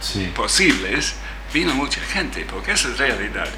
sí. 0.00 0.32
posibles, 0.34 1.14
vino 1.52 1.74
mucha 1.74 2.00
gente, 2.00 2.44
porque 2.44 2.72
esa 2.72 2.88
es 2.88 2.98
realidad. 2.98 3.48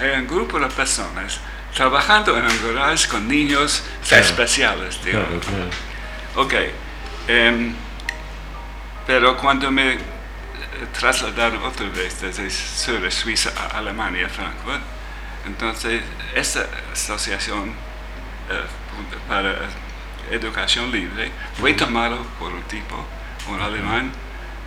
Hay 0.00 0.10
un 0.20 0.26
grupo 0.26 0.58
de 0.58 0.68
personas 0.68 1.40
trabajando 1.74 2.36
en 2.36 2.44
un 2.44 2.74
garage 2.74 3.08
con 3.08 3.28
niños 3.28 3.82
especiales. 4.10 4.98
Claro, 5.02 5.40
claro. 5.40 5.70
Ok. 6.36 6.54
Um, 7.28 7.74
pero 9.06 9.36
cuando 9.36 9.70
me 9.70 9.98
trasladaron 10.98 11.62
otra 11.62 11.88
vez 11.88 12.20
desde 12.20 12.50
sur 12.50 13.00
de 13.00 13.10
Suiza 13.10 13.50
a 13.56 13.78
Alemania, 13.78 14.28
Frankfurt, 14.28 14.82
entonces 15.46 16.02
esta 16.34 16.66
asociación 16.92 17.70
uh, 17.70 19.28
para 19.28 19.54
educación 20.30 20.90
libre 20.90 21.30
fue 21.58 21.74
tomado 21.74 22.18
por 22.38 22.52
un 22.52 22.62
tipo, 22.62 23.04
un 23.48 23.60
alemán, 23.60 24.12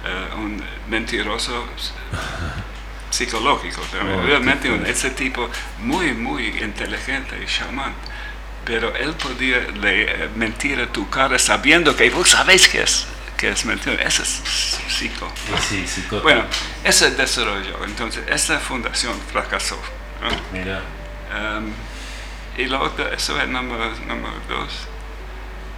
uh, 0.03 0.39
un 0.39 0.61
mentiroso 0.89 1.65
psicológico, 3.15 3.81
oh, 3.81 4.21
realmente 4.25 4.69
un, 4.69 4.85
ese 4.85 5.11
tipo 5.11 5.49
muy, 5.79 6.13
muy 6.13 6.47
inteligente 6.61 7.39
y 7.41 7.45
chamán. 7.45 7.93
Pero 8.65 8.95
él 8.95 9.13
podía 9.13 9.59
le, 9.59 10.29
mentir 10.35 10.79
a 10.79 10.87
tu 10.87 11.09
cara 11.09 11.37
sabiendo 11.37 11.95
que 11.95 12.09
vos 12.09 12.29
sabés 12.29 12.67
que 12.67 12.81
es, 12.81 13.05
que 13.37 13.49
es 13.49 13.65
mentira. 13.65 14.01
Ese 14.03 14.23
es 14.23 14.41
psico. 14.87 15.31
Sí, 15.69 15.87
psico. 15.87 16.19
Bueno, 16.21 16.45
ese 16.83 17.11
desarrollo. 17.11 17.83
Entonces, 17.85 18.23
esta 18.27 18.59
fundación 18.59 19.13
fracasó. 19.31 19.79
Mira. 20.51 20.81
Um, 21.35 21.71
y 22.57 22.65
lo 22.65 22.81
otro, 22.81 23.07
eso 23.11 23.39
es 23.39 23.47
número, 23.47 23.91
número 24.07 24.33
dos. 24.49 24.87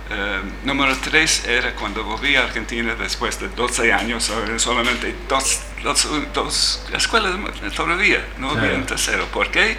Uh, 0.09 0.65
número 0.65 0.95
tres 1.03 1.45
era 1.45 1.75
cuando 1.75 2.01
volví 2.01 2.37
a 2.37 2.43
Argentina 2.43 2.95
después 2.95 3.41
de 3.41 3.49
12 3.49 3.91
años, 3.91 4.31
solamente 4.55 5.13
dos, 5.27 5.59
dos, 5.83 6.07
dos 6.33 6.87
escuelas 6.93 7.35
todavía, 7.75 8.25
no 8.37 8.51
había 8.51 8.73
un 8.75 8.85
tercero. 8.85 9.25
¿Por 9.25 9.51
qué? 9.51 9.77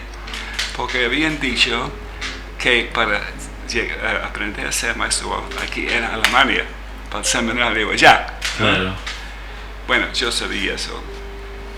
Porque 0.76 1.06
habían 1.06 1.40
dicho 1.40 1.90
que 2.58 2.90
para 2.92 3.22
llegar, 3.70 4.16
aprender 4.22 4.66
a 4.66 4.72
ser 4.72 4.96
maestro 4.96 5.48
aquí 5.62 5.86
en 5.88 6.04
Alemania, 6.04 6.66
para 7.08 7.20
el 7.20 7.24
seminario 7.24 7.90
allá. 7.90 8.38
Claro. 8.58 8.94
Bueno, 9.86 10.12
yo 10.12 10.30
sabía 10.30 10.74
eso. 10.74 11.02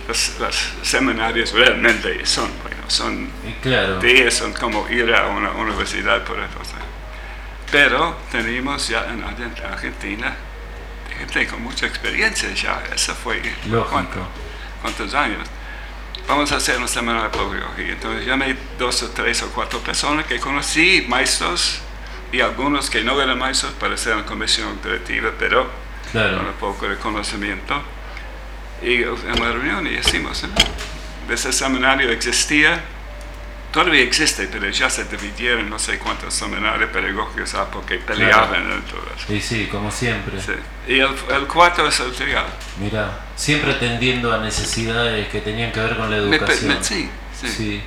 Los, 0.08 0.40
los 0.40 0.72
seminarios 0.82 1.52
realmente 1.52 2.26
son, 2.26 2.50
bueno, 2.62 2.82
son, 2.88 3.30
claro. 3.62 4.00
son 4.32 4.52
como 4.54 4.88
ir 4.88 5.14
a 5.14 5.28
una 5.28 5.52
universidad 5.52 6.24
por 6.24 6.40
eso. 6.40 6.89
Pero 7.70 8.16
tenemos 8.30 8.88
ya 8.88 9.06
en 9.10 9.22
Argentina 9.22 10.36
gente 11.20 11.46
con 11.46 11.62
mucha 11.62 11.86
experiencia 11.86 12.52
ya, 12.54 12.82
eso 12.94 13.14
fue 13.14 13.42
¿cuánto? 13.90 14.26
¿cuántos 14.80 15.14
años? 15.14 15.46
Vamos 16.26 16.50
a 16.52 16.56
hacer 16.56 16.78
un 16.78 16.88
seminario 16.88 17.24
de 17.24 17.30
pedagogía. 17.30 17.92
Entonces 17.92 18.26
llamé 18.26 18.56
dos 18.78 19.02
o 19.02 19.10
tres 19.10 19.42
o 19.42 19.50
cuatro 19.50 19.80
personas 19.80 20.26
que 20.26 20.38
conocí, 20.38 21.04
maestros, 21.08 21.80
y 22.32 22.40
algunos 22.40 22.88
que 22.88 23.02
no 23.02 23.20
eran 23.20 23.38
maestros 23.38 23.72
una 24.06 24.24
comisión 24.24 24.78
directiva, 24.82 25.32
pero 25.38 25.68
con 26.12 26.46
un 26.46 26.52
poco 26.58 26.88
de 26.88 26.96
conocimiento. 26.96 27.82
Y 28.82 29.02
en 29.02 29.40
la 29.40 29.52
reunión 29.52 29.86
y 29.86 29.90
decimos, 29.90 30.44
¿eh? 30.44 30.48
ese 31.28 31.52
seminario 31.52 32.10
existía, 32.10 32.82
todavía 33.70 34.02
existe, 34.02 34.48
pero 34.50 34.68
ya 34.68 34.90
se 34.90 35.04
dividieron 35.04 35.68
no 35.70 35.78
sé 35.78 35.98
cuántos 35.98 36.34
seminarios 36.34 36.90
pedagógicos 36.90 37.54
ah, 37.54 37.66
porque 37.70 37.98
peleaban 37.98 38.64
claro. 38.64 38.80
Y 39.28 39.40
sí, 39.40 39.68
como 39.70 39.90
siempre. 39.90 40.38
Y 40.86 40.98
el, 40.98 41.10
el, 41.30 41.46
cuarto 41.46 41.86
es 41.86 42.00
el 42.00 42.12
trial. 42.12 42.46
Mira, 42.78 43.20
siempre 43.36 43.74
tendiendo 43.74 44.32
a 44.32 44.38
necesidades 44.38 45.28
que 45.28 45.40
tenían 45.40 45.72
que 45.72 45.80
ver 45.80 45.96
con 45.96 46.10
la 46.10 46.16
educación. 46.16 46.78
sí, 46.82 47.08
sí, 47.38 47.48
sí, 47.48 47.82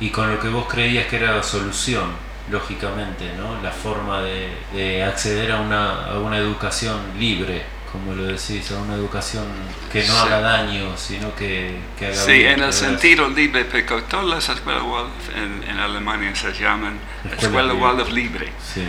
Y 0.00 0.10
con 0.10 0.30
lo 0.30 0.40
que 0.40 0.48
vos 0.48 0.66
creías 0.68 1.06
que 1.06 1.16
era 1.16 1.36
la 1.36 1.42
solución, 1.42 2.12
lógicamente, 2.50 3.32
¿no? 3.36 3.60
La 3.62 3.72
forma 3.72 4.22
de, 4.22 4.52
de 4.72 5.04
acceder 5.04 5.52
a 5.52 5.60
una, 5.60 6.06
a 6.06 6.18
una 6.18 6.38
educación 6.38 6.98
libre 7.18 7.79
como 7.92 8.14
lo 8.14 8.24
decís, 8.24 8.70
a 8.70 8.78
una 8.78 8.94
educación 8.94 9.44
que 9.92 10.04
no 10.04 10.16
haga 10.16 10.40
daño, 10.40 10.96
sino 10.96 11.34
que, 11.34 11.76
que 11.98 12.06
haga 12.06 12.14
Sí, 12.14 12.44
en 12.44 12.62
el 12.62 12.72
sentido 12.72 13.28
libre, 13.28 13.64
porque 13.64 14.02
todas 14.08 14.26
las 14.26 14.48
escuelas 14.48 14.82
Waldorf 14.82 15.36
en, 15.36 15.68
en, 15.68 15.78
Alemania 15.78 16.34
se 16.34 16.52
llaman 16.52 16.98
Escuela, 17.36 17.74
Waldorf 17.74 18.10
libre. 18.12 18.52
Sí. 18.62 18.84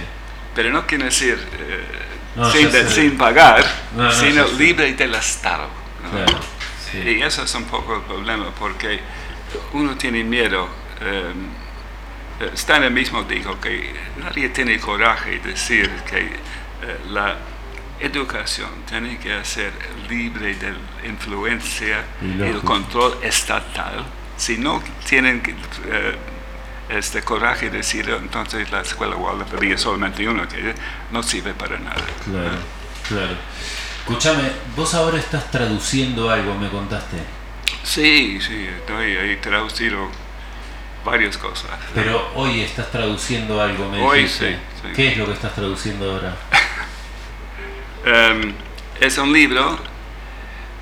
Pero 0.54 0.70
no 0.72 0.86
quiere 0.86 1.06
decir 1.06 1.39
eh, 1.60 2.52
sin, 2.52 2.89
sin, 2.89 3.18
pagar, 3.18 3.66
sino 4.12 4.45
libre 4.49 4.93
del 4.93 5.16
Estado. 5.16 5.68
Claro, 6.12 6.39
sí. 6.91 6.99
Y 6.99 7.22
eso 7.24 7.43
es 7.43 7.56
un 7.56 7.64
poco 7.66 7.95
el 7.95 8.02
problema, 8.02 8.52
porque 8.60 8.99
uno 9.74 9.95
tiene 9.95 10.24
miedo. 10.24 10.68
Eh, 11.02 11.34
Stan 12.54 12.91
mismo 12.91 13.24
dijo 13.24 13.60
que 13.60 13.93
nadie 14.18 14.49
tiene 14.49 14.80
coraje 14.80 15.39
de 15.39 15.52
decir 15.52 15.89
que 16.10 16.20
eh, 16.20 16.97
la 17.10 17.36
educación 18.02 18.70
tiene 18.88 19.18
que 19.18 19.43
ser 19.45 19.72
libre 20.10 20.56
de 20.56 20.74
influencia 21.08 22.04
y, 22.22 22.41
el 22.41 22.62
control 22.62 23.18
estatal. 23.22 24.04
Si 24.38 24.58
no 24.58 24.82
tienen 25.08 25.41
eh, 25.86 26.16
este 26.89 27.22
coraje 27.22 27.70
de 27.70 27.78
decir, 27.78 28.10
entonces 28.10 28.72
la 28.72 28.82
escuela 28.82 29.16
Waldorf 29.16 29.54
había 29.54 29.78
solamente 29.78 30.28
uno 30.28 30.47
que 30.47 30.74
no 31.12 31.22
sirve 31.24 31.54
para 31.54 31.78
nada. 31.78 32.04
Claro, 32.26 32.58
claro. 33.08 33.36
Escúchame, 33.99 34.52
vos 34.76 34.93
ahora 34.95 35.20
estás 35.20 35.49
traduciendo 35.52 36.30
algo, 36.30 36.56
me 36.56 36.70
contaste. 36.70 37.18
Sí, 37.84 38.39
sí, 38.41 38.68
estoy 38.80 39.16
ahí 39.16 39.38
traducido 39.38 40.10
varias 41.06 41.38
cosas. 41.38 41.72
Pero 41.93 42.32
hoy 42.36 42.62
estás 42.62 42.91
traduciendo 42.91 43.62
algo, 43.62 43.89
me 43.89 44.02
Hoy 44.02 44.24
dijiste. 44.24 44.54
sí, 44.54 44.60
sí. 44.82 44.88
¿Qué 44.95 45.08
es 45.10 45.18
lo 45.18 45.28
que 45.28 45.34
estás 45.34 45.54
traduciendo 45.54 46.12
ahora? 46.12 46.36
Em, 48.04 48.54
es 48.99 49.18
un 49.20 49.32
libro 49.32 49.78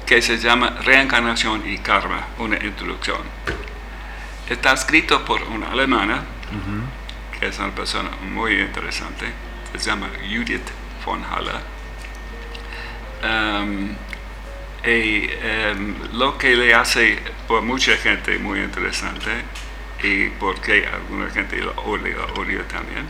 que 0.05 0.21
se 0.21 0.37
llama 0.37 0.77
Reencarnación 0.83 1.69
y 1.69 1.77
Karma, 1.79 2.27
una 2.37 2.55
introducción. 2.63 3.21
Está 4.49 4.73
escrito 4.73 5.25
por 5.25 5.43
una 5.43 5.71
alemana, 5.71 6.23
que 7.37 7.47
es 7.47 7.59
una 7.59 7.75
persona 7.75 8.09
muy 8.31 8.61
interesante, 8.61 9.25
se 9.73 9.89
llama 9.89 10.09
Judith 10.29 10.67
von 11.05 11.23
Haller. 11.23 11.61
Em, 13.21 13.95
y 14.85 15.29
em, 15.43 15.95
lo 16.13 16.37
que 16.37 16.55
le 16.55 16.73
hace 16.73 17.19
por 17.47 17.61
mucha 17.61 17.97
gente 17.97 18.39
muy 18.39 18.61
interesante, 18.61 19.29
y 20.01 20.29
porque 20.39 20.87
alguna 20.87 21.29
gente 21.29 21.57
lo 21.57 21.73
odia, 21.73 22.15
lo 22.15 22.41
odia 22.41 22.65
también, 22.67 23.05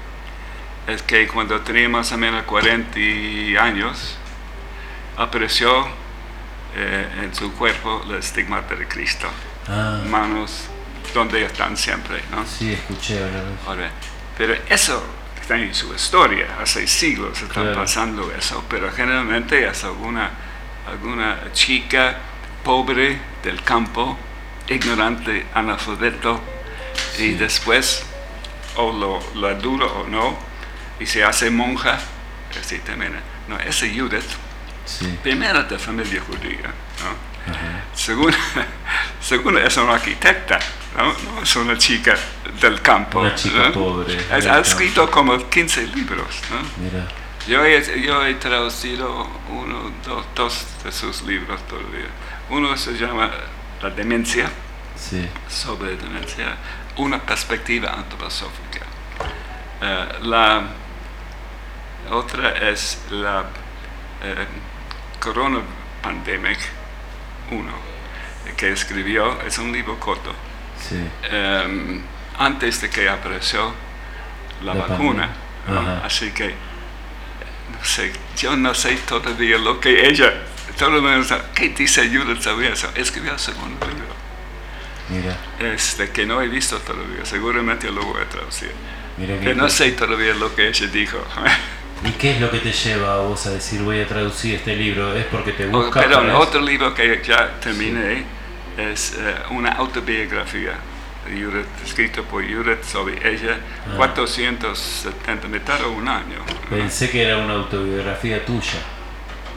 es 0.89 1.01
que 1.03 1.27
cuando 1.27 1.59
tenía 1.61 1.87
más 1.89 2.11
o 2.11 2.17
menos 2.17 2.43
40 2.43 2.99
años, 3.61 4.15
apareció 5.17 5.87
eh, 6.75 7.07
en 7.23 7.33
su 7.35 7.51
cuerpo 7.53 8.03
el 8.07 8.15
estigmata 8.15 8.75
de 8.75 8.87
Cristo. 8.87 9.27
Ah, 9.67 10.01
Manos 10.07 10.65
donde 11.13 11.43
están 11.43 11.75
siempre, 11.75 12.21
¿no? 12.31 12.45
sí, 12.45 12.71
escuché. 12.73 13.19
Ahora, 13.65 13.89
pero 14.37 14.53
eso 14.69 15.03
está 15.41 15.57
en 15.57 15.73
su 15.73 15.93
historia, 15.93 16.45
hace 16.61 16.85
siglos 16.87 17.41
están 17.41 17.63
Claro. 17.63 17.79
pasando 17.81 18.31
eso, 18.37 18.63
pero 18.69 18.91
generalmente 18.91 19.67
es 19.67 19.83
alguna, 19.83 20.29
alguna 20.87 21.39
chica 21.53 22.17
pobre 22.63 23.19
del 23.43 23.63
campo, 23.63 24.17
ignorante, 24.67 25.45
analfabeto, 25.55 26.39
y 27.15 27.17
Sí. 27.17 27.33
después 27.33 28.03
o 28.75 28.91
lo, 28.93 29.19
lo 29.33 29.55
duro 29.55 30.01
o 30.01 30.07
no, 30.07 30.37
y 30.99 31.05
se 31.05 31.23
hace 31.23 31.49
monja, 31.49 31.97
así 32.59 32.79
también. 32.79 33.13
No, 33.47 33.57
esa 33.59 33.85
Judith, 33.87 34.23
Sí. 34.85 35.17
primero 35.21 35.63
de 35.63 35.77
familia 35.77 36.21
judía, 36.25 36.67
¿no? 37.03 37.29
Segunda 37.95 38.37
es 39.65 39.77
una 39.77 39.93
arquitecta, 39.95 40.59
¿no? 40.97 41.13
No 41.35 41.41
es 41.43 41.55
una 41.55 41.77
chica 41.77 42.15
del 42.59 42.81
campo. 42.81 43.19
Una 43.21 43.35
chica 43.35 43.69
¿no? 43.69 43.71
pobre, 43.73 44.15
Es- 44.15 44.31
ha 44.31 44.39
campo. 44.39 44.61
escrito 44.61 45.11
como 45.11 45.49
15 45.49 45.87
libros. 45.87 46.41
¿no? 46.51 46.83
Mira. 46.83 47.07
Yo, 47.47 47.63
he, 47.65 48.01
yo 48.01 48.25
he 48.25 48.35
traducido 48.35 49.27
uno, 49.49 49.91
dos, 50.05 50.25
dos 50.35 50.65
de 50.83 50.91
sus 50.91 51.21
libros 51.23 51.59
todavía. 51.67 52.07
Uno 52.49 52.75
se 52.77 52.93
llama 52.93 53.29
La 53.81 53.89
demencia, 53.91 54.49
Sí. 54.95 55.27
sobre 55.47 55.95
demencia, 55.95 56.57
una 56.97 57.19
perspectiva 57.19 57.93
antroposófica. 57.93 58.85
Eh, 59.81 60.07
la 60.23 60.63
otra 62.11 62.51
es 62.69 62.99
la 63.11 63.45
eh, 64.23 64.45
Corona 65.19 65.59
Pandemic 66.01 66.57
1, 67.51 67.63
que 68.57 68.71
escribió, 68.71 69.39
es 69.41 69.57
un 69.57 69.71
libro 69.71 69.99
corto, 69.99 70.33
Sí. 70.87 70.95
eh, 71.29 72.01
antes 72.37 72.81
de 72.81 72.89
que 72.89 73.09
apareció 73.09 73.73
la, 74.63 74.73
La 74.73 74.85
vacuna. 74.85 75.29
¿no? 75.67 75.79
Así 76.03 76.31
que, 76.31 76.47
no 76.47 77.83
sé, 77.83 78.11
yo 78.37 78.55
no 78.55 78.73
sé 78.73 78.95
todavía 79.07 79.57
lo 79.57 79.79
que 79.79 80.07
ella, 80.07 80.33
todo 80.77 80.95
el 80.95 81.01
mundo 81.01 81.23
sabe, 81.23 81.43
¿qué 81.53 81.69
dice 81.69 82.07
Judith 82.09 82.41
sobre 82.41 82.71
eso? 82.71 82.89
Escribió 82.95 83.33
el 83.33 83.39
segundo 83.39 83.85
libro 83.87 84.15
Mira. 85.09 85.37
este, 85.73 86.09
que 86.11 86.25
no 86.25 86.41
he 86.41 86.47
visto 86.47 86.77
todavía, 86.79 87.23
seguramente 87.25 87.91
lo 87.91 88.01
voy 88.03 88.21
a 88.21 88.29
traducir. 88.29 88.71
Mira 89.17 89.37
Que 89.39 89.47
qué 89.47 89.55
no 89.55 89.69
sé 89.69 89.91
todavía 89.91 90.33
lo 90.33 90.55
que 90.55 90.69
ella 90.69 90.87
dijo. 90.87 91.17
¿Y 92.05 92.11
qué 92.11 92.31
es 92.31 92.41
lo 92.41 92.49
que 92.49 92.59
te 92.59 92.71
lleva 92.71 93.15
a 93.15 93.17
vos 93.17 93.45
a 93.45 93.51
decir 93.51 93.81
voy 93.81 93.99
a 94.01 94.07
traducir 94.07 94.55
este 94.55 94.75
libro? 94.75 95.13
¿Es 95.15 95.25
porque 95.25 95.51
te 95.51 95.67
Oh, 95.67 95.71
busca? 95.71 95.99
Perdón, 96.01 96.27
para 96.27 96.39
otro 96.39 96.61
libro 96.61 96.93
que 96.93 97.21
ya 97.25 97.59
terminé 97.59 98.23
es 98.77 99.15
eh, 99.19 99.35
una 99.51 99.71
autobiografía 99.73 100.73
Judith, 101.27 101.67
escrito 101.85 102.23
por 102.23 102.41
Judith 102.43 102.81
sobre 102.83 103.15
ella, 103.29 103.57
Ah. 103.91 103.97
470, 103.97 105.47
mitad 105.49 105.81
o 105.85 105.91
un 105.91 106.07
año. 106.07 106.39
Pensé 106.69 107.09
que 107.09 107.21
era 107.23 107.37
una 107.37 107.53
autobiografía 107.55 108.43
tuya. 108.45 108.79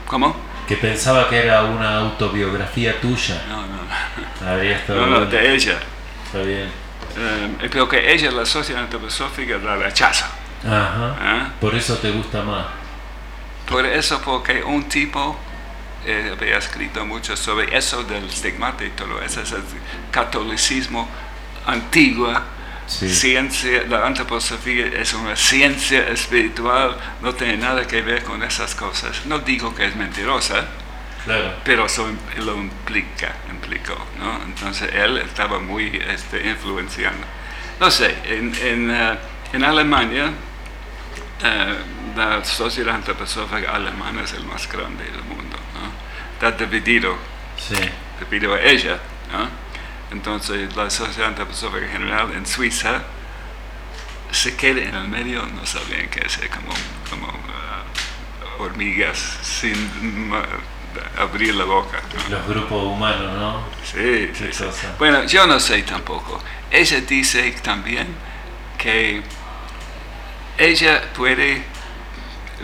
¿Cómo? 0.07 0.35
Que 0.67 0.77
pensaba 0.77 1.29
que 1.29 1.39
era 1.39 1.63
una 1.63 1.99
autobiografía 1.99 3.01
tuya. 3.01 3.43
No, 3.49 3.63
no, 3.67 4.47
Habría 4.51 4.77
estado 4.79 5.01
no, 5.01 5.07
no, 5.07 5.19
bien. 5.27 5.31
de 5.31 5.55
ella. 5.55 5.79
Está 6.27 6.39
bien. 6.43 6.69
Eh, 7.17 7.69
pero 7.71 7.89
que 7.89 8.13
ella, 8.13 8.31
la 8.33 8.45
sociedad 8.45 8.83
antroposófica, 8.83 9.57
la 9.59 9.77
rechaza. 9.77 10.29
Ajá. 10.65 11.17
¿eh? 11.21 11.49
Por 11.61 11.75
eso 11.75 11.97
te 11.99 12.11
gusta 12.11 12.43
más. 12.43 12.67
Por 13.69 13.87
eso, 13.87 14.21
porque 14.25 14.63
un 14.63 14.85
tipo 14.89 15.37
eh, 16.07 16.35
había 16.39 16.59
escrito 16.59 17.05
mucho 17.07 17.37
sobre 17.37 17.77
eso 17.77 18.03
del 18.05 18.25
estigmata 18.25 18.85
y 18.85 18.91
todo 18.91 19.21
eso, 19.23 19.41
es 19.41 19.53
el 19.53 19.63
catolicismo 20.11 21.09
antigua, 21.67 22.43
Sí. 22.85 23.09
ciencia, 23.09 23.85
la 23.89 24.05
antroposofía 24.07 24.87
es 24.89 25.15
una 25.15 25.35
ciencia 25.37 26.09
espiritual, 26.09 26.97
no 27.23 27.33
tiene 27.33 27.57
nada 27.57 27.87
que 27.87 28.03
ver 28.03 28.23
con 28.25 28.43
esas 28.43 28.75
cosas. 28.75 29.25
No 29.25 29.39
digo 29.39 29.73
que 29.75 29.87
es 29.87 29.95
mentirosa, 29.97 30.67
Claro. 31.25 31.55
pero 31.65 31.87
eso 31.87 32.07
lo 32.39 32.57
implica, 32.57 33.37
implicó, 33.51 33.97
¿no? 34.19 34.43
Entonces 34.45 34.91
él 34.93 35.19
estaba 35.19 35.61
muy 35.61 36.03
este, 36.09 36.47
influenciando. 36.51 37.25
No 37.81 37.91
sé, 37.91 38.15
en, 38.25 38.53
en, 38.61 38.91
eh, 38.91 39.19
en 39.53 39.65
Alemania, 39.65 40.33
eh, 41.43 41.75
la 42.17 42.45
sociedad 42.45 42.95
antroposófica 42.97 43.73
alemana 43.75 44.23
es 44.23 44.33
el 44.35 44.45
más 44.45 44.69
grande 44.71 45.05
del 45.05 45.23
mundo, 45.25 45.57
¿no? 45.75 45.93
Está 46.35 46.53
dividido 46.53 47.17
Sí. 47.57 47.75
debido 48.21 48.55
a 48.55 48.61
ella, 48.61 48.99
¿no? 49.33 49.49
Entonces 50.11 50.75
la 50.77 50.91
sociedad 50.91 51.29
antroposófica 51.29 51.89
general 51.89 52.33
en 52.33 52.45
Suiza 52.47 53.03
se 54.31 54.57
queda 54.57 54.83
en 54.83 54.95
el 54.95 55.09
medio, 55.09 55.45
no 55.47 55.65
sabían 55.67 56.09
qué 56.09 56.21
hacer, 56.25 56.49
como, 56.51 56.73
como 57.11 57.29
ah, 57.29 57.83
hormigas 58.59 59.19
sin 59.43 59.75
abrir 61.19 61.55
la 61.55 61.65
boca. 61.65 62.01
¿no? 62.29 62.37
Los 62.39 62.47
grupos 62.49 62.85
humanos, 62.85 63.39
¿no? 63.39 63.65
Sí, 63.85 64.31
sí, 64.35 64.49
sí. 64.53 64.65
Bueno, 64.99 65.25
yo 65.25 65.47
no 65.47 65.59
sé 65.61 65.83
tampoco. 65.83 66.43
Ella 66.71 67.01
dice 67.01 67.51
también 67.63 68.09
que 68.79 69.23
ella 70.59 71.03
puede 71.15 71.65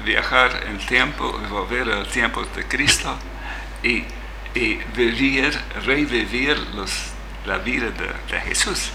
viajar 0.04 0.64
en 0.68 0.78
tiempo, 0.78 1.32
volver 1.50 1.90
al 1.90 2.06
tiempo 2.06 2.44
de 2.54 2.64
Cristo 2.64 3.16
y, 3.82 4.04
y 4.54 4.74
vivir, 4.96 5.58
revivir 5.84 6.58
los, 6.74 6.92
la 7.46 7.58
vida 7.58 7.90
de, 7.90 8.34
de 8.34 8.40
Jesús. 8.42 8.90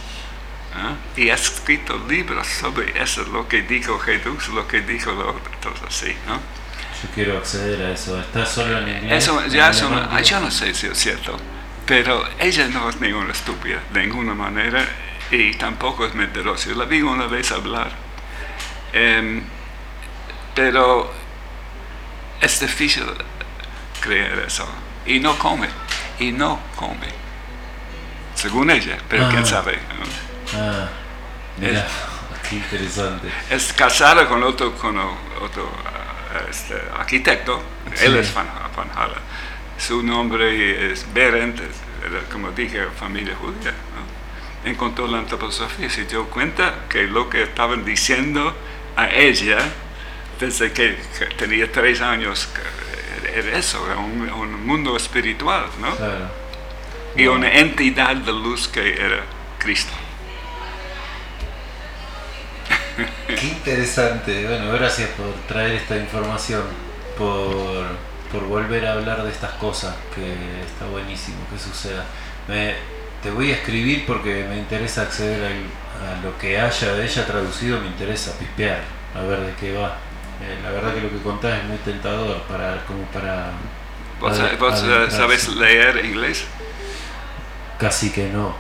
¿ah? 0.76 0.96
Y 1.16 1.30
ha 1.30 1.36
escrito 1.36 1.98
libros 2.08 2.48
sobre 2.48 3.02
eso, 3.02 3.24
lo 3.24 3.48
que 3.48 3.64
dijo 3.64 4.00
Jesús, 4.00 4.50
lo 4.50 4.68
que 4.68 4.82
dijo 4.82 5.12
lo 5.12 5.30
otro, 5.30 5.52
todo 5.62 5.88
así, 5.88 6.16
¿no? 6.28 6.36
Yo 6.36 7.10
quiero 7.14 7.38
acceder 7.38 7.86
a 7.86 7.92
eso. 7.92 8.20
¿Está 8.20 8.46
solo 8.46 8.78
en 8.80 8.88
inglés? 8.88 9.24
Eso 9.24 9.44
¿En 9.44 9.50
ya 9.50 9.70
ah, 9.70 10.22
yo 10.22 10.40
no 10.40 10.50
sé 10.50 10.74
si 10.74 10.88
es 10.88 10.98
cierto, 10.98 11.38
pero 11.86 12.24
ella 12.40 12.68
no 12.70 12.90
es 12.90 13.00
ninguna 13.02 13.34
estúpida 13.34 13.80
de 13.92 14.02
ninguna 14.02 14.34
manera 14.34 14.88
y 15.30 15.54
tampoco 15.56 16.06
es 16.06 16.14
mentirosa. 16.14 16.70
Yo 16.70 16.76
la 16.76 16.86
vi 16.86 17.02
una 17.02 17.28
vez 17.28 17.52
hablar, 17.52 17.92
Em, 18.94 19.42
pero 20.56 21.12
es 22.42 22.60
difícil 22.60 23.06
creer 24.02 24.44
eso 24.48 24.68
y 25.06 25.20
no 25.20 25.38
come 25.40 25.68
y 26.20 26.32
no 26.32 26.60
come, 26.76 27.08
según 28.36 28.70
ella, 28.70 28.98
pero 29.10 29.28
quién 29.30 29.44
Ah. 29.44 29.46
sabe. 29.46 29.74
¿no? 29.74 30.60
Ah, 30.60 30.90
mira. 31.58 31.88
Qué 32.50 32.58
interesante. 32.58 33.30
es 33.50 33.72
casada 33.74 34.28
con 34.28 34.44
otro, 34.44 34.74
con 34.76 34.98
otro 34.98 35.72
ah, 35.86 36.42
este, 36.50 36.76
arquitecto, 37.00 37.64
él 37.92 37.98
Sí. 38.14 38.18
es 38.18 38.34
Van, 38.34 38.48
Van. 38.76 38.90
Su 39.78 40.04
nombre 40.04 40.92
es 40.92 41.12
Berendt, 41.14 41.60
es- 41.62 41.82
era, 42.06 42.20
como 42.32 42.52
dije, 42.52 42.86
familia 43.00 43.34
judía. 43.40 43.72
¿no? 43.72 44.70
Encontró 44.70 45.08
la 45.08 45.20
antroposofía 45.20 45.88
y 45.88 45.90
se 45.90 46.06
dio 46.06 46.26
cuenta 46.30 46.76
que 46.90 47.04
lo 47.04 47.30
que 47.30 47.44
estaban 47.44 47.84
diciendo 47.86 48.56
a 48.96 49.10
ella 49.10 49.60
desde 50.40 50.72
que, 50.72 50.98
tenía 51.38 51.72
tres 51.72 52.02
años 52.02 52.50
era 53.34 53.58
eso, 53.58 53.86
era 53.90 53.98
un, 53.98 54.30
un 54.30 54.66
mundo 54.66 54.96
espiritual, 54.96 55.66
¿no? 55.80 55.96
Claro. 55.96 56.30
Y 57.16 57.28
una 57.28 57.52
entidad 57.52 58.16
de 58.16 58.32
luz 58.32 58.68
que 58.68 58.94
era 58.94 59.24
Cristo. 59.60 59.94
Qué 63.28 63.48
interesante. 63.48 64.48
Bueno, 64.48 64.72
gracias 64.74 65.10
por 65.12 65.32
traer 65.48 65.76
esta 65.76 65.96
información, 65.98 66.64
por, 67.18 67.86
por 68.32 68.44
volver 68.48 68.86
a 68.86 68.94
hablar 68.94 69.24
de 69.24 69.32
estas 69.32 69.52
cosas, 69.54 69.96
que 70.14 70.34
está 70.66 70.86
buenísimo 70.92 71.38
que 71.52 71.60
suceda. 71.60 72.06
Me, 72.48 72.76
te 73.22 73.32
voy 73.32 73.52
a 73.52 73.56
escribir 73.56 74.06
porque 74.06 74.46
me 74.50 74.58
interesa 74.58 75.04
acceder 75.04 75.44
a, 76.02 76.24
lo 76.24 76.38
que 76.38 76.60
haya 76.60 76.94
de 76.94 77.06
ella 77.06 77.26
traducido, 77.26 77.80
me 77.80 77.88
interesa 77.88 78.38
pispear, 78.38 78.82
a 79.16 79.22
ver 79.22 79.40
de 79.42 79.54
qué 79.56 79.74
va. 79.74 79.98
Eh, 80.42 80.60
la 80.64 80.72
verdad 80.72 80.94
que 80.94 81.02
lo 81.02 81.10
que 81.10 81.18
contás 81.18 81.60
es 81.60 81.66
muy 81.66 81.78
tentador 81.78 82.42
para 82.44 82.84
como 82.86 83.04
para... 83.06 83.52
¿Vos, 84.20 84.38
sabes 85.10 85.50
leer 85.50 86.06
inglés? 86.06 86.46
Casi 87.78 88.12
que 88.12 88.30
no. 88.30 88.56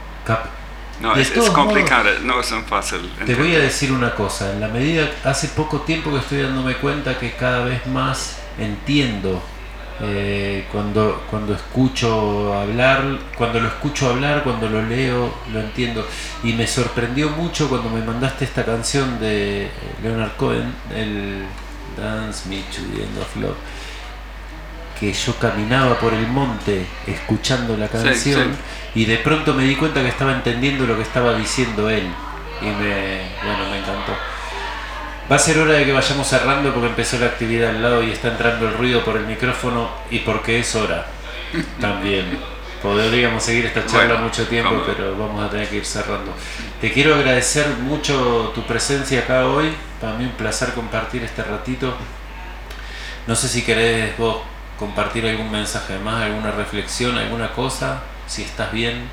no, 1.00 1.16
es, 1.16 1.32
complicado, 1.50 2.10
no 2.24 2.40
es 2.40 2.50
tan 2.50 2.66
fácil. 2.66 3.10
Te 3.26 3.36
voy 3.36 3.56
a 3.56 3.60
decir 3.60 3.92
una 3.92 4.14
cosa, 4.14 4.52
en 4.52 4.60
la 4.60 4.68
medida, 4.68 5.10
hace 5.24 5.50
poco 5.50 5.82
tiempo 5.82 6.12
que 6.12 6.18
estoy 6.18 6.42
dándome 6.42 6.76
cuenta 6.76 7.18
que 7.18 7.32
cada 7.34 7.64
vez 7.66 7.86
más 7.88 8.40
entiendo 8.58 9.42
eh, 10.02 10.66
cuando, 10.72 11.24
cuando 11.30 11.54
escucho 11.54 12.54
hablar, 12.54 13.04
cuando 13.38 13.60
lo 13.60 13.68
escucho 13.68 14.10
hablar, 14.10 14.44
cuando 14.44 14.68
lo 14.70 14.82
leo, 14.82 15.34
lo 15.52 15.60
entiendo. 15.60 16.08
Y 16.44 16.54
me 16.54 16.68
sorprendió 16.68 17.30
mucho 17.30 17.70
cuando 17.70 17.90
me 17.90 18.02
mandaste 18.02 18.46
esta 18.46 18.66
canción 18.66 19.20
de 19.20 19.70
Leonard 20.02 20.36
Cohen, 20.36 20.74
el 20.96 21.44
Dance 21.98 22.50
Me 22.50 22.58
to 22.64 22.82
the 22.96 23.04
End 23.04 23.18
of 23.20 23.36
Love, 23.36 23.58
que 25.00 25.14
yo 25.14 25.36
caminaba 25.38 26.00
por 26.00 26.14
el 26.14 26.28
monte 26.28 26.86
escuchando 27.06 27.78
la 27.78 27.88
canción 27.88 28.56
y 28.96 29.06
de 29.06 29.18
pronto 29.18 29.54
me 29.54 29.64
di 29.64 29.76
cuenta 29.76 30.02
que 30.02 30.10
estaba 30.10 30.34
entendiendo 30.34 30.86
lo 30.86 30.96
que 30.96 31.04
estaba 31.04 31.36
diciendo 31.36 31.90
él. 31.90 32.08
Y 32.62 32.66
me, 32.66 33.22
bueno, 33.44 33.70
me 33.70 33.80
encantó. 33.80 34.14
Va 35.34 35.38
a 35.38 35.40
ser 35.40 35.58
hora 35.58 35.74
de 35.74 35.86
que 35.86 35.92
vayamos 35.92 36.28
cerrando 36.28 36.72
porque 36.72 36.90
empezó 36.90 37.18
la 37.18 37.26
actividad 37.26 37.72
al 37.72 37.82
lado 37.82 38.04
y 38.04 38.12
está 38.12 38.28
entrando 38.28 38.68
el 38.68 38.76
ruido 38.76 39.04
por 39.04 39.18
el 39.18 39.26
micrófono 39.26 39.90
y 40.12 40.20
porque 40.20 40.60
es 40.60 40.76
hora 40.76 41.08
también. 41.82 42.38
Podríamos 42.84 43.42
seguir 43.42 43.66
esta 43.66 43.84
charla 43.84 44.20
mucho 44.20 44.46
tiempo, 44.46 44.84
pero 44.86 45.18
vamos 45.18 45.44
a 45.44 45.50
tener 45.50 45.68
que 45.68 45.78
ir 45.78 45.86
cerrando. 45.88 46.32
Te 46.80 46.92
quiero 46.92 47.16
agradecer 47.16 47.68
mucho 47.80 48.52
tu 48.54 48.62
presencia 48.68 49.22
acá 49.22 49.48
hoy. 49.48 49.74
Para 50.00 50.14
mí 50.18 50.26
un 50.26 50.34
placer 50.34 50.70
compartir 50.74 51.24
este 51.24 51.42
ratito. 51.42 51.96
No 53.26 53.36
sé 53.36 53.48
si 53.48 53.64
querés 53.64 54.16
vos 54.20 54.38
compartir 54.78 55.26
algún 55.26 55.50
mensaje 55.50 55.98
más, 55.98 56.26
alguna 56.26 56.52
reflexión, 56.52 57.18
alguna 57.18 57.52
cosa, 57.54 58.04
si 58.28 58.44
estás 58.44 58.72
bien. 58.72 59.10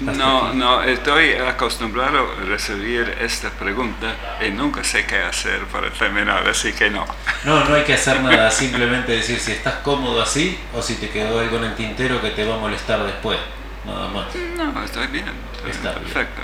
No, 0.00 0.52
no, 0.52 0.82
estoy 0.82 1.32
acostumbrado 1.32 2.30
a 2.32 2.44
recibir 2.44 3.16
esta 3.20 3.50
pregunta 3.50 4.14
y 4.46 4.50
nunca 4.50 4.84
sé 4.84 5.06
qué 5.06 5.16
hacer 5.16 5.60
para 5.66 5.90
terminar, 5.90 6.46
así 6.48 6.72
que 6.72 6.90
no. 6.90 7.06
No, 7.44 7.64
no 7.64 7.74
hay 7.74 7.84
que 7.84 7.94
hacer 7.94 8.20
nada, 8.20 8.50
simplemente 8.50 9.12
decir 9.12 9.38
si 9.40 9.52
estás 9.52 9.76
cómodo 9.76 10.22
así 10.22 10.58
o 10.74 10.82
si 10.82 10.96
te 10.96 11.08
quedó 11.08 11.38
algo 11.38 11.56
en 11.58 11.64
el 11.64 11.74
tintero 11.74 12.20
que 12.20 12.30
te 12.30 12.44
va 12.44 12.56
a 12.56 12.58
molestar 12.58 13.02
después, 13.04 13.38
nada 13.86 14.08
más. 14.08 14.26
No, 14.56 14.84
estoy 14.84 15.06
bien, 15.06 15.24
está 15.68 15.94
perfecto. 15.94 16.42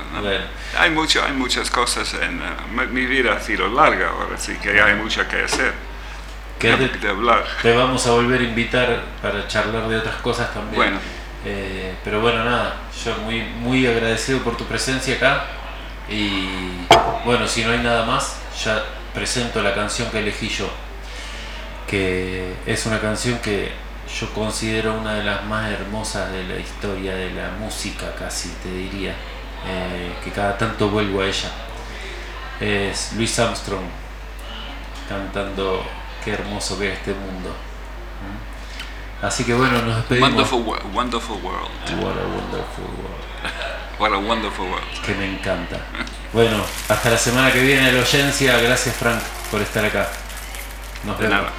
Hay, 0.79 0.91
mucho, 0.91 1.23
hay 1.23 1.33
muchas 1.33 1.71
cosas 1.71 2.15
en 2.15 2.41
uh, 2.41 2.87
mi 2.91 3.05
vida 3.05 3.35
ha 3.35 3.41
sido 3.41 3.69
larga 3.69 4.09
ahora, 4.09 4.37
así 4.37 4.55
que 4.55 4.81
hay 4.81 4.95
mucho 4.95 5.27
que 5.29 5.43
hacer. 5.43 5.75
Que 6.59 6.77
de, 6.77 7.09
hablar. 7.09 7.45
Te 7.61 7.75
vamos 7.75 8.07
a 8.07 8.13
volver 8.13 8.41
a 8.41 8.45
invitar 8.45 9.03
para 9.21 9.49
charlar 9.49 9.89
de 9.89 9.97
otras 9.97 10.17
cosas 10.17 10.55
también. 10.55 10.77
Bueno. 10.77 11.22
Eh, 11.45 11.95
pero 12.05 12.20
bueno, 12.20 12.45
nada, 12.45 12.76
yo 13.05 13.16
muy, 13.24 13.43
muy 13.43 13.86
agradecido 13.86 14.40
por 14.40 14.57
tu 14.57 14.64
presencia 14.64 15.16
acá. 15.16 15.45
Y 16.09 16.47
bueno, 17.24 17.47
si 17.47 17.64
no 17.64 17.72
hay 17.72 17.78
nada 17.78 18.05
más, 18.05 18.36
ya 18.64 18.84
presento 19.14 19.62
la 19.62 19.74
canción 19.74 20.11
que 20.11 20.18
elegí 20.20 20.49
yo. 20.49 20.68
Que 21.86 22.55
es 22.66 22.86
una 22.86 23.01
canción 23.01 23.38
que 23.38 23.72
yo 24.20 24.32
considero 24.32 24.95
una 24.95 25.14
de 25.14 25.24
las 25.24 25.45
más 25.45 25.70
hermosas 25.70 26.30
de 26.32 26.45
la 26.45 26.57
historia 26.57 27.14
de 27.14 27.30
la 27.32 27.51
música, 27.59 28.14
casi 28.18 28.51
te 28.62 28.70
diría. 28.70 29.14
Eh, 29.66 30.12
que 30.24 30.30
cada 30.30 30.59
tanto 30.59 30.88
vuelvo 30.88 31.20
a 31.20 31.26
ella. 31.26 31.51
Es 32.61 33.12
Louis 33.14 33.38
Armstrong 33.38 33.84
cantando 35.09 35.84
Qué 36.24 36.32
hermoso 36.32 36.78
que 36.78 36.93
es 36.93 36.99
este 36.99 37.14
mundo. 37.14 37.53
Así 39.23 39.45
que 39.45 39.55
bueno, 39.55 39.81
nos 39.83 39.97
despedimos. 39.99 40.31
Wonderful, 40.31 40.64
wonderful 40.93 41.37
world. 41.43 41.70
What 42.03 42.18
a 42.18 42.27
wonderful 42.27 42.85
world. 42.85 43.23
What 44.01 44.12
a 44.12 44.18
wonderful 44.18 44.66
world. 44.66 45.01
Que 45.07 45.14
me 45.14 45.27
encanta. 45.27 45.79
Bueno, 46.33 46.64
hasta 46.89 47.11
la 47.11 47.18
semana 47.18 47.53
que 47.53 47.61
viene, 47.61 47.93
la 47.93 48.01
audiencia. 48.01 48.59
Gracias, 48.59 48.97
Frank, 48.97 49.23
por 49.49 49.61
estar 49.61 49.85
acá. 49.85 50.09
Nos 51.05 51.16
vemos. 51.18 51.37
Nada. 51.37 51.53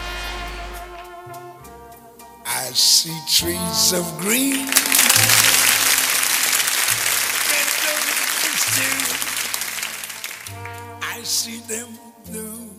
I 2.45 2.73
see 2.73 3.13
trees 3.27 3.93
of 3.93 4.05
green. 4.19 4.67
I 11.01 11.23
see 11.23 11.61
them 11.61 11.97
blue 12.29 12.69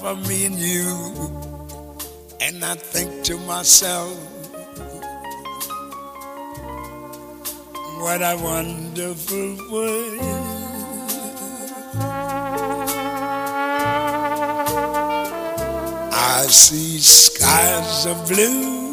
for 0.00 0.14
me 0.28 0.46
and 0.46 0.56
you. 0.56 1.63
And 2.40 2.64
I 2.64 2.74
think 2.74 3.24
to 3.24 3.38
myself, 3.38 4.16
what 8.00 8.20
a 8.20 8.36
wonderful 8.42 9.56
world. 9.70 10.20
I 16.12 16.46
see 16.48 16.98
skies 16.98 18.06
of 18.06 18.28
blue, 18.28 18.92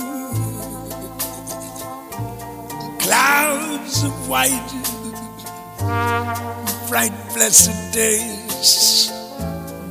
clouds 3.00 4.04
of 4.04 4.30
white, 4.30 4.72
bright 6.88 7.14
blessed 7.34 7.94
days, 7.94 9.12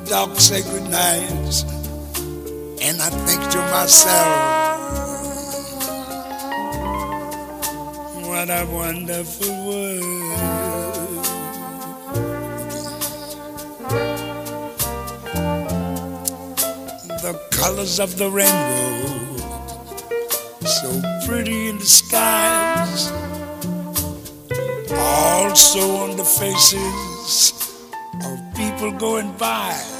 dark 0.09 0.39
sacred 0.41 0.89
nights 0.91 1.80
and 2.83 3.03
I 3.03 3.11
think 3.11 3.43
to 3.53 3.59
myself, 3.59 4.27
what 8.27 8.49
a 8.49 8.67
wonderful 8.73 9.55
world. 9.67 10.41
The 17.23 17.39
colors 17.51 18.01
of 18.01 18.17
the 18.17 18.31
rainbow, 18.31 19.37
so 20.65 21.03
pretty 21.27 21.69
in 21.69 21.79
the 21.79 21.85
skies, 21.85 23.13
also 24.91 25.97
on 25.97 26.17
the 26.17 26.25
faces 26.25 27.53
of 28.25 28.55
people 28.57 28.91
going 28.93 29.33
by. 29.37 30.00